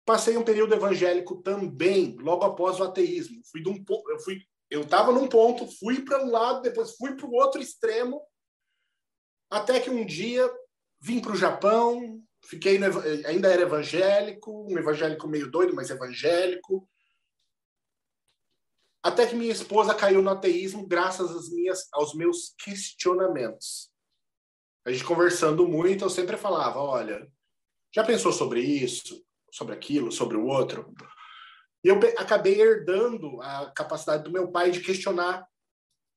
Passei 0.05 0.37
um 0.37 0.45
período 0.45 0.75
evangélico 0.75 1.43
também, 1.43 2.17
logo 2.17 2.45
após 2.45 2.81
o 2.81 2.85
ateísmo. 2.85 3.41
Fui 3.53 3.63
de 3.63 3.69
um, 3.69 3.85
eu 4.09 4.19
fui 4.21 4.41
eu 4.69 4.83
estava 4.83 5.13
num 5.13 5.29
ponto, 5.29 5.67
fui 5.79 6.05
para 6.05 6.25
um 6.25 6.31
lado, 6.31 6.63
depois 6.63 6.97
fui 6.97 7.15
para 7.15 7.27
o 7.27 7.35
outro 7.35 7.61
extremo, 7.61 8.21
até 9.51 9.81
que 9.81 9.91
um 9.91 10.05
dia 10.05 10.49
vim 11.01 11.21
para 11.21 11.33
o 11.33 11.37
Japão, 11.37 12.23
fiquei 12.45 12.79
no, 12.79 12.87
ainda 13.27 13.49
era 13.49 13.63
evangélico, 13.63 14.67
um 14.71 14.79
evangélico 14.79 15.29
meio 15.29 15.51
doido, 15.51 15.75
mas 15.75 15.91
evangélico. 15.91 16.89
Até 19.03 19.27
que 19.27 19.37
minha 19.37 19.53
esposa 19.53 19.95
caiu 19.95 20.21
no 20.21 20.31
ateísmo 20.31 20.87
graças 20.87 21.31
às 21.31 21.49
minhas, 21.49 21.89
aos 21.93 22.15
meus 22.15 22.55
questionamentos. 22.59 23.91
A 24.85 24.91
gente 24.93 25.05
conversando 25.05 25.67
muito, 25.67 26.05
eu 26.05 26.11
sempre 26.11 26.37
falava: 26.37 26.81
olha, 26.81 27.31
já 27.95 28.05
pensou 28.05 28.33
sobre 28.33 28.61
isso, 28.61 29.25
sobre 29.51 29.75
aquilo, 29.75 30.11
sobre 30.11 30.37
o 30.37 30.47
outro? 30.47 30.93
E 31.85 31.89
eu 31.89 32.01
acabei 32.19 32.61
herdando 32.61 33.41
a 33.43 33.71
capacidade 33.71 34.25
do 34.25 34.33
meu 34.33 34.51
pai 34.51 34.73
de 34.73 34.81
questionar, 34.81 35.47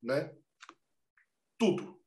né? 0.01 0.35
Tudo. 1.59 1.98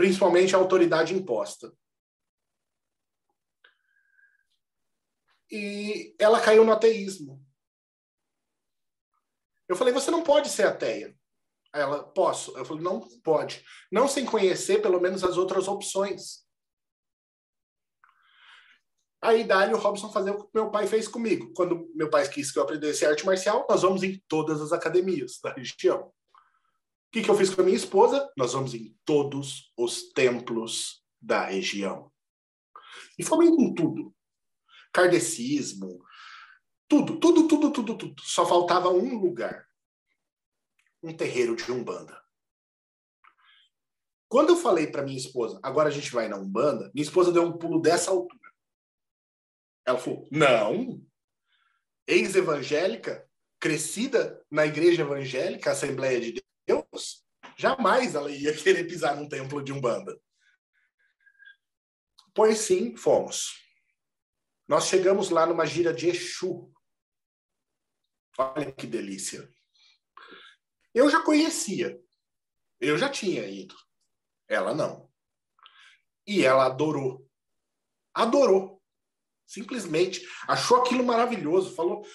Principalmente 0.00 0.56
a 0.56 0.58
autoridade 0.58 1.14
imposta. 1.14 1.70
E 5.50 6.16
ela 6.18 6.40
caiu 6.40 6.64
no 6.64 6.72
ateísmo. 6.72 7.46
Eu 9.68 9.76
falei, 9.76 9.92
você 9.92 10.10
não 10.10 10.24
pode 10.24 10.48
ser 10.48 10.62
ateia. 10.62 11.14
Ela, 11.70 12.02
posso. 12.02 12.56
Eu 12.56 12.64
falei, 12.64 12.82
não 12.82 13.06
pode. 13.22 13.62
Não 13.92 14.08
sem 14.08 14.24
conhecer 14.24 14.80
pelo 14.80 15.02
menos 15.02 15.22
as 15.22 15.36
outras 15.36 15.68
opções. 15.68 16.46
Aí 19.20 19.44
dali 19.44 19.74
o 19.74 19.78
Robson 19.78 20.10
fazer 20.10 20.30
o 20.30 20.44
que 20.44 20.50
meu 20.54 20.70
pai 20.70 20.86
fez 20.86 21.06
comigo. 21.06 21.52
Quando 21.52 21.92
meu 21.94 22.08
pai 22.08 22.26
quis 22.26 22.50
que 22.50 22.58
eu 22.58 22.62
aprendesse 22.62 23.04
arte 23.04 23.26
marcial, 23.26 23.66
nós 23.68 23.82
vamos 23.82 24.02
em 24.02 24.18
todas 24.26 24.62
as 24.62 24.72
academias 24.72 25.38
da 25.42 25.52
região. 25.52 26.10
O 27.10 27.12
que, 27.12 27.22
que 27.24 27.28
eu 27.28 27.34
fiz 27.34 27.52
com 27.52 27.60
a 27.60 27.64
minha 27.64 27.76
esposa? 27.76 28.32
Nós 28.36 28.52
vamos 28.52 28.72
em 28.72 28.96
todos 29.04 29.72
os 29.76 30.12
templos 30.12 31.04
da 31.20 31.46
região. 31.46 32.12
E 33.18 33.24
fomos 33.24 33.48
em 33.48 33.74
tudo. 33.74 34.14
Kardecismo, 34.92 36.04
tudo, 36.88 37.18
tudo, 37.18 37.48
tudo, 37.48 37.72
tudo, 37.72 37.98
tudo. 37.98 38.22
Só 38.22 38.46
faltava 38.46 38.90
um 38.90 39.18
lugar. 39.18 39.66
Um 41.02 41.12
terreiro 41.12 41.56
de 41.56 41.72
Umbanda. 41.72 42.16
Quando 44.28 44.50
eu 44.50 44.56
falei 44.56 44.86
para 44.86 45.02
minha 45.02 45.18
esposa, 45.18 45.58
agora 45.64 45.88
a 45.88 45.92
gente 45.92 46.12
vai 46.12 46.28
na 46.28 46.36
Umbanda, 46.36 46.92
minha 46.94 47.02
esposa 47.04 47.32
deu 47.32 47.42
um 47.42 47.58
pulo 47.58 47.80
dessa 47.80 48.12
altura. 48.12 48.52
Ela 49.84 49.98
falou: 49.98 50.28
não. 50.30 51.04
Ex-evangélica, 52.06 53.28
crescida 53.58 54.40
na 54.48 54.64
igreja 54.64 55.02
evangélica, 55.02 55.72
Assembleia 55.72 56.20
de 56.20 56.32
Deus, 56.34 56.49
jamais 57.60 58.14
ela 58.14 58.30
ia 58.30 58.56
querer 58.56 58.84
pisar 58.84 59.16
num 59.16 59.28
templo 59.28 59.62
de 59.62 59.72
Umbanda. 59.72 60.18
Pois 62.34 62.58
sim, 62.58 62.96
fomos. 62.96 63.60
Nós 64.66 64.86
chegamos 64.86 65.30
lá 65.30 65.44
numa 65.46 65.66
gira 65.66 65.92
de 65.92 66.08
Exu. 66.08 66.72
Olha 68.38 68.72
que 68.72 68.86
delícia. 68.86 69.48
Eu 70.94 71.10
já 71.10 71.22
conhecia. 71.22 72.00
Eu 72.80 72.96
já 72.96 73.08
tinha 73.10 73.46
ido. 73.46 73.76
Ela 74.48 74.74
não. 74.74 75.10
E 76.26 76.44
ela 76.44 76.66
adorou. 76.66 77.28
Adorou 78.14 78.80
simplesmente 79.50 80.24
achou 80.46 80.80
aquilo 80.80 81.04
maravilhoso, 81.04 81.74
falou: 81.74 82.06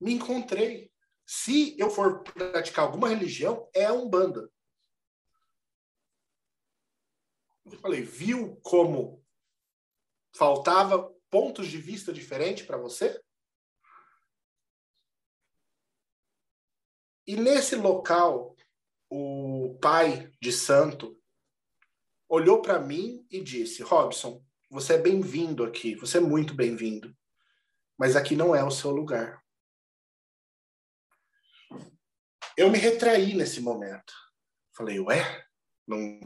me 0.00 0.14
encontrei. 0.14 0.90
Se 1.24 1.76
eu 1.78 1.90
for 1.90 2.22
praticar 2.22 2.84
alguma 2.84 3.08
religião, 3.08 3.68
é 3.74 3.84
a 3.84 3.92
Umbanda. 3.92 4.50
Eu 7.70 7.78
falei, 7.78 8.02
viu 8.02 8.56
como 8.62 9.24
faltava 10.34 11.12
pontos 11.30 11.68
de 11.68 11.78
vista 11.78 12.12
diferentes 12.12 12.64
para 12.64 12.76
você? 12.76 13.20
E 17.26 17.36
nesse 17.36 17.74
local, 17.74 18.56
o 19.10 19.76
pai 19.80 20.32
de 20.40 20.52
santo 20.52 21.20
olhou 22.28 22.62
para 22.62 22.78
mim 22.78 23.26
e 23.30 23.42
disse: 23.42 23.82
Robson, 23.82 24.44
você 24.70 24.94
é 24.94 24.98
bem-vindo 24.98 25.64
aqui, 25.64 25.96
você 25.96 26.18
é 26.18 26.20
muito 26.20 26.54
bem-vindo. 26.54 27.16
Mas 27.98 28.14
aqui 28.14 28.36
não 28.36 28.54
é 28.54 28.62
o 28.62 28.70
seu 28.70 28.90
lugar. 28.90 29.42
Eu 32.56 32.70
me 32.70 32.78
retraí 32.78 33.34
nesse 33.34 33.60
momento. 33.60 34.12
Falei, 34.74 35.00
ué, 35.00 35.45
não, 35.86 36.20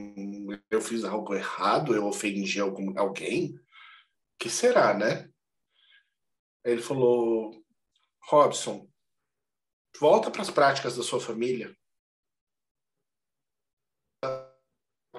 eu 0.70 0.80
fiz 0.80 1.04
algo 1.04 1.34
errado, 1.34 1.94
eu 1.94 2.06
ofendi 2.06 2.60
algum, 2.60 2.98
alguém? 2.98 3.58
que 4.38 4.48
será, 4.48 4.94
né? 4.94 5.30
Ele 6.64 6.80
falou, 6.80 7.62
Robson, 8.24 8.90
volta 9.98 10.30
para 10.30 10.40
as 10.40 10.50
práticas 10.50 10.96
da 10.96 11.02
sua 11.02 11.20
família. 11.20 11.76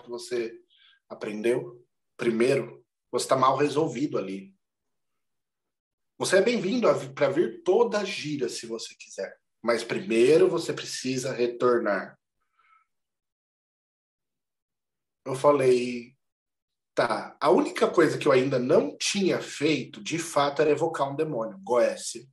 Você 0.08 0.60
aprendeu 1.08 1.86
primeiro 2.18 2.82
você 3.12 3.26
está 3.26 3.36
mal 3.36 3.58
resolvido 3.58 4.18
ali. 4.18 4.56
Você 6.18 6.38
é 6.38 6.42
bem-vindo 6.42 6.88
para 7.14 7.30
vir 7.30 7.62
toda 7.62 8.00
a 8.00 8.06
gira, 8.06 8.48
se 8.48 8.66
você 8.66 8.96
quiser. 8.96 9.38
Mas 9.62 9.84
primeiro 9.84 10.48
você 10.48 10.72
precisa 10.72 11.34
retornar. 11.34 12.18
Eu 15.26 15.36
falei, 15.36 16.16
tá. 16.96 17.38
A 17.40 17.50
única 17.50 17.90
coisa 17.90 18.18
que 18.18 18.28
eu 18.28 18.32
ainda 18.32 18.58
não 18.58 18.98
tinha 18.98 19.42
feito, 19.42 20.04
de 20.04 20.18
fato, 20.18 20.62
era 20.62 20.72
evocar 20.72 21.10
um 21.12 21.16
demônio, 21.16 21.60
Goécia. 21.60 22.26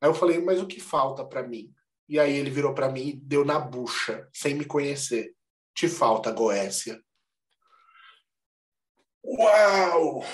Aí 0.00 0.08
eu 0.08 0.14
falei, 0.14 0.40
mas 0.40 0.60
o 0.60 0.66
que 0.66 0.80
falta 0.80 1.24
para 1.24 1.46
mim? 1.46 1.74
E 2.08 2.18
aí 2.18 2.32
ele 2.32 2.50
virou 2.50 2.74
para 2.74 2.90
mim 2.90 3.08
e 3.08 3.16
deu 3.16 3.44
na 3.44 3.58
bucha, 3.58 4.28
sem 4.32 4.54
me 4.54 4.64
conhecer. 4.64 5.34
Te 5.74 5.88
falta 5.88 6.32
Goécia. 6.32 7.00
Uau! 9.22 10.24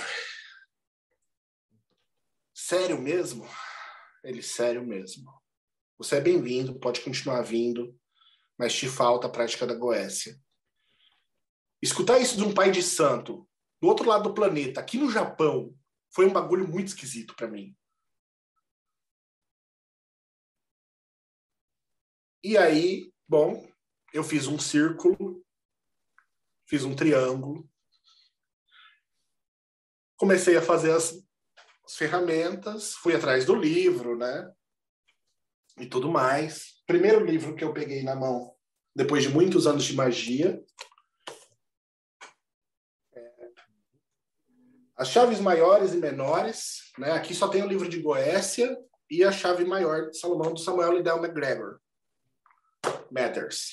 Sério 2.55 3.01
mesmo? 3.01 3.49
Ele, 4.23 4.43
sério 4.43 4.87
mesmo. 4.87 5.31
Você 5.99 6.17
é 6.17 6.21
bem-vindo, 6.21 6.79
pode 6.79 7.01
continuar 7.01 7.43
vindo, 7.43 7.99
mas 8.59 8.75
te 8.75 8.89
falta 8.89 9.27
a 9.27 9.31
prática 9.31 9.67
da 9.67 9.75
Goécia. 9.75 10.41
Escutar 11.83 12.19
isso 12.19 12.37
de 12.37 12.45
um 12.45 12.55
pai 12.55 12.71
de 12.71 12.83
santo, 12.83 13.49
do 13.81 13.89
outro 13.89 14.09
lado 14.09 14.25
do 14.25 14.35
planeta, 14.35 14.81
aqui 14.81 14.99
no 14.99 15.11
Japão, 15.11 15.77
foi 16.11 16.27
um 16.27 16.33
bagulho 16.33 16.67
muito 16.67 16.89
esquisito 16.89 17.35
para 17.37 17.49
mim. 17.49 17.77
E 22.43 22.57
aí, 22.57 23.13
bom, 23.29 23.69
eu 24.15 24.23
fiz 24.23 24.47
um 24.47 24.59
círculo, 24.59 25.45
fiz 26.67 26.85
um 26.85 26.95
triângulo, 26.95 27.69
comecei 30.17 30.57
a 30.57 30.63
fazer 30.63 30.93
as, 30.93 31.13
as 31.85 31.97
ferramentas, 31.97 32.95
fui 32.95 33.15
atrás 33.15 33.45
do 33.45 33.55
livro, 33.55 34.17
né? 34.17 34.51
E 35.79 35.87
tudo 35.87 36.11
mais. 36.11 36.83
Primeiro 36.87 37.25
livro 37.25 37.55
que 37.55 37.65
eu 37.65 37.75
peguei 37.75 38.03
na 38.03 38.17
mão, 38.17 38.55
depois 38.95 39.23
de 39.23 39.29
muitos 39.29 39.67
anos 39.67 39.85
de 39.85 39.95
magia. 39.95 40.65
As 44.97 45.09
chaves 45.09 45.41
maiores 45.41 45.93
e 45.93 45.97
menores, 45.97 46.93
né? 46.99 47.13
Aqui 47.13 47.35
só 47.35 47.49
tem 47.49 47.63
o 47.63 47.69
livro 47.69 47.89
de 47.89 48.01
Goécia 48.01 48.77
e 49.11 49.23
a 49.23 49.31
chave 49.31 49.65
maior 49.65 50.11
de 50.11 50.19
Salomão 50.19 50.55
do 50.55 50.61
Samuel 50.61 50.93
Liddell 50.93 51.19
McGregor. 51.19 51.81
Matters. 53.11 53.73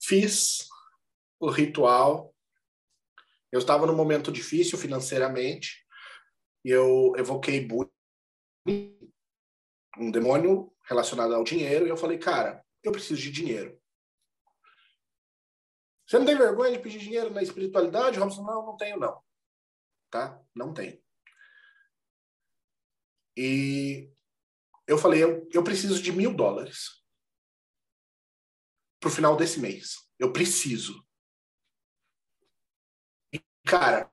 Fiz 0.00 0.66
o 1.38 1.48
ritual 1.50 2.32
eu 3.52 3.58
estava 3.58 3.86
num 3.86 3.94
momento 3.94 4.32
difícil 4.32 4.78
financeiramente 4.78 5.86
e 6.64 6.70
eu 6.70 7.12
evoquei 7.18 7.68
um 9.98 10.10
demônio 10.10 10.72
relacionado 10.88 11.34
ao 11.34 11.44
dinheiro, 11.44 11.86
e 11.86 11.90
eu 11.90 11.96
falei, 11.96 12.16
cara, 12.16 12.64
eu 12.82 12.90
preciso 12.90 13.20
de 13.20 13.30
dinheiro. 13.30 13.78
Você 16.12 16.18
não 16.18 16.26
tem 16.26 16.36
vergonha 16.36 16.72
de 16.72 16.78
pedir 16.78 16.98
dinheiro 16.98 17.30
na 17.30 17.42
espiritualidade, 17.42 18.18
Robson? 18.18 18.42
Não, 18.42 18.66
não 18.66 18.76
tenho, 18.76 18.98
não. 18.98 19.24
Tá? 20.10 20.38
Não 20.54 20.74
tenho. 20.74 21.02
E 23.34 24.12
eu 24.86 24.98
falei, 24.98 25.24
eu, 25.24 25.48
eu 25.50 25.64
preciso 25.64 26.02
de 26.02 26.12
mil 26.12 26.34
dólares 26.34 27.02
pro 29.00 29.08
final 29.08 29.38
desse 29.38 29.58
mês. 29.58 30.06
Eu 30.18 30.30
preciso. 30.34 31.02
Cara, 33.66 34.10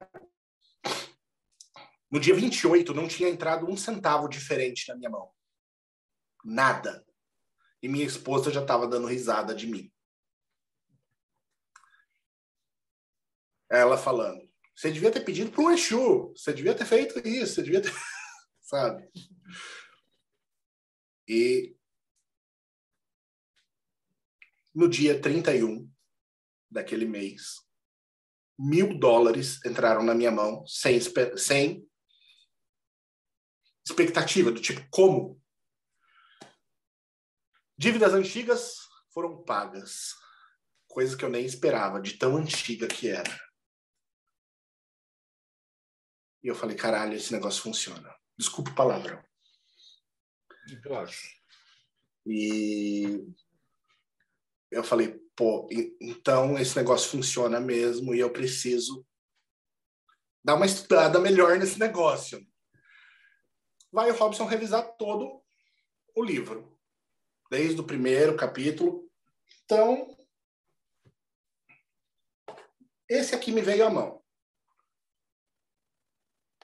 no 2.10 2.18
dia 2.18 2.34
28 2.34 2.94
não 2.94 3.10
tinha 3.10 3.28
entrado 3.28 3.70
um 3.70 3.76
centavo 3.76 4.30
diferente 4.30 4.88
na 4.88 4.96
minha 4.96 5.10
mão. 5.10 5.34
Nada. 6.46 7.06
E 7.84 7.90
minha 7.90 8.06
esposa 8.06 8.50
já 8.50 8.62
estava 8.62 8.88
dando 8.88 9.06
risada 9.06 9.54
de 9.54 9.68
mim. 9.68 9.92
Ela 13.70 13.98
falando: 13.98 14.42
Você 14.76 14.92
devia 14.92 15.12
ter 15.12 15.22
pedido 15.22 15.52
para 15.52 15.62
um 15.62 15.72
Exu, 15.72 16.34
você 16.36 16.54
devia 16.54 16.74
ter 16.74 16.86
feito 16.86 17.20
isso, 17.28 17.56
você 17.56 17.64
devia 17.64 17.82
ter. 17.82 17.92
Sabe? 18.62 19.10
E 21.28 21.76
no 24.74 24.88
dia 24.88 25.20
31 25.20 25.90
daquele 26.70 27.06
mês, 27.06 27.62
mil 28.58 28.98
dólares 28.98 29.64
entraram 29.66 30.04
na 30.04 30.14
minha 30.14 30.32
mão 30.32 30.66
sem, 30.68 31.00
sem 31.38 31.88
expectativa, 33.86 34.52
do 34.52 34.62
tipo, 34.62 34.86
como? 34.90 35.42
Dívidas 37.78 38.14
antigas 38.14 38.76
foram 39.14 39.44
pagas. 39.44 40.14
Coisa 40.88 41.16
que 41.16 41.24
eu 41.24 41.30
nem 41.30 41.46
esperava, 41.46 42.02
de 42.02 42.18
tão 42.18 42.36
antiga 42.36 42.88
que 42.88 43.08
era. 43.08 43.49
E 46.44 46.48
eu 46.48 46.56
falei, 46.56 46.76
caralho, 46.76 47.16
esse 47.16 47.32
negócio 47.34 47.62
funciona. 47.62 48.14
Desculpa 48.38 48.72
o 48.72 48.76
palavrão. 48.76 49.22
Acho. 51.02 51.40
E 52.26 53.26
eu 54.72 54.84
falei, 54.84 55.20
pô, 55.36 55.68
então 56.00 56.58
esse 56.58 56.76
negócio 56.76 57.10
funciona 57.10 57.60
mesmo 57.60 58.14
e 58.14 58.20
eu 58.20 58.32
preciso 58.32 59.06
dar 60.44 60.56
uma 60.56 60.66
estudada 60.66 61.20
melhor 61.20 61.58
nesse 61.58 61.80
negócio. 61.80 62.46
Vai 63.92 64.12
o 64.12 64.16
Robson 64.16 64.46
revisar 64.46 64.96
todo 64.98 65.44
o 66.16 66.24
livro, 66.24 66.78
desde 67.50 67.82
o 67.82 67.86
primeiro 67.86 68.38
capítulo. 68.38 69.10
Então, 69.64 70.16
esse 73.10 73.34
aqui 73.34 73.52
me 73.52 73.62
veio 73.62 73.88
à 73.88 73.90
mão. 73.90 74.19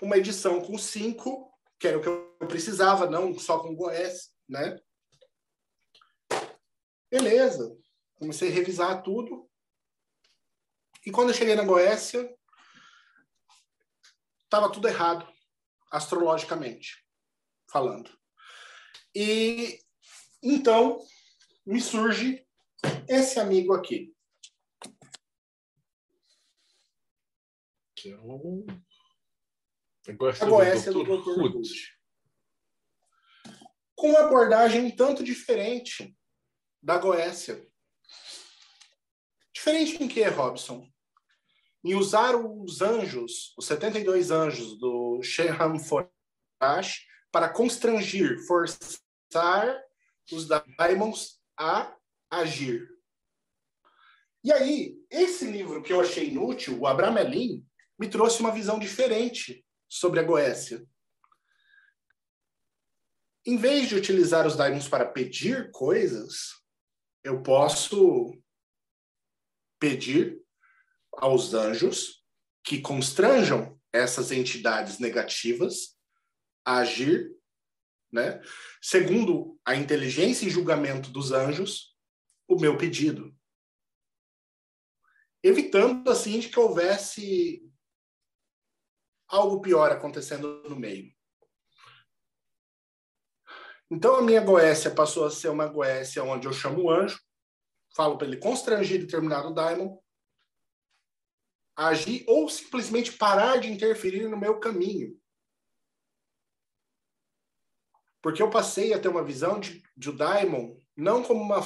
Uma 0.02 0.18
edição 0.18 0.62
com 0.62 0.78
cinco, 0.78 1.52
que 1.80 1.88
era 1.88 1.98
o 1.98 2.02
que 2.02 2.08
eu 2.08 2.38
precisava, 2.48 3.10
não 3.10 3.38
só 3.40 3.60
com 3.60 3.76
Goiás, 3.76 4.34
né? 4.48 4.80
Beleza. 7.10 7.76
Comecei 8.16 8.50
a 8.50 8.54
revisar 8.54 9.04
tudo. 9.04 9.50
E 11.06 11.12
quando 11.12 11.30
eu 11.30 11.36
cheguei 11.36 11.56
na 11.56 11.64
Goécia, 11.64 12.36
estava 14.44 14.72
tudo 14.72 14.88
errado, 14.88 15.32
astrologicamente 15.92 17.06
falando. 17.70 18.10
E 19.14 19.80
então 20.42 21.00
me 21.66 21.82
surge 21.82 22.46
esse 23.08 23.40
amigo 23.40 23.74
aqui. 23.74 24.16
Que 27.96 28.12
é 28.12 28.18
o. 30.14 30.46
A 30.46 30.50
Goécia 30.50 30.92
do 30.92 31.04
Dr. 31.04 31.40
Hood. 31.40 31.70
Com 33.96 34.10
uma 34.10 34.22
abordagem 34.22 34.84
um 34.86 34.92
tanto 34.92 35.24
diferente 35.24 36.16
da 36.82 36.98
Goécia. 36.98 37.66
Diferente 39.54 40.04
em 40.04 40.08
que, 40.08 40.24
Robson? 40.26 40.88
Em 41.84 41.96
usar 41.96 42.36
os 42.36 42.82
anjos, 42.82 43.54
os 43.58 43.66
72 43.66 44.30
anjos 44.30 44.78
do 44.78 45.22
Sheham 45.24 45.80
Forash, 45.80 47.06
para 47.32 47.50
constrangir, 47.50 48.46
forçar 48.46 49.82
os 50.32 50.48
Daimons 50.78 51.40
a 51.58 51.96
agir. 52.30 52.88
E 54.44 54.52
aí, 54.52 54.96
esse 55.10 55.46
livro 55.46 55.82
que 55.82 55.92
eu 55.92 56.00
achei 56.00 56.30
inútil, 56.30 56.80
o 56.80 56.86
Abramelin, 56.86 57.66
me 57.98 58.08
trouxe 58.08 58.40
uma 58.42 58.52
visão 58.52 58.78
diferente 58.78 59.65
sobre 59.96 60.20
a 60.20 60.24
Goécia. 60.24 60.86
Em 63.46 63.56
vez 63.56 63.88
de 63.88 63.96
utilizar 63.96 64.46
os 64.46 64.58
Daimons 64.58 64.90
para 64.90 65.06
pedir 65.06 65.72
coisas, 65.72 66.62
eu 67.24 67.42
posso 67.42 68.38
pedir 69.80 70.44
aos 71.14 71.54
anjos 71.54 72.26
que 72.62 72.82
constranjam 72.82 73.80
essas 73.94 74.32
entidades 74.32 75.00
negativas 75.00 75.98
a 76.66 76.80
agir, 76.80 77.34
né? 78.12 78.42
Segundo 78.82 79.58
a 79.64 79.76
inteligência 79.76 80.46
e 80.46 80.50
julgamento 80.50 81.10
dos 81.10 81.32
anjos, 81.32 81.96
o 82.50 82.60
meu 82.60 82.78
pedido. 82.78 83.34
Evitando 85.42 86.10
assim 86.12 86.40
de 86.40 86.50
que 86.50 86.60
houvesse 86.60 87.72
algo 89.28 89.62
pior 89.62 89.92
acontecendo 89.92 90.64
no 90.70 90.76
meio. 90.76 91.14
Então 93.90 94.16
a 94.16 94.22
minha 94.22 94.42
Goécia 94.42 94.90
passou 94.90 95.26
a 95.26 95.32
ser 95.32 95.50
uma 95.50 95.68
Goécia 95.68 96.24
onde 96.24 96.48
eu 96.48 96.54
chamo 96.54 96.84
o 96.84 96.90
anjo, 96.90 97.20
falo 97.96 98.18
para 98.18 98.28
ele 98.28 98.38
constranger 98.38 99.00
determinado 99.00 99.54
daimon, 99.54 99.98
agir 101.76 102.24
ou 102.28 102.50
simplesmente 102.50 103.14
parar 103.14 103.58
de 103.58 103.72
interferir 103.72 104.28
no 104.28 104.38
meu 104.38 104.60
caminho. 104.60 105.20
Porque 108.22 108.42
eu 108.42 108.50
passei 108.50 108.92
a 108.94 109.00
ter 109.00 109.08
uma 109.08 109.24
visão 109.24 109.60
de, 109.60 109.84
de 109.96 110.10
o 110.10 110.14
daimon 110.14 110.76
não 110.98 111.22
como 111.22 111.42
uma, 111.42 111.60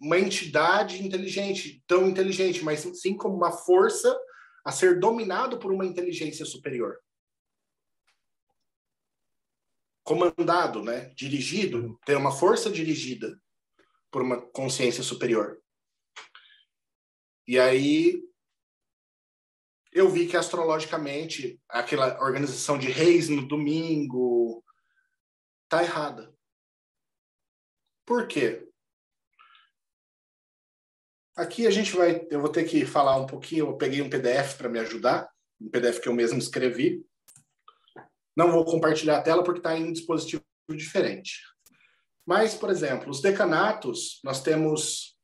uma 0.00 0.18
entidade 0.18 1.00
inteligente, 1.00 1.84
tão 1.86 2.08
inteligente, 2.08 2.64
mas 2.64 2.80
sim 3.00 3.16
como 3.16 3.36
uma 3.36 3.52
força 3.52 4.18
a 4.64 4.70
ser 4.72 5.00
dominado 5.00 5.58
por 5.58 5.72
uma 5.72 5.84
inteligência 5.84 6.44
superior. 6.44 6.98
Comandado, 10.04 10.82
né? 10.82 11.10
Dirigido, 11.14 11.98
ter 12.04 12.16
uma 12.16 12.32
força 12.32 12.70
dirigida 12.70 13.40
por 14.10 14.22
uma 14.22 14.40
consciência 14.50 15.02
superior. 15.02 15.60
E 17.46 17.58
aí 17.58 18.22
eu 19.92 20.08
vi 20.08 20.26
que 20.26 20.36
astrologicamente 20.36 21.60
aquela 21.68 22.18
organização 22.22 22.78
de 22.78 22.90
reis 22.90 23.28
no 23.28 23.46
domingo 23.46 24.64
tá 25.68 25.82
errada. 25.82 26.34
Por 28.04 28.26
quê? 28.26 28.68
Aqui 31.34 31.66
a 31.66 31.70
gente 31.70 31.96
vai, 31.96 32.26
eu 32.30 32.40
vou 32.40 32.50
ter 32.50 32.64
que 32.64 32.84
falar 32.84 33.16
um 33.16 33.26
pouquinho, 33.26 33.68
eu 33.68 33.76
peguei 33.76 34.02
um 34.02 34.10
PDF 34.10 34.56
para 34.58 34.68
me 34.68 34.78
ajudar, 34.80 35.30
um 35.60 35.70
PDF 35.70 35.98
que 35.98 36.08
eu 36.08 36.12
mesmo 36.12 36.38
escrevi. 36.38 37.04
Não 38.36 38.52
vou 38.52 38.64
compartilhar 38.64 39.18
a 39.18 39.22
tela 39.22 39.42
porque 39.42 39.60
está 39.60 39.76
em 39.76 39.84
um 39.84 39.92
dispositivo 39.92 40.44
diferente. 40.70 41.40
Mas, 42.26 42.54
por 42.54 42.70
exemplo, 42.70 43.10
os 43.10 43.20
decanatos, 43.20 44.20
nós 44.22 44.42
temos 44.42 45.16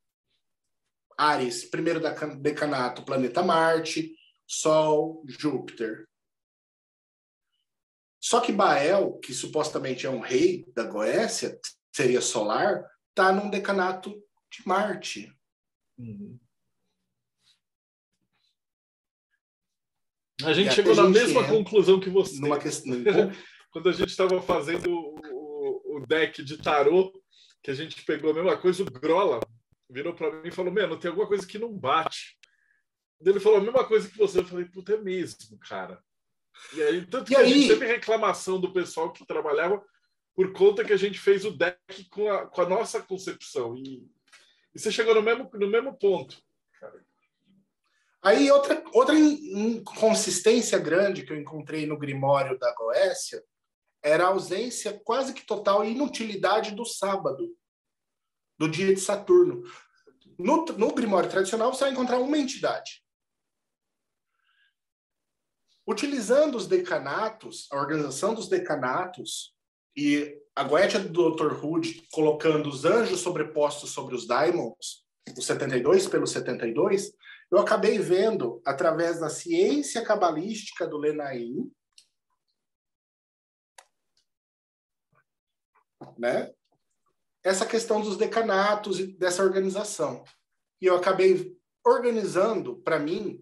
Ares, 1.16 1.64
primeiro 1.64 2.00
decanato, 2.40 3.04
planeta 3.04 3.42
Marte, 3.42 4.14
Sol, 4.46 5.22
Júpiter. 5.26 6.08
Só 8.20 8.40
que 8.40 8.50
Bael, 8.50 9.18
que 9.18 9.34
supostamente 9.34 10.06
é 10.06 10.10
um 10.10 10.20
rei 10.20 10.64
da 10.74 10.84
Goécia, 10.84 11.58
seria 11.94 12.20
solar, 12.20 12.84
está 13.10 13.32
num 13.32 13.50
decanato 13.50 14.10
de 14.50 14.66
Marte. 14.66 15.37
Uhum. 15.98 16.38
A 20.44 20.52
gente 20.52 20.72
chegou 20.72 20.94
na 20.94 21.08
mesma 21.08 21.46
conclusão 21.48 21.98
que 21.98 22.08
você. 22.08 22.40
Numa 22.40 22.58
questão... 22.58 22.92
Quando 23.70 23.90
a 23.90 23.92
gente 23.92 24.08
estava 24.08 24.40
fazendo 24.40 24.90
o, 24.90 25.96
o, 25.96 26.06
deck 26.06 26.42
de 26.42 26.56
tarô, 26.56 27.12
que 27.62 27.70
a 27.70 27.74
gente 27.74 28.02
pegou 28.04 28.30
a 28.30 28.34
mesma 28.34 28.56
coisa, 28.56 28.82
o 28.82 28.86
Grola 28.86 29.40
virou 29.90 30.14
para 30.14 30.30
mim 30.40 30.48
e 30.48 30.52
falou: 30.52 30.72
Mano, 30.72 30.98
tem 30.98 31.10
alguma 31.10 31.26
coisa 31.26 31.46
que 31.46 31.58
não 31.58 31.72
bate. 31.72 32.38
Ele 33.20 33.40
falou 33.40 33.58
a 33.58 33.62
mesma 33.62 33.84
coisa 33.84 34.08
que 34.08 34.16
você. 34.16 34.38
Eu 34.38 34.46
falei: 34.46 34.64
Puta, 34.64 34.94
é 34.94 34.96
mesmo, 34.96 35.58
cara. 35.58 36.02
E 36.74 36.82
aí, 36.82 37.06
tanto 37.06 37.30
e 37.30 37.34
que 37.34 37.40
aí... 37.40 37.44
a 37.44 37.48
gente 37.48 37.68
teve 37.68 37.86
reclamação 37.86 38.58
do 38.58 38.72
pessoal 38.72 39.12
que 39.12 39.26
trabalhava 39.26 39.84
por 40.34 40.52
conta 40.52 40.84
que 40.84 40.92
a 40.92 40.96
gente 40.96 41.18
fez 41.18 41.44
o 41.44 41.50
deck 41.50 42.08
com 42.10 42.30
a, 42.30 42.46
com 42.46 42.62
a 42.62 42.68
nossa 42.68 43.02
concepção. 43.02 43.76
E, 43.76 44.08
e 44.78 44.80
você 44.80 44.92
chegou 44.92 45.12
no 45.12 45.22
mesmo, 45.22 45.50
no 45.52 45.66
mesmo 45.66 45.92
ponto. 45.98 46.40
Aí, 48.22 48.48
outra, 48.48 48.80
outra 48.92 49.18
inconsistência 49.18 50.78
grande 50.78 51.24
que 51.24 51.32
eu 51.32 51.36
encontrei 51.36 51.84
no 51.84 51.98
Grimório 51.98 52.56
da 52.56 52.72
Goécia 52.74 53.42
era 54.00 54.24
a 54.24 54.28
ausência 54.28 55.00
quase 55.04 55.34
que 55.34 55.44
total 55.44 55.84
e 55.84 55.90
inutilidade 55.90 56.76
do 56.76 56.84
sábado, 56.84 57.56
do 58.56 58.68
dia 58.68 58.94
de 58.94 59.00
Saturno. 59.00 59.64
No, 60.38 60.64
no 60.64 60.94
Grimório 60.94 61.28
tradicional, 61.28 61.74
você 61.74 61.82
vai 61.82 61.92
encontrar 61.92 62.20
uma 62.20 62.38
entidade. 62.38 63.04
Utilizando 65.84 66.54
os 66.54 66.68
decanatos, 66.68 67.66
a 67.72 67.76
organização 67.76 68.32
dos 68.32 68.48
decanatos 68.48 69.56
e 69.96 70.40
a 70.58 70.64
Goetia 70.64 70.98
do 70.98 71.30
Dr. 71.30 71.64
Hood 71.64 72.08
colocando 72.10 72.68
os 72.68 72.84
anjos 72.84 73.20
sobrepostos 73.20 73.90
sobre 73.92 74.16
os 74.16 74.26
daimons, 74.26 75.06
os 75.36 75.46
72 75.46 76.08
pelo 76.08 76.26
72, 76.26 77.12
eu 77.48 77.58
acabei 77.58 77.96
vendo, 78.00 78.60
através 78.66 79.20
da 79.20 79.30
ciência 79.30 80.04
cabalística 80.04 80.84
do 80.84 80.98
Lenaim, 80.98 81.70
né, 86.18 86.52
essa 87.44 87.64
questão 87.64 88.00
dos 88.00 88.16
decanatos 88.16 88.98
e 88.98 89.06
dessa 89.06 89.44
organização. 89.44 90.24
E 90.80 90.86
eu 90.86 90.96
acabei 90.96 91.56
organizando, 91.86 92.82
para 92.82 92.98
mim, 92.98 93.40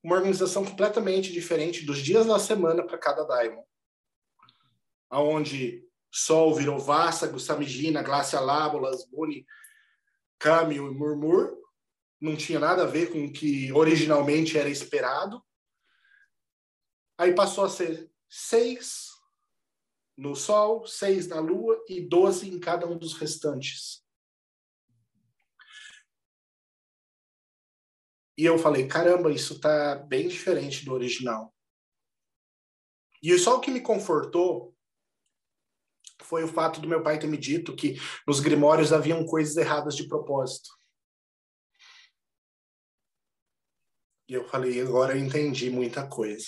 uma 0.00 0.14
organização 0.14 0.64
completamente 0.64 1.32
diferente 1.32 1.84
dos 1.84 1.98
dias 1.98 2.26
da 2.26 2.38
semana 2.38 2.86
para 2.86 2.98
cada 2.98 3.24
daimon. 3.24 3.64
Aonde 5.10 5.90
Sol 6.12 6.54
virou 6.54 6.78
Vásago, 6.78 7.40
Samigina, 7.40 8.02
Glácia 8.02 8.38
Lábulas, 8.38 9.06
Buni, 9.06 9.46
Câmbio 10.38 10.92
e 10.92 10.94
Murmur. 10.94 11.56
Não 12.20 12.36
tinha 12.36 12.60
nada 12.60 12.82
a 12.82 12.86
ver 12.86 13.10
com 13.10 13.24
o 13.24 13.32
que 13.32 13.72
originalmente 13.72 14.58
era 14.58 14.68
esperado. 14.68 15.42
Aí 17.16 17.34
passou 17.34 17.64
a 17.64 17.70
ser 17.70 18.12
seis 18.28 19.08
no 20.14 20.36
Sol, 20.36 20.86
seis 20.86 21.26
na 21.26 21.40
Lua 21.40 21.82
e 21.88 22.02
doze 22.02 22.48
em 22.48 22.60
cada 22.60 22.86
um 22.86 22.98
dos 22.98 23.14
restantes. 23.14 24.02
E 28.36 28.44
eu 28.44 28.58
falei, 28.58 28.86
caramba, 28.86 29.32
isso 29.32 29.58
tá 29.60 29.94
bem 29.94 30.28
diferente 30.28 30.84
do 30.84 30.92
original. 30.92 31.54
E 33.22 33.36
só 33.38 33.56
o 33.56 33.60
que 33.60 33.70
me 33.70 33.80
confortou 33.80 34.76
foi 36.24 36.44
o 36.44 36.48
fato 36.48 36.80
do 36.80 36.88
meu 36.88 37.02
pai 37.02 37.18
ter 37.18 37.26
me 37.26 37.36
dito 37.36 37.74
que 37.74 37.96
nos 38.26 38.40
grimórios 38.40 38.92
haviam 38.92 39.24
coisas 39.24 39.56
erradas 39.56 39.96
de 39.96 40.08
propósito. 40.08 40.70
E 44.28 44.34
eu 44.34 44.44
falei, 44.48 44.80
agora 44.80 45.16
eu 45.16 45.22
entendi 45.22 45.70
muita 45.70 46.08
coisa. 46.08 46.46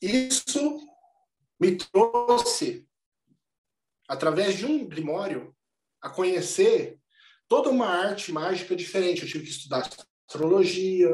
Isso 0.00 0.78
me 1.60 1.76
trouxe, 1.76 2.86
através 4.08 4.56
de 4.56 4.66
um 4.66 4.86
grimório, 4.86 5.56
a 6.00 6.10
conhecer 6.10 7.00
toda 7.48 7.70
uma 7.70 7.86
arte 7.86 8.32
mágica 8.32 8.74
diferente. 8.74 9.22
Eu 9.22 9.28
tive 9.28 9.44
que 9.44 9.50
estudar 9.50 9.88
astrologia, 10.28 11.08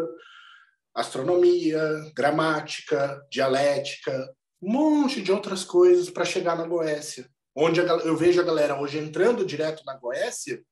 astronomia, 0.94 1.80
gramática, 2.14 3.24
dialética, 3.30 4.34
um 4.60 4.72
monte 4.72 5.22
de 5.22 5.30
outras 5.30 5.64
coisas 5.64 6.10
para 6.10 6.24
chegar 6.24 6.56
na 6.56 6.66
Goécia. 6.66 7.30
Onde 7.54 7.80
eu 7.80 8.16
vejo 8.16 8.40
a 8.40 8.44
galera 8.44 8.80
hoje 8.80 8.98
entrando 8.98 9.44
direto 9.44 9.84
na 9.84 9.96
Goécia 9.96 10.64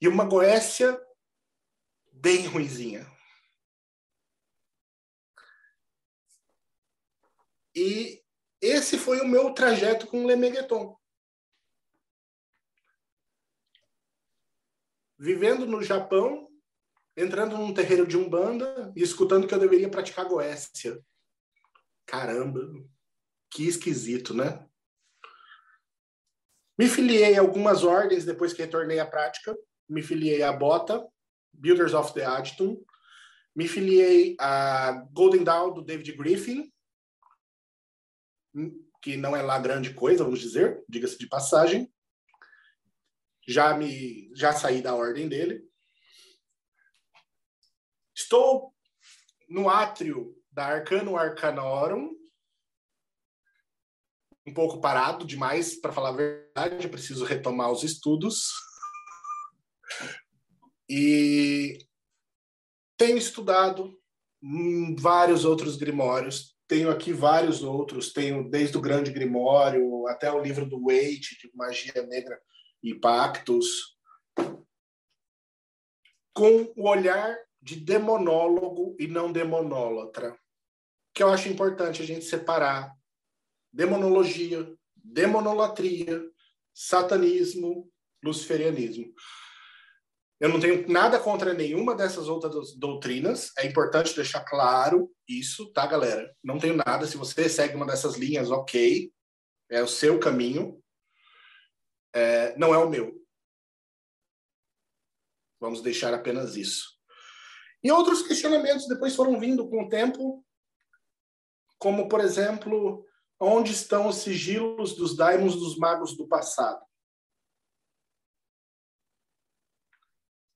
e 0.00 0.08
uma 0.08 0.24
Goécia 0.24 0.98
bem 2.12 2.46
ruizinha. 2.46 3.06
E 7.74 8.22
esse 8.60 8.98
foi 8.98 9.20
o 9.20 9.28
meu 9.28 9.54
trajeto 9.54 10.06
com 10.06 10.22
o 10.22 10.26
Lemegueton. 10.26 10.96
Vivendo 15.18 15.66
no 15.66 15.82
Japão, 15.82 16.51
entrando 17.16 17.56
num 17.56 17.74
terreiro 17.74 18.06
de 18.06 18.16
Umbanda 18.16 18.92
e 18.96 19.02
escutando 19.02 19.46
que 19.46 19.54
eu 19.54 19.58
deveria 19.58 19.90
praticar 19.90 20.26
Goécia. 20.26 21.00
Caramba, 22.06 22.60
que 23.50 23.66
esquisito, 23.66 24.34
né? 24.34 24.66
Me 26.78 26.88
filiei 26.88 27.36
a 27.36 27.40
algumas 27.40 27.84
ordens 27.84 28.24
depois 28.24 28.52
que 28.52 28.62
retornei 28.62 28.98
à 28.98 29.06
prática. 29.06 29.56
Me 29.88 30.02
filiei 30.02 30.42
à 30.42 30.52
Bota, 30.52 31.06
Builders 31.52 31.94
of 31.94 32.14
the 32.14 32.24
Adton. 32.24 32.82
Me 33.54 33.68
filiei 33.68 34.34
a 34.40 34.92
Golden 35.12 35.44
Dawn 35.44 35.74
do 35.74 35.82
David 35.82 36.16
Griffin, 36.16 36.72
que 39.02 39.16
não 39.16 39.36
é 39.36 39.42
lá 39.42 39.58
grande 39.58 39.92
coisa, 39.92 40.24
vamos 40.24 40.40
dizer, 40.40 40.82
diga-se 40.88 41.18
de 41.18 41.28
passagem. 41.28 41.92
Já 43.46 43.76
me 43.76 44.30
já 44.34 44.52
saí 44.52 44.80
da 44.80 44.94
ordem 44.94 45.28
dele. 45.28 45.68
Estou 48.22 48.72
no 49.48 49.68
átrio 49.68 50.32
da 50.50 50.64
Arcano 50.64 51.16
Arcanorum, 51.16 52.10
um 54.46 54.54
pouco 54.54 54.80
parado 54.80 55.26
demais, 55.26 55.74
para 55.74 55.92
falar 55.92 56.10
a 56.10 56.12
verdade, 56.12 56.88
preciso 56.88 57.24
retomar 57.24 57.70
os 57.72 57.82
estudos. 57.82 58.52
E 60.88 61.78
tenho 62.96 63.18
estudado 63.18 64.00
vários 64.98 65.44
outros 65.44 65.76
grimórios, 65.76 66.56
tenho 66.68 66.90
aqui 66.90 67.12
vários 67.12 67.62
outros, 67.62 68.12
tenho 68.12 68.48
desde 68.48 68.78
o 68.78 68.80
Grande 68.80 69.10
Grimório 69.10 70.06
até 70.06 70.30
o 70.32 70.40
livro 70.40 70.64
do 70.64 70.80
Waite, 70.80 71.36
de 71.38 71.50
Magia 71.54 72.06
Negra 72.06 72.40
e 72.82 72.94
Pactos, 72.94 73.98
com 76.32 76.72
o 76.76 76.88
olhar 76.88 77.36
de 77.62 77.76
demonólogo 77.76 78.96
e 78.98 79.06
não 79.06 79.30
demonólatra, 79.30 80.36
que 81.14 81.22
eu 81.22 81.28
acho 81.28 81.48
importante 81.48 82.02
a 82.02 82.04
gente 82.04 82.24
separar 82.24 82.92
demonologia, 83.72 84.74
demonolatria, 84.96 86.20
satanismo, 86.74 87.88
luciferianismo. 88.22 89.14
Eu 90.40 90.48
não 90.48 90.58
tenho 90.58 90.88
nada 90.88 91.20
contra 91.20 91.54
nenhuma 91.54 91.94
dessas 91.94 92.28
outras 92.28 92.74
doutrinas, 92.74 93.52
é 93.56 93.64
importante 93.64 94.16
deixar 94.16 94.44
claro 94.44 95.08
isso, 95.28 95.72
tá, 95.72 95.86
galera? 95.86 96.34
Não 96.42 96.58
tenho 96.58 96.74
nada. 96.74 97.06
Se 97.06 97.16
você 97.16 97.48
segue 97.48 97.76
uma 97.76 97.86
dessas 97.86 98.16
linhas, 98.16 98.50
ok, 98.50 99.12
é 99.70 99.80
o 99.80 99.86
seu 99.86 100.18
caminho, 100.18 100.82
é, 102.12 102.56
não 102.58 102.74
é 102.74 102.78
o 102.78 102.90
meu. 102.90 103.22
Vamos 105.60 105.80
deixar 105.80 106.12
apenas 106.12 106.56
isso. 106.56 106.91
E 107.82 107.90
outros 107.90 108.22
questionamentos 108.22 108.86
depois 108.86 109.14
foram 109.16 109.38
vindo 109.40 109.68
com 109.68 109.84
o 109.84 109.88
tempo, 109.88 110.44
como, 111.78 112.08
por 112.08 112.20
exemplo, 112.20 113.04
onde 113.40 113.72
estão 113.72 114.06
os 114.06 114.16
sigilos 114.16 114.94
dos 114.94 115.16
daimons 115.16 115.56
dos 115.56 115.76
magos 115.76 116.16
do 116.16 116.28
passado? 116.28 116.84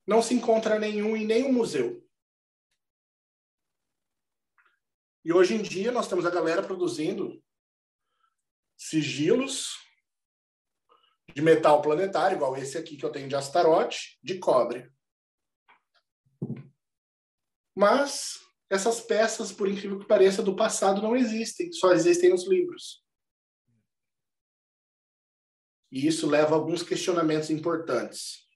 Não 0.06 0.22
se 0.22 0.34
encontra 0.34 0.78
nenhum 0.78 1.16
em 1.16 1.26
nenhum 1.26 1.52
museu. 1.52 2.06
E 5.24 5.32
hoje 5.32 5.54
em 5.54 5.62
dia 5.62 5.90
nós 5.90 6.06
temos 6.06 6.24
a 6.24 6.30
galera 6.30 6.62
produzindo 6.62 7.42
sigilos 8.76 9.84
de 11.34 11.42
metal 11.42 11.82
planetário, 11.82 12.36
igual 12.36 12.56
esse 12.56 12.78
aqui 12.78 12.96
que 12.96 13.04
eu 13.04 13.10
tenho 13.10 13.28
de 13.28 13.34
Astarote, 13.34 14.16
de 14.22 14.38
cobre. 14.38 14.94
Mas 17.76 18.40
essas 18.70 19.00
peças, 19.00 19.52
por 19.52 19.68
incrível 19.68 19.98
que 19.98 20.06
pareça, 20.06 20.42
do 20.42 20.56
passado 20.56 21.02
não 21.02 21.14
existem, 21.14 21.70
só 21.72 21.92
existem 21.92 22.30
nos 22.30 22.48
livros. 22.48 23.04
E 25.92 26.06
isso 26.06 26.26
leva 26.26 26.54
a 26.54 26.58
alguns 26.58 26.82
questionamentos 26.82 27.50
importantes. 27.50 28.46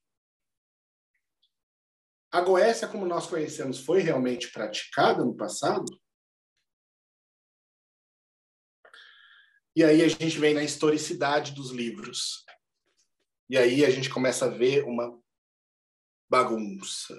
A 2.32 2.40
Goécia, 2.40 2.88
como 2.88 3.04
nós 3.04 3.26
conhecemos, 3.26 3.78
foi 3.78 4.00
realmente 4.00 4.50
praticada 4.50 5.24
no 5.24 5.36
passado? 5.36 5.84
E 9.76 9.84
aí 9.84 10.02
a 10.02 10.08
gente 10.08 10.38
vem 10.38 10.54
na 10.54 10.62
historicidade 10.62 11.52
dos 11.52 11.70
livros. 11.70 12.44
E 13.48 13.58
aí 13.58 13.84
a 13.84 13.90
gente 13.90 14.08
começa 14.08 14.46
a 14.46 14.48
ver 14.48 14.84
uma 14.84 15.20
bagunça 16.28 17.14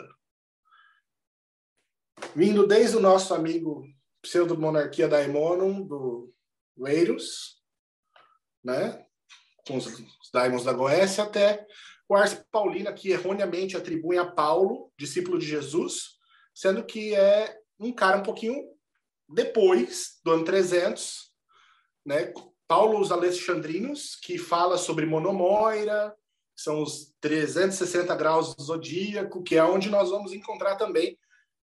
vindo 2.35 2.65
desde 2.67 2.97
o 2.97 3.01
nosso 3.01 3.33
amigo 3.33 3.85
pseudo-monarquia 4.21 5.07
Daimonon, 5.07 5.81
do 5.81 6.33
Eiros, 6.85 7.61
né? 8.63 9.05
com 9.67 9.77
os 9.77 9.87
daimons 10.33 10.63
da 10.63 10.73
Goécia, 10.73 11.23
até 11.23 11.65
o 12.07 12.15
Ars 12.15 12.33
Paulina, 12.51 12.91
que 12.91 13.11
erroneamente 13.11 13.77
atribui 13.77 14.17
a 14.17 14.25
Paulo, 14.25 14.91
discípulo 14.97 15.39
de 15.39 15.45
Jesus, 15.45 16.17
sendo 16.53 16.83
que 16.83 17.15
é 17.15 17.57
um 17.79 17.91
cara 17.91 18.17
um 18.17 18.23
pouquinho 18.23 18.63
depois 19.29 20.19
do 20.23 20.31
ano 20.31 20.43
300, 20.43 21.31
né? 22.05 22.33
Paulo 22.67 22.99
os 22.99 23.11
Alexandrinos, 23.11 24.15
que 24.15 24.37
fala 24.37 24.77
sobre 24.77 25.05
monomoira, 25.05 26.15
são 26.55 26.81
os 26.81 27.13
360 27.19 28.15
graus 28.15 28.55
do 28.55 28.63
zodíaco, 28.63 29.43
que 29.43 29.55
é 29.55 29.63
onde 29.63 29.89
nós 29.89 30.09
vamos 30.09 30.31
encontrar 30.31 30.75
também 30.75 31.17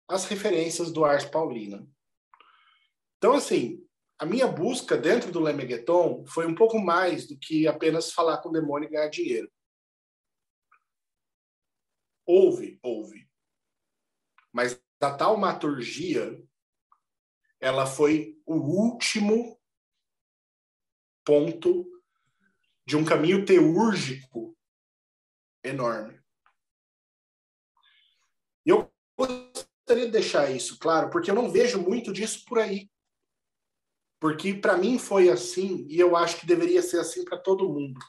as 0.07 0.25
referências 0.25 0.91
do 0.91 1.03
Ars 1.03 1.25
Paulina. 1.25 1.87
Então, 3.17 3.33
assim, 3.33 3.85
a 4.19 4.25
minha 4.25 4.47
busca 4.47 4.97
dentro 4.97 5.31
do 5.31 5.39
Lemegueton 5.39 6.25
foi 6.27 6.45
um 6.45 6.55
pouco 6.55 6.79
mais 6.79 7.27
do 7.27 7.37
que 7.37 7.67
apenas 7.67 8.11
falar 8.11 8.37
com 8.37 8.49
o 8.49 8.51
demônio 8.51 8.87
e 8.87 8.91
ganhar 8.91 9.09
dinheiro. 9.09 9.51
Houve, 12.25 12.79
houve. 12.81 13.29
Mas 14.53 14.81
a 15.01 15.15
taumaturgia, 15.15 16.41
ela 17.59 17.85
foi 17.85 18.41
o 18.45 18.55
último 18.55 19.59
ponto 21.25 21.85
de 22.87 22.95
um 22.95 23.03
caminho 23.03 23.43
teúrgico 23.45 24.55
enorme. 25.63 26.19
E 28.65 28.69
eu 28.69 28.94
gostaria 29.85 30.07
de 30.07 30.11
deixar 30.11 30.49
isso 30.49 30.79
claro, 30.79 31.11
porque 31.11 31.29
eu 31.29 31.35
não 31.35 31.51
vejo 31.51 31.79
muito 31.79 32.11
disso 32.11 32.43
por 32.47 32.57
aí. 32.57 32.89
Porque 34.19 34.55
para 34.55 34.75
mim 34.75 34.97
foi 34.97 35.29
assim, 35.29 35.85
e 35.87 35.99
eu 35.99 36.15
acho 36.15 36.39
que 36.39 36.47
deveria 36.47 36.81
ser 36.81 36.99
assim 36.99 37.23
para 37.23 37.37
todo 37.37 37.69
mundo. 37.69 37.99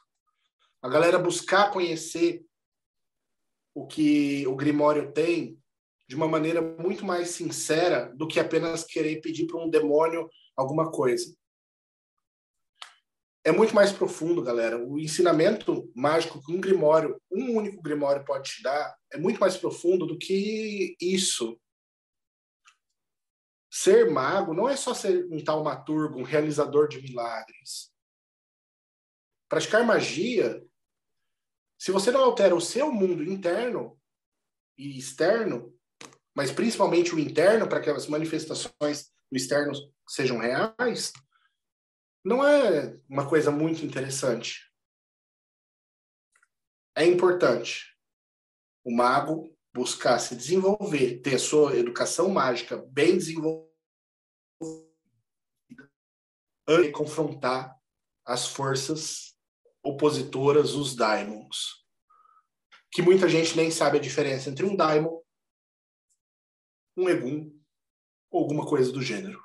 A 0.80 0.88
galera 0.88 1.18
buscar 1.18 1.70
conhecer 1.70 2.42
o 3.74 3.86
que 3.86 4.46
o 4.46 4.56
Grimório 4.56 5.12
tem 5.12 5.60
de 6.08 6.16
uma 6.16 6.26
maneira 6.26 6.62
muito 6.62 7.04
mais 7.04 7.30
sincera 7.30 8.10
do 8.16 8.26
que 8.26 8.40
apenas 8.40 8.82
querer 8.82 9.20
pedir 9.20 9.46
para 9.46 9.62
um 9.62 9.68
demônio 9.68 10.30
alguma 10.56 10.90
coisa. 10.90 11.36
É 13.44 13.52
muito 13.52 13.74
mais 13.74 13.92
profundo, 13.92 14.42
galera. 14.42 14.82
O 14.82 14.98
ensinamento 14.98 15.92
mágico 15.94 16.40
que 16.42 16.52
um 16.52 16.60
Grimório, 16.60 17.20
um 17.30 17.54
único 17.54 17.82
Grimório 17.82 18.24
pode 18.24 18.50
te 18.50 18.62
dar, 18.62 18.96
é 19.12 19.18
muito 19.18 19.38
mais 19.38 19.58
profundo 19.58 20.06
do 20.06 20.16
que 20.16 20.96
isso. 20.98 21.58
Ser 23.78 24.10
mago 24.10 24.54
não 24.54 24.66
é 24.66 24.74
só 24.74 24.94
ser 24.94 25.28
um 25.30 25.44
taumaturgo, 25.44 26.18
um 26.18 26.22
realizador 26.22 26.88
de 26.88 26.98
milagres. 27.02 27.92
Praticar 29.50 29.84
magia, 29.84 30.66
se 31.78 31.92
você 31.92 32.10
não 32.10 32.24
altera 32.24 32.56
o 32.56 32.60
seu 32.60 32.90
mundo 32.90 33.22
interno 33.22 34.00
e 34.78 34.98
externo, 34.98 35.78
mas 36.34 36.50
principalmente 36.50 37.14
o 37.14 37.18
interno, 37.18 37.68
para 37.68 37.82
que 37.82 37.90
as 37.90 38.06
manifestações 38.06 39.12
do 39.30 39.36
externo 39.36 39.74
sejam 40.08 40.38
reais, 40.38 41.12
não 42.24 42.42
é 42.42 42.98
uma 43.06 43.28
coisa 43.28 43.50
muito 43.50 43.84
interessante. 43.84 44.72
É 46.96 47.04
importante 47.04 47.94
o 48.82 48.90
mago 48.90 49.54
buscar 49.74 50.18
se 50.18 50.34
desenvolver, 50.34 51.20
ter 51.20 51.34
a 51.34 51.38
sua 51.38 51.76
educação 51.76 52.30
mágica 52.30 52.78
bem 52.78 53.18
desenvolvida, 53.18 53.65
antes 56.66 56.86
de 56.86 56.92
confrontar 56.92 57.76
as 58.24 58.48
forças 58.48 59.36
opositoras, 59.82 60.74
os 60.74 60.96
daimons. 60.96 61.84
Que 62.90 63.02
muita 63.02 63.28
gente 63.28 63.56
nem 63.56 63.70
sabe 63.70 63.98
a 63.98 64.00
diferença 64.00 64.50
entre 64.50 64.64
um 64.64 64.74
daimon, 64.74 65.20
um 66.96 67.08
egum 67.08 67.56
ou 68.30 68.42
alguma 68.42 68.66
coisa 68.66 68.90
do 68.90 69.02
gênero. 69.02 69.42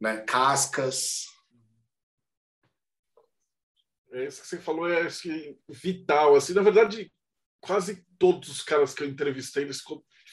Né? 0.00 0.22
Cascas. 0.22 1.26
É 4.12 4.26
isso 4.26 4.42
que 4.42 4.46
você 4.46 4.60
falou, 4.60 4.88
é 4.88 5.02
acho 5.02 5.22
que 5.22 5.58
vital. 5.68 6.36
Assim, 6.36 6.54
na 6.54 6.62
verdade, 6.62 7.12
quase 7.60 8.06
todos 8.18 8.48
os 8.48 8.62
caras 8.62 8.94
que 8.94 9.02
eu 9.02 9.08
entrevistei, 9.08 9.64
eles 9.64 9.82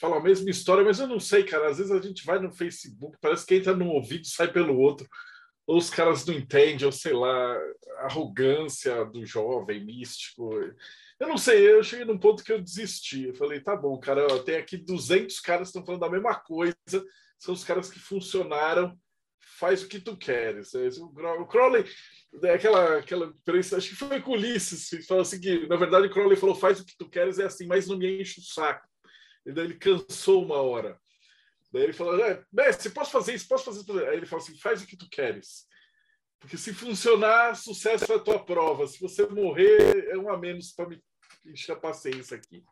falam 0.01 0.17
a 0.17 0.23
mesma 0.23 0.49
história, 0.49 0.83
mas 0.83 0.99
eu 0.99 1.05
não 1.05 1.19
sei, 1.19 1.43
cara. 1.43 1.69
Às 1.69 1.77
vezes 1.77 1.91
a 1.91 2.01
gente 2.01 2.25
vai 2.25 2.39
no 2.39 2.51
Facebook, 2.51 3.19
parece 3.21 3.45
que 3.45 3.53
entra 3.53 3.75
num 3.75 3.89
ouvido 3.89 4.23
e 4.23 4.29
sai 4.29 4.51
pelo 4.51 4.75
outro. 4.75 5.07
Ou 5.67 5.77
os 5.77 5.91
caras 5.91 6.25
não 6.25 6.33
entendem, 6.33 6.87
ou 6.87 6.91
sei 6.91 7.13
lá, 7.13 7.57
arrogância 7.99 9.05
do 9.05 9.23
jovem 9.23 9.85
místico. 9.85 10.51
Eu 11.19 11.27
não 11.27 11.37
sei, 11.37 11.71
eu 11.71 11.83
cheguei 11.83 12.03
num 12.03 12.17
ponto 12.17 12.43
que 12.43 12.51
eu 12.51 12.59
desisti. 12.59 13.27
Eu 13.27 13.35
falei, 13.35 13.61
tá 13.61 13.75
bom, 13.75 13.97
cara, 13.99 14.27
tem 14.43 14.55
aqui 14.55 14.75
200 14.75 15.39
caras 15.39 15.67
que 15.67 15.77
estão 15.77 15.85
falando 15.85 16.01
da 16.01 16.09
mesma 16.09 16.33
coisa, 16.33 16.75
são 17.37 17.53
os 17.53 17.63
caras 17.63 17.89
que 17.91 17.99
funcionaram, 17.99 18.97
faz 19.59 19.83
o 19.83 19.87
que 19.87 19.99
tu 19.99 20.17
queres. 20.17 20.73
É, 20.73 20.87
o 20.99 21.45
Crowley, 21.45 21.85
é 22.43 22.53
aquela, 22.55 22.97
aquela 22.97 23.31
acho 23.77 23.89
que 23.89 23.95
foi 23.95 24.19
com 24.19 24.31
Ulisses, 24.31 24.89
que 24.89 25.03
falou 25.03 25.21
assim 25.21 25.39
que, 25.39 25.67
na 25.67 25.75
verdade, 25.75 26.07
o 26.07 26.11
Crowley 26.11 26.35
falou, 26.35 26.55
faz 26.55 26.79
o 26.79 26.85
que 26.85 26.97
tu 26.97 27.07
queres, 27.07 27.37
é 27.37 27.45
assim, 27.45 27.67
mas 27.67 27.87
não 27.87 27.99
me 27.99 28.19
enche 28.19 28.39
o 28.39 28.43
saco. 28.43 28.90
E 29.45 29.51
daí 29.51 29.65
ele 29.65 29.75
cansou 29.75 30.43
uma 30.43 30.61
hora. 30.61 30.99
Daí 31.71 31.83
ele 31.83 31.93
falou, 31.93 32.23
é, 32.23 32.43
mestre, 32.51 32.89
posso 32.89 33.11
fazer 33.11 33.33
isso, 33.33 33.47
posso 33.47 33.65
fazer 33.65 33.81
isso. 33.81 33.99
Aí 33.99 34.17
ele 34.17 34.25
falou 34.25 34.43
assim, 34.43 34.57
faz 34.57 34.81
o 34.81 34.87
que 34.87 34.97
tu 34.97 35.09
queres. 35.09 35.65
Porque 36.39 36.57
se 36.57 36.73
funcionar, 36.73 37.55
sucesso 37.55 38.11
é 38.11 38.15
a 38.15 38.19
tua 38.19 38.43
prova. 38.43 38.87
Se 38.87 38.99
você 38.99 39.25
morrer, 39.27 40.09
é 40.09 40.17
um 40.17 40.29
a 40.29 40.37
menos 40.37 40.71
para 40.71 40.89
me 40.89 41.01
encher 41.45 41.73
a 41.73 41.79
paciência 41.79 42.35
aqui. 42.35 42.63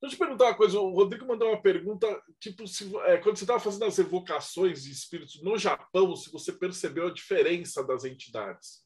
Deixa 0.00 0.02
eu 0.02 0.10
te 0.10 0.16
perguntar 0.16 0.46
uma 0.46 0.56
coisa. 0.56 0.78
O 0.78 0.90
Rodrigo 0.90 1.26
mandou 1.26 1.48
uma 1.48 1.60
pergunta, 1.60 2.06
tipo, 2.38 2.66
se, 2.68 2.84
é, 3.04 3.16
quando 3.18 3.36
você 3.36 3.44
estava 3.44 3.58
fazendo 3.58 3.84
as 3.84 3.98
evocações 3.98 4.84
de 4.84 4.92
espíritos 4.92 5.42
no 5.42 5.58
Japão, 5.58 6.14
se 6.14 6.30
você 6.30 6.52
percebeu 6.52 7.08
a 7.08 7.12
diferença 7.12 7.82
das 7.84 8.04
entidades. 8.04 8.84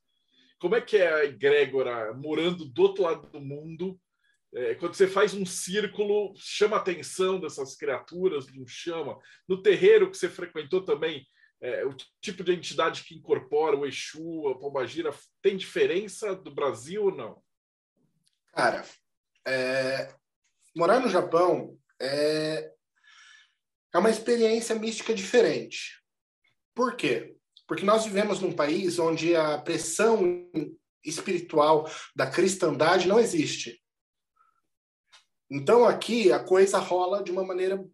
Como 0.59 0.75
é 0.75 0.81
que 0.81 0.97
é 0.97 1.13
a 1.13 1.25
egrégora 1.25 2.15
morando 2.15 2.65
do 2.65 2.83
outro 2.83 3.03
lado 3.03 3.29
do 3.29 3.41
mundo? 3.41 4.01
É, 4.55 4.75
quando 4.75 4.95
você 4.95 5.07
faz 5.07 5.33
um 5.33 5.47
círculo, 5.47 6.35
chama 6.37 6.77
a 6.77 6.81
atenção 6.81 7.41
dessas 7.41 7.75
criaturas, 7.75 8.47
não 8.55 8.67
chama? 8.67 9.19
No 9.49 9.63
terreiro 9.63 10.11
que 10.11 10.17
você 10.17 10.29
frequentou 10.29 10.85
também, 10.85 11.27
é, 11.61 11.85
o 11.87 11.95
tipo 12.21 12.45
de 12.45 12.53
entidade 12.53 13.05
que 13.05 13.15
incorpora 13.15 13.77
o 13.77 13.87
Exu, 13.87 14.49
a 14.49 14.59
Pombagira, 14.59 15.15
tem 15.41 15.57
diferença 15.57 16.35
do 16.35 16.51
Brasil 16.51 17.05
ou 17.05 17.15
não? 17.15 17.43
Cara, 18.53 18.85
é, 19.47 20.13
morar 20.77 21.01
no 21.01 21.09
Japão 21.09 21.79
é, 22.01 22.73
é 23.95 23.99
uma 23.99 24.11
experiência 24.11 24.75
mística 24.75 25.15
diferente. 25.15 26.03
Por 26.75 26.97
quê? 26.97 27.37
Porque 27.67 27.85
nós 27.85 28.05
vivemos 28.05 28.41
num 28.41 28.53
país 28.53 28.99
onde 28.99 29.35
a 29.35 29.57
pressão 29.59 30.51
espiritual 31.05 31.91
da 32.15 32.27
cristandade 32.31 33.09
não 33.09 33.19
existe. 33.19 33.82
Então 35.55 35.85
aqui 35.85 36.33
a 36.33 36.43
coisa 36.43 36.79
rola 36.79 37.23
de 37.23 37.31
uma 37.31 37.45
maneira 37.45 37.87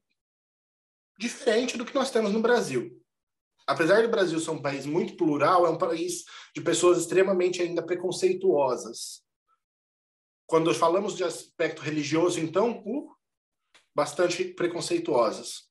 diferente 1.19 1.77
do 1.77 1.85
que 1.85 1.93
nós 1.93 2.09
temos 2.09 2.33
no 2.33 2.41
Brasil. 2.41 3.05
Apesar 3.67 4.01
do 4.01 4.09
Brasil 4.09 4.39
ser 4.39 4.53
um 4.53 4.63
país 4.63 4.87
muito 4.87 5.17
plural, 5.17 5.67
é 5.67 5.71
um 5.71 5.77
país 5.77 6.25
de 6.55 6.61
pessoas 6.61 6.99
extremamente 6.99 7.61
ainda 7.61 7.85
preconceituosas. 7.85 9.25
Quando 10.47 10.73
falamos 10.73 11.17
de 11.17 11.25
aspecto 11.25 11.83
religioso, 11.83 12.39
então, 12.39 12.81
bastante 13.93 14.45
preconceituosas. 14.45 15.69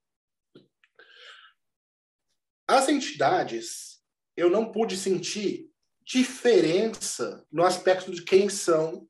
As 2.67 2.89
entidades, 2.89 4.03
eu 4.35 4.49
não 4.49 4.73
pude 4.73 4.97
sentir 4.97 5.71
diferença 6.05 7.47
no 7.49 7.63
aspecto 7.63 8.11
de 8.11 8.23
quem 8.23 8.49
são 8.49 9.07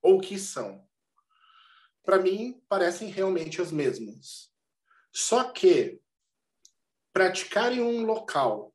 ou 0.00 0.20
que 0.20 0.38
são. 0.38 0.88
Para 2.04 2.18
mim, 2.18 2.60
parecem 2.68 3.08
realmente 3.08 3.60
as 3.60 3.70
mesmas. 3.70 4.50
Só 5.12 5.44
que 5.44 6.00
praticar 7.12 7.72
em 7.72 7.80
um 7.80 8.04
local 8.04 8.74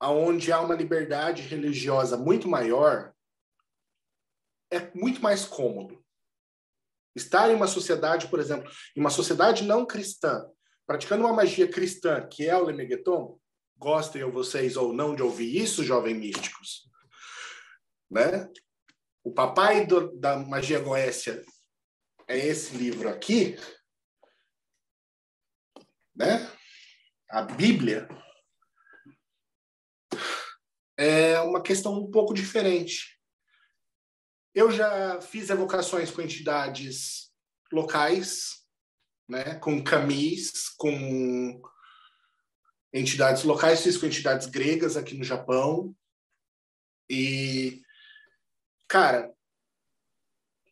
onde 0.00 0.52
há 0.52 0.60
uma 0.60 0.74
liberdade 0.74 1.42
religiosa 1.42 2.16
muito 2.16 2.46
maior 2.46 3.12
é 4.70 4.90
muito 4.94 5.22
mais 5.22 5.44
cômodo. 5.44 6.04
Estar 7.16 7.50
em 7.50 7.54
uma 7.54 7.66
sociedade, 7.66 8.28
por 8.28 8.40
exemplo, 8.40 8.70
em 8.94 9.00
uma 9.00 9.10
sociedade 9.10 9.64
não 9.64 9.86
cristã, 9.86 10.46
praticando 10.86 11.24
uma 11.24 11.32
magia 11.32 11.68
cristã, 11.68 12.26
que 12.26 12.46
é 12.46 12.56
o 12.56 12.64
Lemegeton, 12.64 13.38
gostem 13.76 14.28
vocês 14.30 14.76
ou 14.76 14.92
não 14.92 15.14
de 15.14 15.22
ouvir 15.22 15.56
isso, 15.56 15.84
jovens 15.84 16.16
místicos, 16.16 16.90
né? 18.10 18.50
O 19.22 19.32
papai 19.32 19.86
do, 19.86 20.14
da 20.18 20.36
magia 20.36 20.80
goécia 20.80 21.42
é 22.26 22.38
esse 22.38 22.76
livro 22.76 23.08
aqui, 23.08 23.56
né? 26.14 26.50
A 27.30 27.42
Bíblia 27.42 28.08
é 30.96 31.40
uma 31.40 31.62
questão 31.62 31.92
um 31.94 32.10
pouco 32.10 32.32
diferente. 32.32 33.18
Eu 34.54 34.70
já 34.70 35.20
fiz 35.20 35.50
evocações 35.50 36.10
com 36.10 36.22
entidades 36.22 37.32
locais, 37.72 38.64
né, 39.28 39.56
com 39.56 39.82
camis, 39.82 40.68
com 40.76 41.60
entidades 42.92 43.42
locais, 43.42 43.82
fiz 43.82 43.96
com 43.96 44.06
entidades 44.06 44.46
gregas 44.46 44.96
aqui 44.96 45.16
no 45.16 45.24
Japão. 45.24 45.94
E, 47.10 47.82
cara, 48.86 49.34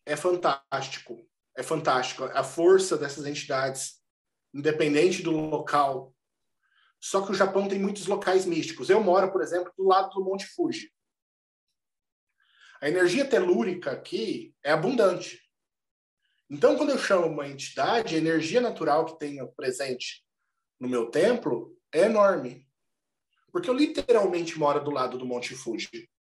é 0.07 0.17
fantástico. 0.17 1.29
É 1.57 1.63
fantástico. 1.63 2.25
A 2.25 2.43
força 2.43 2.97
dessas 2.97 3.27
entidades, 3.27 4.01
independente 4.55 5.23
do 5.23 5.31
local. 5.31 6.15
Só 7.01 7.25
que 7.25 7.33
o 7.33 7.35
Japão 7.35 7.69
tem 7.69 7.79
muitos 7.79 8.07
locais 8.07 8.47
místicos. 8.47 8.89
Eu 8.89 9.03
moro, 9.03 9.31
por 9.31 9.43
exemplo, 9.43 9.73
do 9.77 9.85
lado 9.85 10.11
do 10.11 10.25
Monte 10.25 10.47
Fuji. 10.47 10.93
A 12.81 12.89
energia 12.89 13.25
telúrica 13.25 13.93
aqui 13.93 14.55
é 14.63 14.73
abundante. 14.73 15.41
Então, 16.51 16.77
quando 16.77 16.91
eu 16.91 16.99
chamo 16.99 17.27
uma 17.27 17.49
entidade, 17.49 18.15
a 18.15 18.19
energia 18.19 18.61
natural 18.61 19.05
que 19.07 19.19
tenha 19.19 19.47
presente 19.47 20.25
no 20.79 20.89
meu 20.89 21.11
templo 21.11 21.77
é 21.93 22.03
enorme. 22.03 22.69
Porque 23.51 23.69
eu 23.69 23.75
literalmente 23.75 24.59
moro 24.59 24.83
do 24.83 24.91
lado 24.91 25.17
do 25.17 25.27
Monte 25.27 25.55
Fuji. 25.55 26.11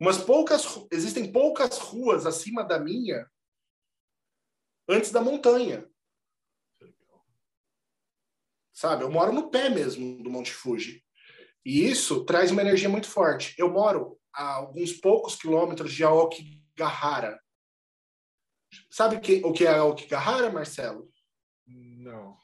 Umas 0.00 0.18
poucas, 0.18 0.64
existem 0.90 1.30
poucas 1.30 1.78
ruas 1.78 2.26
acima 2.26 2.64
da 2.64 2.78
minha 2.78 3.28
antes 4.88 5.10
da 5.10 5.20
montanha. 5.20 5.88
Sabe? 8.72 9.04
Eu 9.04 9.10
moro 9.10 9.32
no 9.32 9.50
pé 9.50 9.68
mesmo 9.68 10.22
do 10.22 10.30
Monte 10.30 10.52
Fuji. 10.52 11.04
E 11.64 11.88
isso 11.88 12.24
traz 12.24 12.50
uma 12.50 12.60
energia 12.60 12.88
muito 12.88 13.06
forte. 13.06 13.54
Eu 13.56 13.70
moro 13.70 14.18
a 14.32 14.54
alguns 14.56 14.92
poucos 14.92 15.36
quilômetros 15.36 15.92
de 15.92 16.04
Aokigahara. 16.04 17.40
Sabe 18.90 19.20
que, 19.20 19.40
o 19.44 19.52
que 19.52 19.64
é 19.64 19.74
Aokigahara, 19.74 20.50
Marcelo? 20.50 21.08
Não. 21.66 22.36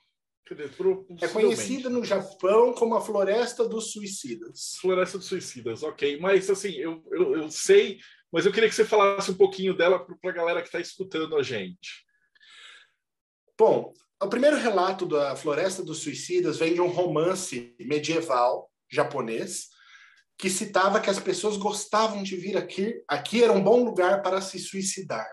É 1.21 1.29
conhecida 1.29 1.89
no 1.89 2.05
Japão 2.05 2.73
como 2.75 2.97
a 2.97 3.01
Floresta 3.01 3.69
dos 3.69 3.93
Suicidas. 3.93 4.77
Floresta 4.81 5.17
dos 5.17 5.29
Suicidas, 5.29 5.83
ok. 5.85 6.19
Mas 6.19 6.51
assim, 6.51 6.73
eu, 6.73 7.05
eu, 7.13 7.37
eu 7.37 7.51
sei, 7.51 8.01
mas 8.33 8.47
eu 8.47 8.53
queria 8.53 8.69
que 8.69 8.75
você 8.75 8.85
falasse 8.85 9.31
um 9.31 9.37
pouquinho 9.37 9.77
dela 9.77 10.05
para 10.05 10.31
a 10.31 10.35
galera 10.35 10.61
que 10.61 10.67
está 10.67 10.81
escutando 10.81 11.37
a 11.37 11.43
gente. 11.43 12.05
Bom, 13.61 13.93
o 14.23 14.27
primeiro 14.27 14.57
relato 14.57 15.05
da 15.05 15.37
Floresta 15.37 15.83
dos 15.83 15.99
Suicidas 15.99 16.57
vem 16.57 16.73
de 16.73 16.81
um 16.81 16.89
romance 16.89 17.77
medieval 17.79 18.73
japonês 18.91 19.69
que 20.39 20.49
citava 20.49 20.99
que 20.99 21.11
as 21.11 21.21
pessoas 21.21 21.59
gostavam 21.59 22.23
de 22.23 22.37
vir 22.37 22.57
aqui, 22.57 23.05
aqui 23.07 23.45
era 23.45 23.53
um 23.53 23.63
bom 23.63 23.85
lugar 23.85 24.23
para 24.23 24.41
se 24.41 24.59
suicidar. 24.59 25.31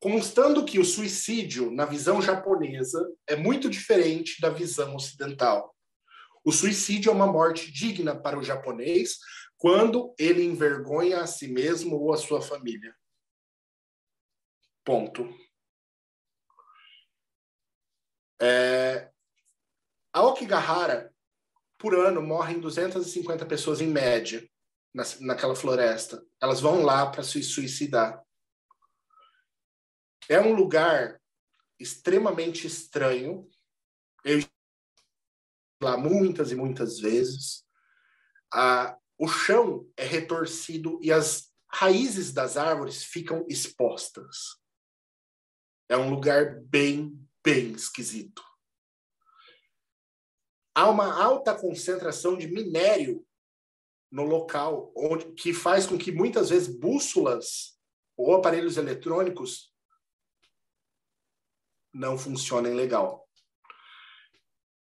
Constando 0.00 0.64
que 0.64 0.78
o 0.78 0.86
suicídio, 0.86 1.70
na 1.70 1.84
visão 1.84 2.22
japonesa, 2.22 3.06
é 3.26 3.36
muito 3.36 3.68
diferente 3.68 4.40
da 4.40 4.48
visão 4.48 4.96
ocidental. 4.96 5.76
O 6.42 6.50
suicídio 6.50 7.10
é 7.10 7.14
uma 7.14 7.30
morte 7.30 7.70
digna 7.70 8.18
para 8.18 8.38
o 8.38 8.42
japonês 8.42 9.18
quando 9.58 10.14
ele 10.18 10.42
envergonha 10.44 11.20
a 11.20 11.26
si 11.26 11.46
mesmo 11.46 11.96
ou 11.96 12.14
a 12.14 12.16
sua 12.16 12.40
família. 12.40 12.96
Ponto. 14.82 15.28
É... 18.40 19.10
A 20.12 20.22
Okigahara 20.22 21.14
por 21.78 21.94
ano 21.94 22.22
morrem 22.22 22.60
250 22.60 23.46
pessoas 23.46 23.80
em 23.80 23.86
média 23.86 24.48
na, 24.92 25.04
naquela 25.20 25.54
floresta. 25.54 26.24
Elas 26.40 26.60
vão 26.60 26.82
lá 26.82 27.10
para 27.10 27.22
se 27.22 27.42
suicidar. 27.42 28.22
É 30.28 30.40
um 30.40 30.52
lugar 30.52 31.20
extremamente 31.78 32.66
estranho. 32.66 33.48
Eu 34.24 34.40
lá 35.82 35.96
muitas 35.96 36.52
e 36.52 36.54
muitas 36.54 37.00
vezes. 37.00 37.64
Ah, 38.52 38.96
o 39.18 39.26
chão 39.26 39.90
é 39.96 40.04
retorcido 40.04 40.98
e 41.02 41.10
as 41.10 41.50
raízes 41.72 42.32
das 42.32 42.56
árvores 42.56 43.02
ficam 43.02 43.46
expostas. 43.48 44.58
É 45.88 45.96
um 45.96 46.10
lugar 46.10 46.60
bem, 46.62 47.18
bem 47.42 47.72
esquisito 47.72 48.42
há 50.74 50.88
uma 50.88 51.12
alta 51.12 51.54
concentração 51.54 52.36
de 52.36 52.48
minério 52.48 53.26
no 54.10 54.24
local, 54.24 54.92
onde, 54.96 55.32
que 55.32 55.52
faz 55.52 55.86
com 55.86 55.98
que 55.98 56.10
muitas 56.10 56.50
vezes 56.50 56.68
bússolas 56.68 57.78
ou 58.16 58.34
aparelhos 58.34 58.76
eletrônicos 58.76 59.72
não 61.92 62.18
funcionem 62.18 62.74
legal. 62.74 63.28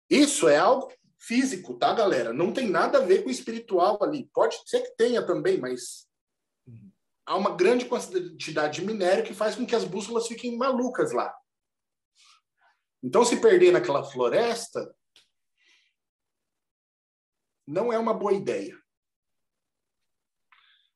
Isso 0.08 0.48
é 0.48 0.56
algo 0.56 0.92
físico, 1.18 1.78
tá, 1.78 1.92
galera? 1.92 2.32
Não 2.32 2.52
tem 2.52 2.68
nada 2.68 2.98
a 2.98 3.04
ver 3.04 3.22
com 3.22 3.30
espiritual 3.30 4.02
ali. 4.02 4.28
Pode 4.32 4.56
ser 4.66 4.80
que 4.82 4.96
tenha 4.96 5.24
também, 5.24 5.58
mas 5.58 6.06
há 7.24 7.36
uma 7.36 7.56
grande 7.56 7.86
quantidade 7.86 8.80
de 8.80 8.86
minério 8.86 9.24
que 9.24 9.34
faz 9.34 9.54
com 9.56 9.66
que 9.66 9.74
as 9.74 9.84
bússolas 9.84 10.26
fiquem 10.26 10.56
malucas 10.56 11.12
lá. 11.12 11.34
Então, 13.02 13.24
se 13.24 13.40
perder 13.40 13.72
naquela 13.72 14.02
floresta, 14.02 14.94
não 17.66 17.92
é 17.92 17.98
uma 17.98 18.14
boa 18.14 18.32
ideia. 18.32 18.76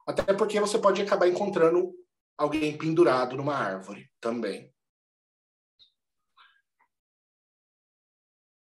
Até 0.07 0.35
porque 0.35 0.59
você 0.59 0.79
pode 0.79 1.03
acabar 1.03 1.29
encontrando 1.29 1.95
alguém 2.37 2.77
pendurado 2.77 3.37
numa 3.37 3.55
árvore 3.55 4.11
também. 4.21 4.75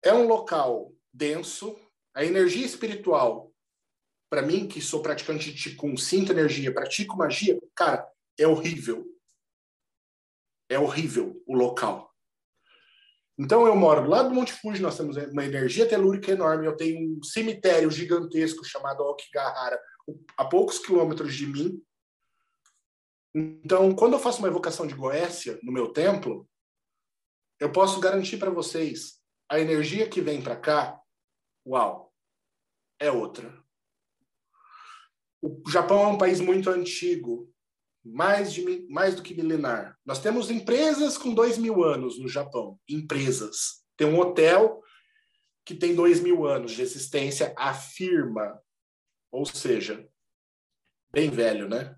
É 0.02 0.12
um 0.12 0.28
local 0.28 0.92
denso, 1.12 1.80
a 2.12 2.24
energia 2.24 2.66
espiritual, 2.66 3.52
para 4.28 4.42
mim 4.42 4.68
que 4.68 4.80
sou 4.80 5.00
praticante 5.00 5.52
de 5.52 5.70
Qigong, 5.70 5.96
sinto 5.96 6.30
energia, 6.30 6.74
pratico 6.74 7.16
magia, 7.16 7.58
cara, 7.74 8.06
é 8.38 8.46
horrível. 8.46 9.06
É 10.68 10.78
horrível 10.78 11.42
o 11.46 11.56
local. 11.56 12.13
Então 13.38 13.66
eu 13.66 13.74
moro 13.74 14.08
lá 14.08 14.22
do 14.22 14.30
Monte 14.34 14.52
Fuji, 14.52 14.80
nós 14.80 14.96
temos 14.96 15.16
uma 15.16 15.44
energia 15.44 15.88
telúrica 15.88 16.30
enorme, 16.30 16.66
eu 16.66 16.76
tenho 16.76 17.18
um 17.18 17.22
cemitério 17.22 17.90
gigantesco 17.90 18.64
chamado 18.64 19.00
Okigahara, 19.00 19.80
a 20.36 20.44
poucos 20.44 20.78
quilômetros 20.78 21.34
de 21.34 21.46
mim. 21.46 21.82
Então, 23.34 23.92
quando 23.94 24.12
eu 24.12 24.20
faço 24.20 24.38
uma 24.38 24.46
evocação 24.46 24.86
de 24.86 24.94
Goécia 24.94 25.58
no 25.62 25.72
meu 25.72 25.92
templo, 25.92 26.48
eu 27.58 27.72
posso 27.72 27.98
garantir 27.98 28.36
para 28.36 28.50
vocês, 28.50 29.20
a 29.48 29.58
energia 29.58 30.08
que 30.08 30.20
vem 30.20 30.40
para 30.40 30.56
cá, 30.56 31.00
uau, 31.66 32.12
é 33.00 33.10
outra. 33.10 33.62
O 35.42 35.68
Japão 35.68 36.00
é 36.04 36.06
um 36.06 36.18
país 36.18 36.40
muito 36.40 36.70
antigo, 36.70 37.52
mais, 38.04 38.52
de, 38.52 38.86
mais 38.88 39.14
do 39.14 39.22
que 39.22 39.34
milenar. 39.34 39.98
Nós 40.04 40.18
temos 40.18 40.50
empresas 40.50 41.16
com 41.16 41.32
dois 41.32 41.56
mil 41.56 41.82
anos 41.82 42.18
no 42.18 42.28
Japão. 42.28 42.78
Empresas. 42.88 43.82
Tem 43.96 44.06
um 44.06 44.18
hotel 44.18 44.82
que 45.64 45.74
tem 45.74 45.94
dois 45.94 46.20
mil 46.20 46.46
anos 46.46 46.72
de 46.72 46.82
existência, 46.82 47.54
afirma. 47.56 48.60
Ou 49.32 49.46
seja, 49.46 50.06
bem 51.10 51.30
velho, 51.30 51.68
né? 51.68 51.96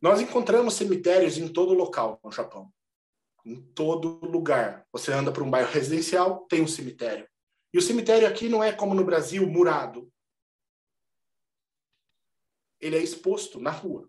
Nós 0.00 0.20
encontramos 0.20 0.74
cemitérios 0.74 1.38
em 1.38 1.48
todo 1.48 1.72
local 1.72 2.20
no 2.22 2.30
Japão. 2.30 2.72
Em 3.44 3.60
todo 3.72 4.20
lugar. 4.24 4.86
Você 4.92 5.12
anda 5.12 5.32
por 5.32 5.42
um 5.42 5.50
bairro 5.50 5.72
residencial, 5.72 6.46
tem 6.46 6.62
um 6.62 6.68
cemitério. 6.68 7.26
E 7.72 7.78
o 7.78 7.82
cemitério 7.82 8.28
aqui 8.28 8.48
não 8.48 8.62
é 8.62 8.72
como 8.72 8.94
no 8.94 9.04
Brasil, 9.04 9.46
murado. 9.46 10.12
Ele 12.80 12.96
é 12.96 13.02
exposto 13.02 13.58
na 13.58 13.70
rua. 13.70 14.08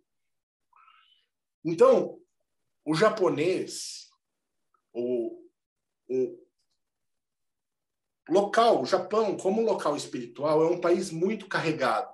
Então, 1.63 2.19
o 2.85 2.95
japonês, 2.95 4.09
o, 4.93 5.47
o 6.07 6.39
local, 8.29 8.81
o 8.81 8.85
Japão, 8.85 9.37
como 9.37 9.61
local 9.61 9.95
espiritual, 9.95 10.63
é 10.63 10.67
um 10.67 10.79
país 10.79 11.11
muito 11.11 11.47
carregado. 11.47 12.13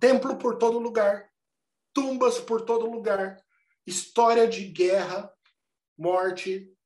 Templo 0.00 0.36
por 0.36 0.58
todo 0.58 0.78
lugar, 0.78 1.32
tumbas 1.92 2.40
por 2.40 2.62
todo 2.62 2.90
lugar, 2.90 3.42
história 3.86 4.48
de 4.48 4.66
guerra, 4.68 5.32
morte 5.96 6.76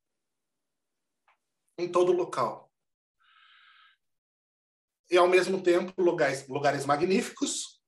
em 1.79 1.91
todo 1.91 2.13
local. 2.13 2.71
E, 5.11 5.17
ao 5.17 5.27
mesmo 5.27 5.63
tempo, 5.63 5.93
lugares, 6.01 6.47
lugares 6.49 6.85
magníficos. 6.85 7.83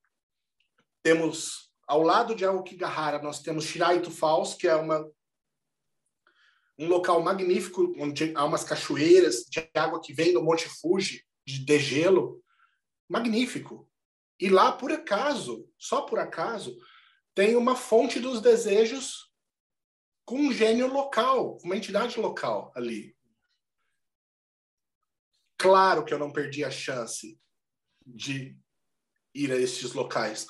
Temos 1.03 1.70
ao 1.91 2.03
lado 2.03 2.37
de 2.37 2.45
Aokigahara, 2.45 3.21
nós 3.21 3.43
temos 3.43 3.65
Shiraito 3.65 4.13
Falls, 4.13 4.55
que 4.55 4.69
é 4.69 4.77
uma, 4.77 5.11
um 6.79 6.87
local 6.87 7.21
magnífico, 7.21 7.93
onde 7.99 8.33
há 8.37 8.45
umas 8.45 8.63
cachoeiras 8.63 9.45
de 9.51 9.69
água 9.75 10.01
que 10.01 10.13
vem 10.13 10.33
do 10.33 10.41
Monte 10.41 10.69
Fuji, 10.69 11.27
de 11.45 11.65
degelo. 11.65 12.41
Magnífico. 13.09 13.91
E 14.39 14.49
lá, 14.49 14.71
por 14.71 14.93
acaso, 14.93 15.69
só 15.77 16.03
por 16.03 16.21
acaso, 16.21 16.79
tem 17.35 17.57
uma 17.57 17.75
fonte 17.75 18.21
dos 18.21 18.41
desejos 18.41 19.29
com 20.25 20.39
um 20.39 20.53
gênio 20.53 20.87
local, 20.87 21.59
uma 21.65 21.77
entidade 21.77 22.21
local 22.21 22.71
ali. 22.77 23.17
Claro 25.59 26.05
que 26.05 26.15
eu 26.15 26.21
não 26.21 26.33
perdi 26.33 26.65
a 26.65 26.71
chance 26.71 27.37
de 28.07 28.57
ir 29.35 29.51
a 29.51 29.57
esses 29.57 29.93
locais. 29.93 30.47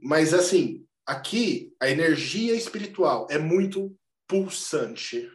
Mas, 0.00 0.32
assim, 0.32 0.86
aqui 1.04 1.74
a 1.80 1.88
energia 1.90 2.54
espiritual 2.54 3.26
é 3.28 3.38
muito 3.38 3.98
pulsante. 4.28 5.28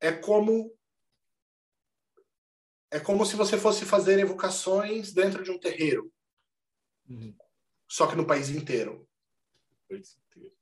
É 0.00 0.12
como. 0.12 0.76
é 2.90 3.00
como 3.00 3.24
se 3.24 3.34
você 3.34 3.58
fosse 3.58 3.86
fazer 3.86 4.18
evocações 4.18 5.12
dentro 5.12 5.42
de 5.42 5.50
um 5.50 5.58
terreiro. 5.58 6.12
Uhum. 7.08 7.34
Só 7.88 8.06
que 8.06 8.16
no 8.16 8.26
país 8.26 8.50
inteiro. 8.50 9.08
País 9.88 10.18
inteiro. 10.18 10.54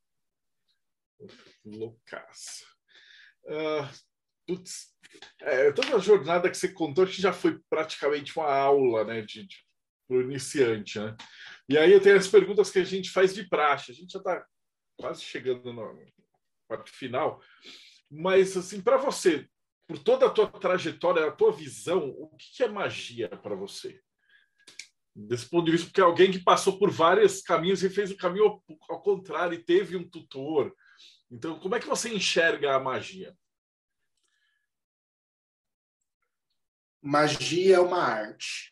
Loucaço. 1.65 2.65
Uh, 3.45 3.89
putz, 4.47 4.95
é, 5.41 5.73
toda 5.73 5.97
a 5.97 5.99
jornada 5.99 6.49
que 6.49 6.57
você 6.57 6.69
contou 6.69 7.07
que 7.07 7.21
já 7.21 7.33
foi 7.33 7.59
praticamente 7.69 8.37
uma 8.37 8.53
aula, 8.53 9.05
né, 9.05 9.23
de, 9.23 9.47
de 9.47 9.67
para 10.07 10.17
o 10.17 10.23
iniciante, 10.23 10.99
né? 10.99 11.17
E 11.69 11.79
aí 11.79 11.93
eu 11.93 12.01
tenho 12.01 12.17
as 12.17 12.29
perguntas 12.29 12.71
que 12.71 12.79
a 12.79 12.85
gente 12.85 13.11
faz 13.11 13.35
de 13.35 13.49
praxe. 13.49 13.93
A 13.93 13.95
gente 13.95 14.13
já 14.13 14.19
está 14.19 14.47
quase 14.97 15.23
chegando 15.23 15.73
na 15.73 15.85
parte 16.69 16.91
final, 16.91 17.43
mas 18.11 18.57
assim, 18.57 18.81
para 18.81 18.97
você, 18.97 19.49
por 19.87 19.99
toda 19.99 20.27
a 20.27 20.31
tua 20.31 20.47
trajetória, 20.49 21.27
a 21.27 21.33
tua 21.33 21.53
visão, 21.53 22.09
o 22.11 22.37
que 22.37 22.63
é 22.63 22.69
magia 22.69 23.29
para 23.29 23.55
você? 23.55 24.01
Desse 25.15 25.49
ponto 25.49 25.67
de 25.67 25.73
vista, 25.73 25.87
porque 25.87 26.01
alguém 26.01 26.31
que 26.31 26.39
passou 26.39 26.79
por 26.79 26.91
vários 26.91 27.43
caminhos 27.43 27.83
e 27.83 27.91
fez 27.91 28.11
o 28.11 28.17
caminho 28.17 28.63
ao, 28.89 29.03
contrário 29.03 29.55
e 29.55 29.63
teve 29.63 29.97
um 29.97 30.09
tutor. 30.09 30.75
Então, 31.31 31.59
como 31.59 31.75
é 31.75 31.81
que 31.81 31.87
você 31.87 32.09
enxerga 32.15 32.75
a 32.75 32.81
magia? 32.81 33.37
Magia 37.03 37.77
é 37.77 37.81
uma 37.81 38.03
arte. 38.03 38.72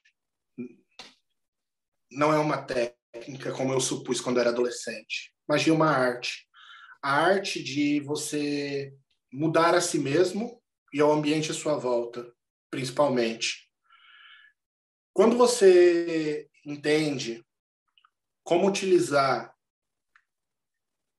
Não 2.11 2.33
é 2.33 2.39
uma 2.39 2.63
técnica 2.63 3.53
como 3.53 3.73
eu 3.73 3.81
supus 3.81 4.21
quando 4.21 4.41
era 4.41 4.51
adolescente. 4.51 5.33
Magia 5.49 5.73
é 5.73 5.77
uma 5.77 5.91
arte. 5.91 6.47
A 7.03 7.13
arte 7.13 7.63
de 7.63 8.01
você 8.01 8.93
mudar 9.33 9.75
a 9.75 9.81
si 9.81 9.99
mesmo 9.99 10.61
e 10.93 11.01
ao 11.01 11.13
ambiente 11.13 11.51
à 11.51 11.55
sua 11.55 11.77
volta, 11.77 12.33
principalmente. 12.71 13.71
Quando 15.13 15.37
você 15.37 16.49
entende 16.65 17.45
como 18.43 18.69
utilizar 18.69 19.55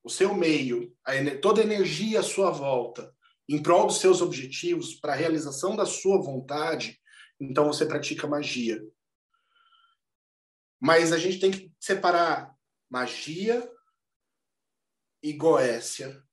o 0.03 0.09
seu 0.09 0.33
meio, 0.33 0.95
a, 1.05 1.13
toda 1.41 1.61
a 1.61 1.63
energia 1.63 2.19
à 2.19 2.23
sua 2.23 2.51
volta, 2.51 3.13
em 3.47 3.61
prol 3.61 3.87
dos 3.87 3.99
seus 3.99 4.21
objetivos, 4.21 4.95
para 4.95 5.13
a 5.13 5.15
realização 5.15 5.75
da 5.75 5.85
sua 5.85 6.21
vontade, 6.21 6.99
então 7.39 7.67
você 7.67 7.85
pratica 7.85 8.27
magia. 8.27 8.81
Mas 10.81 11.11
a 11.11 11.17
gente 11.19 11.39
tem 11.39 11.51
que 11.51 11.71
separar 11.79 12.57
magia 12.89 13.71
e 15.21 15.31
goécia. 15.31 16.25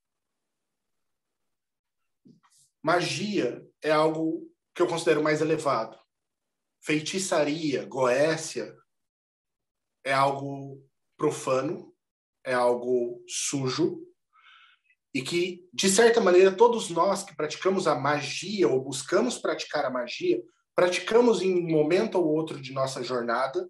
Magia 2.82 3.62
é 3.82 3.90
algo 3.90 4.51
que 4.74 4.80
eu 4.80 4.86
considero 4.86 5.22
mais 5.22 5.42
elevado. 5.42 5.99
Feitiçaria, 6.80 7.84
goécia, 7.84 8.74
é 10.03 10.14
algo 10.14 10.82
profano, 11.18 11.94
é 12.42 12.55
algo 12.55 13.22
sujo, 13.28 14.09
e 15.12 15.20
que, 15.20 15.68
de 15.72 15.90
certa 15.90 16.20
maneira, 16.20 16.55
todos 16.55 16.90
nós 16.90 17.22
que 17.22 17.34
praticamos 17.34 17.86
a 17.86 17.94
magia 17.94 18.68
ou 18.68 18.80
buscamos 18.80 19.36
praticar 19.36 19.84
a 19.84 19.90
magia, 19.90 20.42
praticamos 20.74 21.42
em 21.42 21.55
um 21.55 21.68
momento 21.68 22.16
ou 22.16 22.26
outro 22.26 22.61
de 22.61 22.72
nossa 22.72 23.03
jornada, 23.03 23.68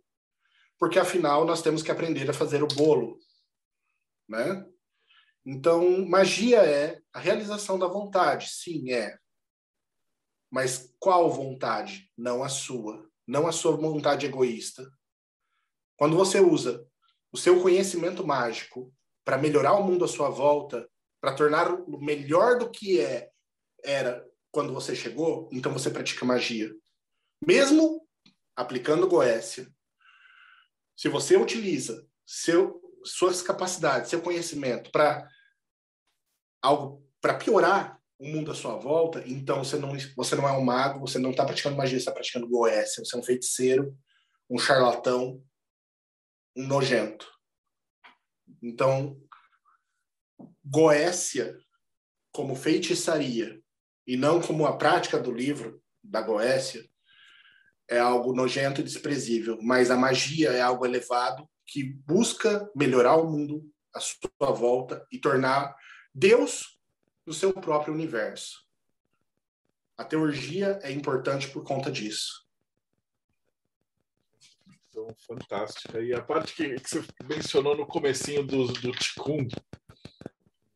porque 0.78 0.98
afinal 0.98 1.44
nós 1.44 1.62
temos 1.62 1.82
que 1.82 1.90
aprender 1.90 2.28
a 2.30 2.34
fazer 2.34 2.62
o 2.62 2.68
bolo, 2.68 3.18
né? 4.28 4.64
Então, 5.44 6.06
magia 6.06 6.58
é 6.58 7.00
a 7.12 7.18
realização 7.18 7.78
da 7.78 7.86
vontade, 7.86 8.50
sim, 8.50 8.92
é. 8.92 9.18
Mas 10.50 10.94
qual 10.98 11.30
vontade? 11.30 12.10
Não 12.16 12.44
a 12.44 12.48
sua, 12.48 13.08
não 13.26 13.46
a 13.46 13.52
sua 13.52 13.76
vontade 13.76 14.26
egoísta. 14.26 14.90
Quando 15.96 16.16
você 16.16 16.40
usa 16.40 16.86
o 17.32 17.36
seu 17.36 17.60
conhecimento 17.60 18.26
mágico 18.26 18.92
para 19.24 19.38
melhorar 19.38 19.74
o 19.74 19.84
mundo 19.84 20.04
à 20.04 20.08
sua 20.08 20.30
volta, 20.30 20.88
para 21.20 21.34
tornar 21.34 21.72
o 21.72 21.98
melhor 21.98 22.58
do 22.58 22.70
que 22.70 23.00
é 23.00 23.30
era 23.82 24.26
quando 24.50 24.72
você 24.72 24.94
chegou, 24.94 25.48
então 25.52 25.72
você 25.72 25.90
pratica 25.90 26.24
magia. 26.24 26.74
Mesmo 27.46 28.06
aplicando 28.56 29.08
Goécia, 29.08 29.70
se 30.98 31.08
você 31.08 31.36
utiliza 31.36 32.04
seu, 32.26 32.82
suas 33.04 33.40
capacidades, 33.40 34.10
seu 34.10 34.20
conhecimento 34.20 34.90
para 34.90 35.28
algo 36.60 37.06
para 37.20 37.34
piorar 37.34 38.02
o 38.18 38.26
mundo 38.26 38.50
à 38.50 38.54
sua 38.54 38.76
volta, 38.76 39.22
então 39.24 39.62
você 39.62 39.76
não, 39.76 39.96
você 40.16 40.34
não 40.34 40.48
é 40.48 40.50
um 40.52 40.64
mago, 40.64 40.98
você 40.98 41.20
não 41.20 41.30
está 41.30 41.44
praticando 41.44 41.76
magia, 41.76 41.96
você 41.96 42.02
está 42.02 42.10
praticando 42.10 42.48
goécia, 42.48 43.04
você 43.04 43.14
é 43.14 43.18
um 43.18 43.22
feiticeiro, 43.22 43.96
um 44.50 44.58
charlatão, 44.58 45.40
um 46.56 46.66
nojento. 46.66 47.30
Então, 48.60 49.20
goécia 50.64 51.56
como 52.32 52.56
feitiçaria 52.56 53.62
e 54.04 54.16
não 54.16 54.40
como 54.40 54.66
a 54.66 54.76
prática 54.76 55.16
do 55.16 55.32
livro 55.32 55.80
da 56.02 56.20
goécia 56.20 56.88
é 57.88 57.98
algo 57.98 58.34
nojento 58.34 58.80
e 58.80 58.84
desprezível, 58.84 59.58
mas 59.62 59.90
a 59.90 59.96
magia 59.96 60.50
é 60.50 60.60
algo 60.60 60.84
elevado 60.84 61.48
que 61.66 61.82
busca 61.82 62.70
melhorar 62.74 63.16
o 63.16 63.30
mundo 63.30 63.70
à 63.94 64.00
sua 64.00 64.52
volta 64.52 65.06
e 65.10 65.18
tornar 65.18 65.74
Deus 66.14 66.78
no 67.26 67.32
seu 67.32 67.52
próprio 67.52 67.94
universo. 67.94 68.66
A 69.96 70.04
teurgia 70.04 70.78
é 70.82 70.92
importante 70.92 71.48
por 71.48 71.64
conta 71.64 71.90
disso. 71.90 72.46
Então, 74.88 75.14
fantástica. 75.26 76.00
E 76.00 76.14
a 76.14 76.22
parte 76.22 76.54
que, 76.54 76.74
que 76.76 76.90
você 76.90 77.04
mencionou 77.24 77.76
no 77.76 77.86
comecinho 77.86 78.46
do, 78.46 78.66
do 78.66 78.92
Ticum, 78.92 79.40
em 79.40 79.48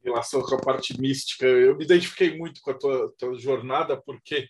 relação 0.05 0.43
com 0.43 0.55
a 0.55 0.61
parte 0.61 1.01
mística, 1.01 1.47
eu 1.47 1.77
me 1.77 1.85
identifiquei 1.85 2.37
muito 2.37 2.61
com 2.61 2.73
a 2.73 2.75
tua, 2.75 3.15
tua 3.17 3.39
jornada, 3.39 4.01
porque 4.01 4.49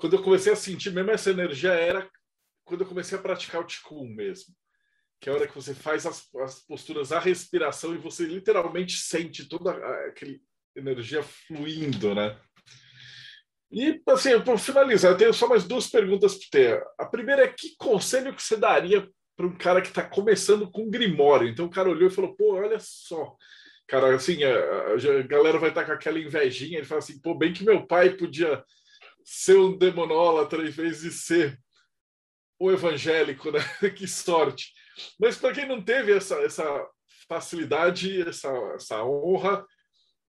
quando 0.00 0.16
eu 0.16 0.22
comecei 0.22 0.52
a 0.52 0.56
sentir 0.56 0.90
mesmo 0.92 1.10
essa 1.10 1.30
energia 1.30 1.72
era 1.72 2.08
quando 2.64 2.80
eu 2.80 2.86
comecei 2.86 3.18
a 3.18 3.20
praticar 3.20 3.60
o 3.60 3.66
Ticum 3.66 4.08
mesmo 4.08 4.54
que 5.20 5.28
é 5.28 5.32
a 5.32 5.36
hora 5.36 5.46
que 5.46 5.54
você 5.54 5.74
faz 5.74 6.06
as, 6.06 6.26
as 6.36 6.60
posturas, 6.60 7.12
a 7.12 7.20
respiração 7.20 7.94
e 7.94 7.98
você 7.98 8.24
literalmente 8.24 8.96
sente 8.96 9.46
toda 9.46 9.72
aquela 10.06 10.34
energia 10.74 11.22
fluindo, 11.22 12.14
né? 12.14 12.38
E, 13.70 14.00
assim, 14.08 14.40
para 14.40 14.58
finalizar, 14.58 15.12
eu 15.12 15.18
tenho 15.18 15.34
só 15.34 15.46
mais 15.46 15.64
duas 15.64 15.86
perguntas 15.86 16.34
para 16.34 16.48
ter. 16.50 16.84
A 16.98 17.04
primeira 17.04 17.44
é 17.44 17.48
que 17.48 17.76
conselho 17.76 18.34
que 18.34 18.42
você 18.42 18.56
daria 18.56 19.06
para 19.36 19.46
um 19.46 19.56
cara 19.56 19.80
que 19.80 19.88
está 19.88 20.02
começando 20.02 20.68
com 20.70 20.90
Grimório? 20.90 21.48
Então 21.48 21.66
o 21.66 21.70
cara 21.70 21.88
olhou 21.88 22.08
e 22.08 22.12
falou, 22.12 22.34
pô, 22.34 22.54
olha 22.54 22.78
só. 22.80 23.36
Cara, 23.86 24.14
assim, 24.14 24.42
a, 24.42 24.54
a 24.54 25.22
galera 25.22 25.58
vai 25.58 25.68
estar 25.68 25.82
tá 25.82 25.86
com 25.86 25.92
aquela 25.92 26.18
invejinha, 26.18 26.78
ele 26.78 26.86
fala 26.86 27.00
assim, 27.00 27.20
pô, 27.20 27.34
bem 27.34 27.52
que 27.52 27.64
meu 27.64 27.86
pai 27.86 28.10
podia 28.10 28.64
ser 29.24 29.58
um 29.58 29.76
demonólatra 29.76 30.66
em 30.66 30.70
vez 30.70 31.00
de 31.00 31.10
ser 31.12 31.60
o 32.58 32.70
evangélico, 32.70 33.50
né? 33.50 33.60
que 33.96 34.06
sorte. 34.06 34.72
Mas 35.18 35.36
para 35.36 35.54
quem 35.54 35.66
não 35.66 35.82
teve 35.82 36.12
essa, 36.12 36.36
essa 36.42 36.88
facilidade, 37.28 38.20
essa, 38.22 38.50
essa 38.74 39.04
honra, 39.04 39.66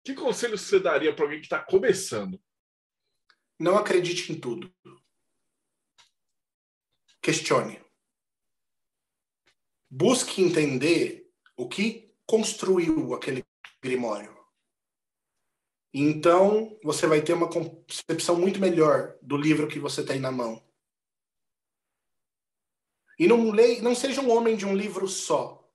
que 0.04 0.14
conselho 0.14 0.58
você 0.58 0.80
daria 0.80 1.14
para 1.14 1.26
alguém 1.26 1.40
que 1.40 1.46
está 1.46 1.60
começando? 1.60 2.42
Não 3.60 3.78
acredite 3.78 4.32
em 4.32 4.40
tudo. 4.40 4.74
Questione. 7.22 7.80
Busque 9.90 10.42
entender 10.42 11.30
o 11.56 11.68
que 11.68 12.12
construiu 12.26 13.14
aquele 13.14 13.46
grimório. 13.82 14.41
Então, 15.94 16.78
você 16.84 17.06
vai 17.06 17.22
ter 17.22 17.34
uma 17.34 17.50
concepção 17.50 18.38
muito 18.38 18.60
melhor 18.60 19.18
do 19.22 19.36
livro 19.36 19.68
que 19.68 19.80
você 19.80 20.06
tem 20.06 20.20
na 20.20 20.32
mão. 20.32 20.64
E 23.20 23.28
não, 23.28 23.52
leia, 23.52 23.82
não 23.82 23.94
seja 23.94 24.22
um 24.22 24.32
homem 24.32 24.56
de 24.56 24.66
um 24.66 24.74
livro 24.74 25.08
só, 25.08 25.70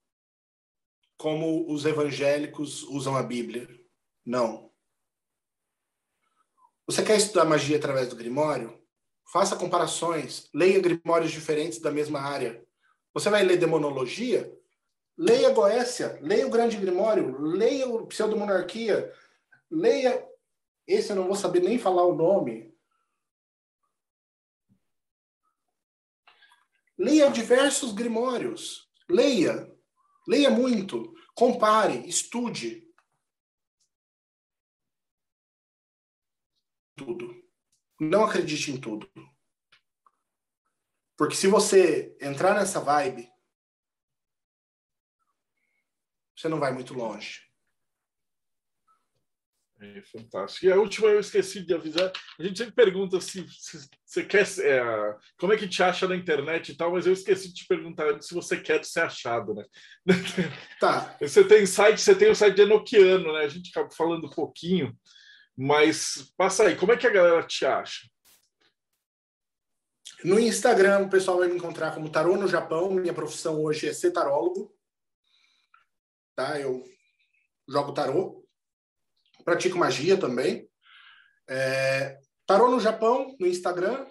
como 1.19 1.71
os 1.71 1.85
evangélicos 1.85 2.83
usam 2.85 3.15
a 3.15 3.23
Bíblia. 3.23 3.69
Não. 4.25 4.73
Você 6.87 7.03
quer 7.05 7.17
estudar 7.17 7.45
magia 7.45 7.77
através 7.77 8.09
do 8.09 8.17
Grimório? 8.17 8.81
Faça 9.33 9.57
comparações, 9.57 10.49
leia 10.55 10.81
Grimórios 10.81 11.31
diferentes 11.31 11.79
da 11.79 11.91
mesma 11.91 12.21
área. 12.21 12.65
Você 13.13 13.29
vai 13.29 13.43
ler 13.43 13.59
demonologia? 13.59 14.53
Leia 15.19 15.51
Goécia, 15.51 16.19
leia 16.23 16.47
o 16.47 16.51
Grande 16.51 16.77
Grimório, 16.77 17.41
leia 17.41 17.89
o 17.89 18.07
Pseudomonarquia, 18.07 19.13
leia. 19.71 20.27
Esse 20.87 21.11
eu 21.11 21.17
não 21.17 21.27
vou 21.27 21.37
saber 21.37 21.61
nem 21.61 21.79
falar 21.79 22.05
o 22.05 22.15
nome. 22.15 22.75
Leia 26.99 27.31
diversos 27.31 27.93
grimórios. 27.93 28.91
Leia. 29.09 29.71
Leia 30.27 30.51
muito. 30.51 31.13
Compare. 31.35 32.09
Estude. 32.09 32.87
Tudo. 36.97 37.35
Não 38.01 38.25
acredite 38.25 38.71
em 38.71 38.81
tudo. 38.81 39.11
Porque 41.17 41.35
se 41.35 41.47
você 41.47 42.17
entrar 42.21 42.55
nessa 42.55 42.81
vibe, 42.81 43.31
você 46.37 46.49
não 46.49 46.61
vai 46.61 46.73
muito 46.73 46.93
longe. 46.93 47.46
É 49.79 50.01
fantástico. 50.01 50.65
E 50.65 50.73
a 50.73 50.77
última 50.77 51.09
eu 51.09 51.21
esqueci 51.21 51.61
de 51.61 51.75
avisar. 51.75 52.11
A 52.39 52.43
gente 52.43 52.57
sempre 52.59 52.75
pergunta 52.75 53.21
se, 53.21 53.47
se 53.51 53.87
você 54.07 54.25
quer. 54.25 54.47
É, 54.61 54.83
como 55.39 55.53
é 55.53 55.57
que 55.57 55.69
te 55.69 55.83
acha 55.83 56.09
na 56.09 56.17
internet 56.17 56.73
e 56.73 56.77
tal, 56.77 56.93
mas 56.93 57.07
eu 57.07 57.13
esqueci 57.13 57.49
de 57.49 57.55
te 57.57 57.67
perguntar 57.67 58.21
se 58.23 58.35
você 58.35 58.59
quer 58.59 58.83
ser 58.85 59.01
achado, 59.01 59.55
né? 59.55 59.65
Tá. 60.81 61.15
Você 61.21 61.45
tem 61.45 61.67
site, 61.67 62.01
você 62.01 62.15
tem 62.15 62.31
o 62.31 62.35
site 62.35 62.55
de 62.55 62.63
Enoquiano, 62.63 63.35
né? 63.35 63.41
A 63.41 63.49
gente 63.49 63.71
acaba 63.71 63.91
falando 63.91 64.27
um 64.27 64.31
pouquinho, 64.31 64.97
mas 65.55 66.33
passa 66.39 66.65
aí, 66.65 66.77
como 66.77 66.93
é 66.93 66.97
que 66.97 67.07
a 67.07 67.13
galera 67.13 67.43
te 67.43 67.67
acha? 67.67 68.09
No 70.25 70.41
Instagram, 70.41 71.01
o 71.01 71.11
pessoal 71.11 71.39
vai 71.39 71.49
me 71.49 71.57
encontrar 71.57 71.95
como 71.95 72.11
Tarô 72.11 72.37
no 72.39 72.49
Japão. 72.49 72.91
Minha 72.91 73.13
profissão 73.13 73.63
hoje 73.63 73.89
é 73.89 73.93
ser 73.93 74.11
tarólogo. 74.13 74.75
Tá? 76.35 76.59
Eu 76.59 76.83
jogo 77.69 77.93
tarô 77.93 78.46
pratico 79.47 79.79
magia 79.79 80.19
também. 80.19 80.69
É, 81.49 82.19
tarô 82.45 82.69
no 82.69 82.81
Japão, 82.81 83.35
no 83.39 83.47
Instagram, 83.47 84.05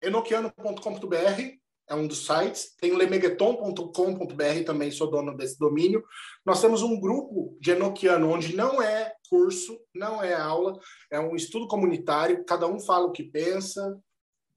enoquiano.com.br 0.00 1.64
é 1.88 1.94
um 1.94 2.06
dos 2.06 2.24
sites. 2.24 2.74
Tem 2.80 2.92
o 2.92 2.96
lemegueton.com.br, 2.96 4.64
também 4.64 4.90
sou 4.90 5.10
dono 5.10 5.36
desse 5.36 5.58
domínio. 5.58 6.02
Nós 6.46 6.60
temos 6.60 6.82
um 6.82 6.98
grupo 6.98 7.58
de 7.60 7.72
enoquiano, 7.72 8.30
onde 8.30 8.56
não 8.56 8.80
é 8.80 9.12
curso, 9.28 9.78
não 9.92 10.22
é 10.22 10.34
aula, 10.34 10.78
é 11.10 11.18
um 11.18 11.34
estudo 11.34 11.66
comunitário, 11.66 12.44
cada 12.44 12.66
um 12.66 12.78
fala 12.78 13.06
o 13.06 13.12
que 13.12 13.24
pensa, 13.24 13.98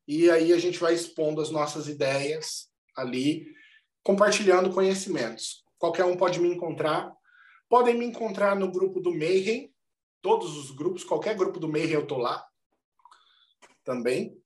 e 0.08 0.30
aí 0.30 0.54
a 0.54 0.60
gente 0.60 0.80
vai 0.80 0.94
expondo 0.94 1.42
as 1.42 1.50
nossas 1.50 1.88
ideias 1.88 2.70
ali, 2.96 3.48
compartilhando 4.04 4.74
conhecimentos. 4.74 5.64
Qualquer 5.78 6.06
um 6.06 6.16
pode 6.16 6.40
me 6.40 6.48
encontrar. 6.48 7.12
Podem 7.70 7.98
me 7.98 8.06
encontrar 8.06 8.56
no 8.56 8.72
grupo 8.72 9.02
do 9.02 9.12
Mayhem, 9.12 9.70
todos 10.22 10.58
os 10.58 10.72
grupos, 10.72 11.04
qualquer 11.04 11.36
grupo 11.36 11.60
do 11.60 11.68
Mayhem 11.68 11.92
eu 11.92 12.08
tô 12.08 12.18
lá 12.18 12.46
também. 13.84 14.38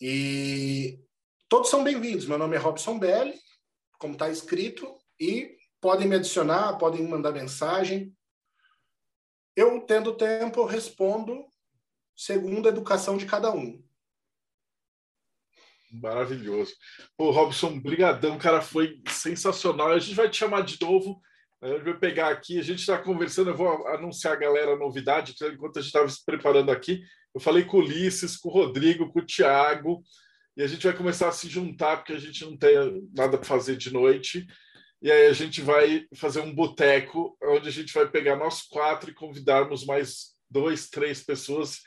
E 0.00 1.00
todos 1.48 1.70
são 1.70 1.82
bem-vindos. 1.82 2.26
Meu 2.26 2.38
nome 2.38 2.56
é 2.56 2.58
Robson 2.58 2.98
Belli, 2.98 3.38
como 3.98 4.12
está 4.12 4.28
escrito, 4.30 4.94
e 5.18 5.56
podem 5.80 6.06
me 6.06 6.16
adicionar, 6.16 6.76
podem 6.78 7.06
mandar 7.06 7.32
mensagem. 7.32 8.14
Eu, 9.54 9.80
tendo 9.80 10.16
tempo, 10.16 10.64
respondo 10.64 11.46
segundo 12.14 12.66
a 12.66 12.70
educação 12.70 13.16
de 13.16 13.26
cada 13.26 13.50
um. 13.52 13.82
Maravilhoso. 15.90 16.74
O 17.16 17.30
Robson, 17.30 17.78
brigadão, 17.80 18.38
cara, 18.38 18.60
foi 18.60 19.02
sensacional. 19.08 19.88
A 19.88 19.98
gente 19.98 20.14
vai 20.14 20.28
te 20.28 20.36
chamar 20.36 20.62
de 20.62 20.80
novo 20.80 21.20
eu 21.62 21.84
vou 21.84 21.94
pegar 21.94 22.28
aqui, 22.28 22.58
a 22.58 22.62
gente 22.62 22.80
está 22.80 22.98
conversando, 22.98 23.50
eu 23.50 23.56
vou 23.56 23.86
anunciar 23.88 24.34
a 24.34 24.38
galera 24.38 24.72
a 24.72 24.78
novidade, 24.78 25.34
enquanto 25.52 25.78
a 25.78 25.82
gente 25.82 25.88
estava 25.88 26.08
se 26.08 26.24
preparando 26.24 26.70
aqui. 26.70 27.02
Eu 27.34 27.40
falei 27.40 27.64
com 27.64 27.78
o 27.78 27.80
Ulisses, 27.80 28.36
com 28.36 28.48
o 28.48 28.52
Rodrigo, 28.52 29.12
com 29.12 29.20
o 29.20 29.26
Tiago, 29.26 30.02
e 30.56 30.62
a 30.62 30.66
gente 30.66 30.86
vai 30.86 30.96
começar 30.96 31.28
a 31.28 31.32
se 31.32 31.48
juntar, 31.48 31.98
porque 31.98 32.12
a 32.12 32.18
gente 32.18 32.44
não 32.44 32.56
tem 32.56 32.74
nada 33.14 33.36
para 33.36 33.46
fazer 33.46 33.76
de 33.76 33.92
noite. 33.92 34.46
E 35.02 35.10
aí 35.10 35.26
a 35.26 35.32
gente 35.32 35.60
vai 35.60 36.06
fazer 36.14 36.40
um 36.40 36.54
boteco, 36.54 37.36
onde 37.42 37.68
a 37.68 37.72
gente 37.72 37.92
vai 37.92 38.08
pegar 38.08 38.36
nós 38.36 38.62
quatro 38.62 39.10
e 39.10 39.14
convidarmos 39.14 39.84
mais 39.84 40.34
dois, 40.50 40.88
três 40.88 41.22
pessoas 41.22 41.80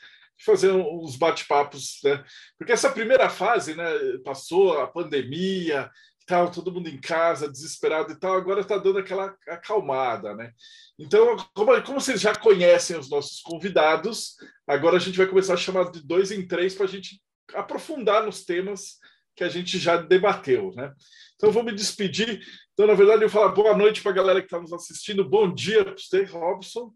fazer 0.44 0.70
uns 0.72 1.16
bate-papos, 1.16 2.00
né? 2.02 2.24
Porque 2.58 2.72
essa 2.72 2.90
primeira 2.90 3.28
fase, 3.28 3.74
né, 3.74 3.84
passou 4.24 4.78
a 4.80 4.86
pandemia, 4.86 5.90
tal, 6.30 6.48
todo 6.48 6.70
mundo 6.70 6.88
em 6.88 6.96
casa, 6.96 7.50
desesperado 7.50 8.12
e 8.12 8.14
tal, 8.14 8.36
agora 8.36 8.60
está 8.60 8.78
dando 8.78 9.00
aquela 9.00 9.36
acalmada, 9.48 10.32
né? 10.32 10.52
Então, 10.96 11.36
como, 11.52 11.82
como 11.82 12.00
vocês 12.00 12.20
já 12.20 12.32
conhecem 12.32 12.96
os 12.96 13.10
nossos 13.10 13.40
convidados, 13.40 14.36
agora 14.64 14.96
a 14.96 15.00
gente 15.00 15.18
vai 15.18 15.26
começar 15.26 15.54
a 15.54 15.56
chamar 15.56 15.90
de 15.90 16.00
dois 16.00 16.30
em 16.30 16.46
três 16.46 16.72
para 16.72 16.86
a 16.86 16.88
gente 16.88 17.20
aprofundar 17.52 18.24
nos 18.24 18.44
temas 18.44 18.98
que 19.34 19.42
a 19.42 19.48
gente 19.48 19.76
já 19.76 19.96
debateu, 19.96 20.70
né? 20.76 20.94
Então, 21.34 21.50
vou 21.50 21.64
me 21.64 21.72
despedir. 21.72 22.40
Então, 22.74 22.86
na 22.86 22.94
verdade, 22.94 23.24
eu 23.24 23.28
vou 23.28 23.40
falar 23.40 23.52
boa 23.52 23.76
noite 23.76 24.00
para 24.00 24.12
a 24.12 24.14
galera 24.14 24.40
que 24.40 24.46
está 24.46 24.60
nos 24.60 24.72
assistindo, 24.72 25.28
bom 25.28 25.52
dia 25.52 25.84
para 25.84 25.94
você, 25.96 26.22
Robson. 26.22 26.94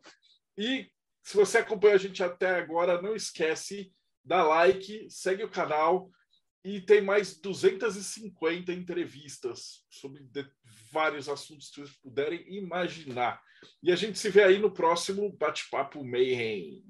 E 0.57 0.89
se 1.25 1.37
você 1.37 1.59
acompanhou 1.59 1.97
a 1.97 1.99
gente 1.99 2.23
até 2.23 2.55
agora, 2.55 3.03
não 3.03 3.17
esquece, 3.17 3.91
dá 4.25 4.45
like, 4.45 5.09
segue 5.11 5.43
o 5.43 5.51
canal, 5.51 6.09
e 6.65 6.81
tem 6.81 7.03
mais 7.03 7.37
250 7.37 8.73
entrevistas 8.73 9.85
sobre 9.91 10.27
vários 10.91 11.29
assuntos 11.29 11.69
que 11.69 11.77
vocês 11.77 11.97
puderem 11.99 12.43
imaginar. 12.49 13.43
E 13.83 13.93
a 13.93 13.97
gente 13.97 14.19
se 14.19 14.31
vê 14.31 14.45
aí 14.45 14.59
no 14.59 14.71
próximo 14.71 15.31
Bate-Papo 15.37 16.03
Mayhem. 16.03 16.83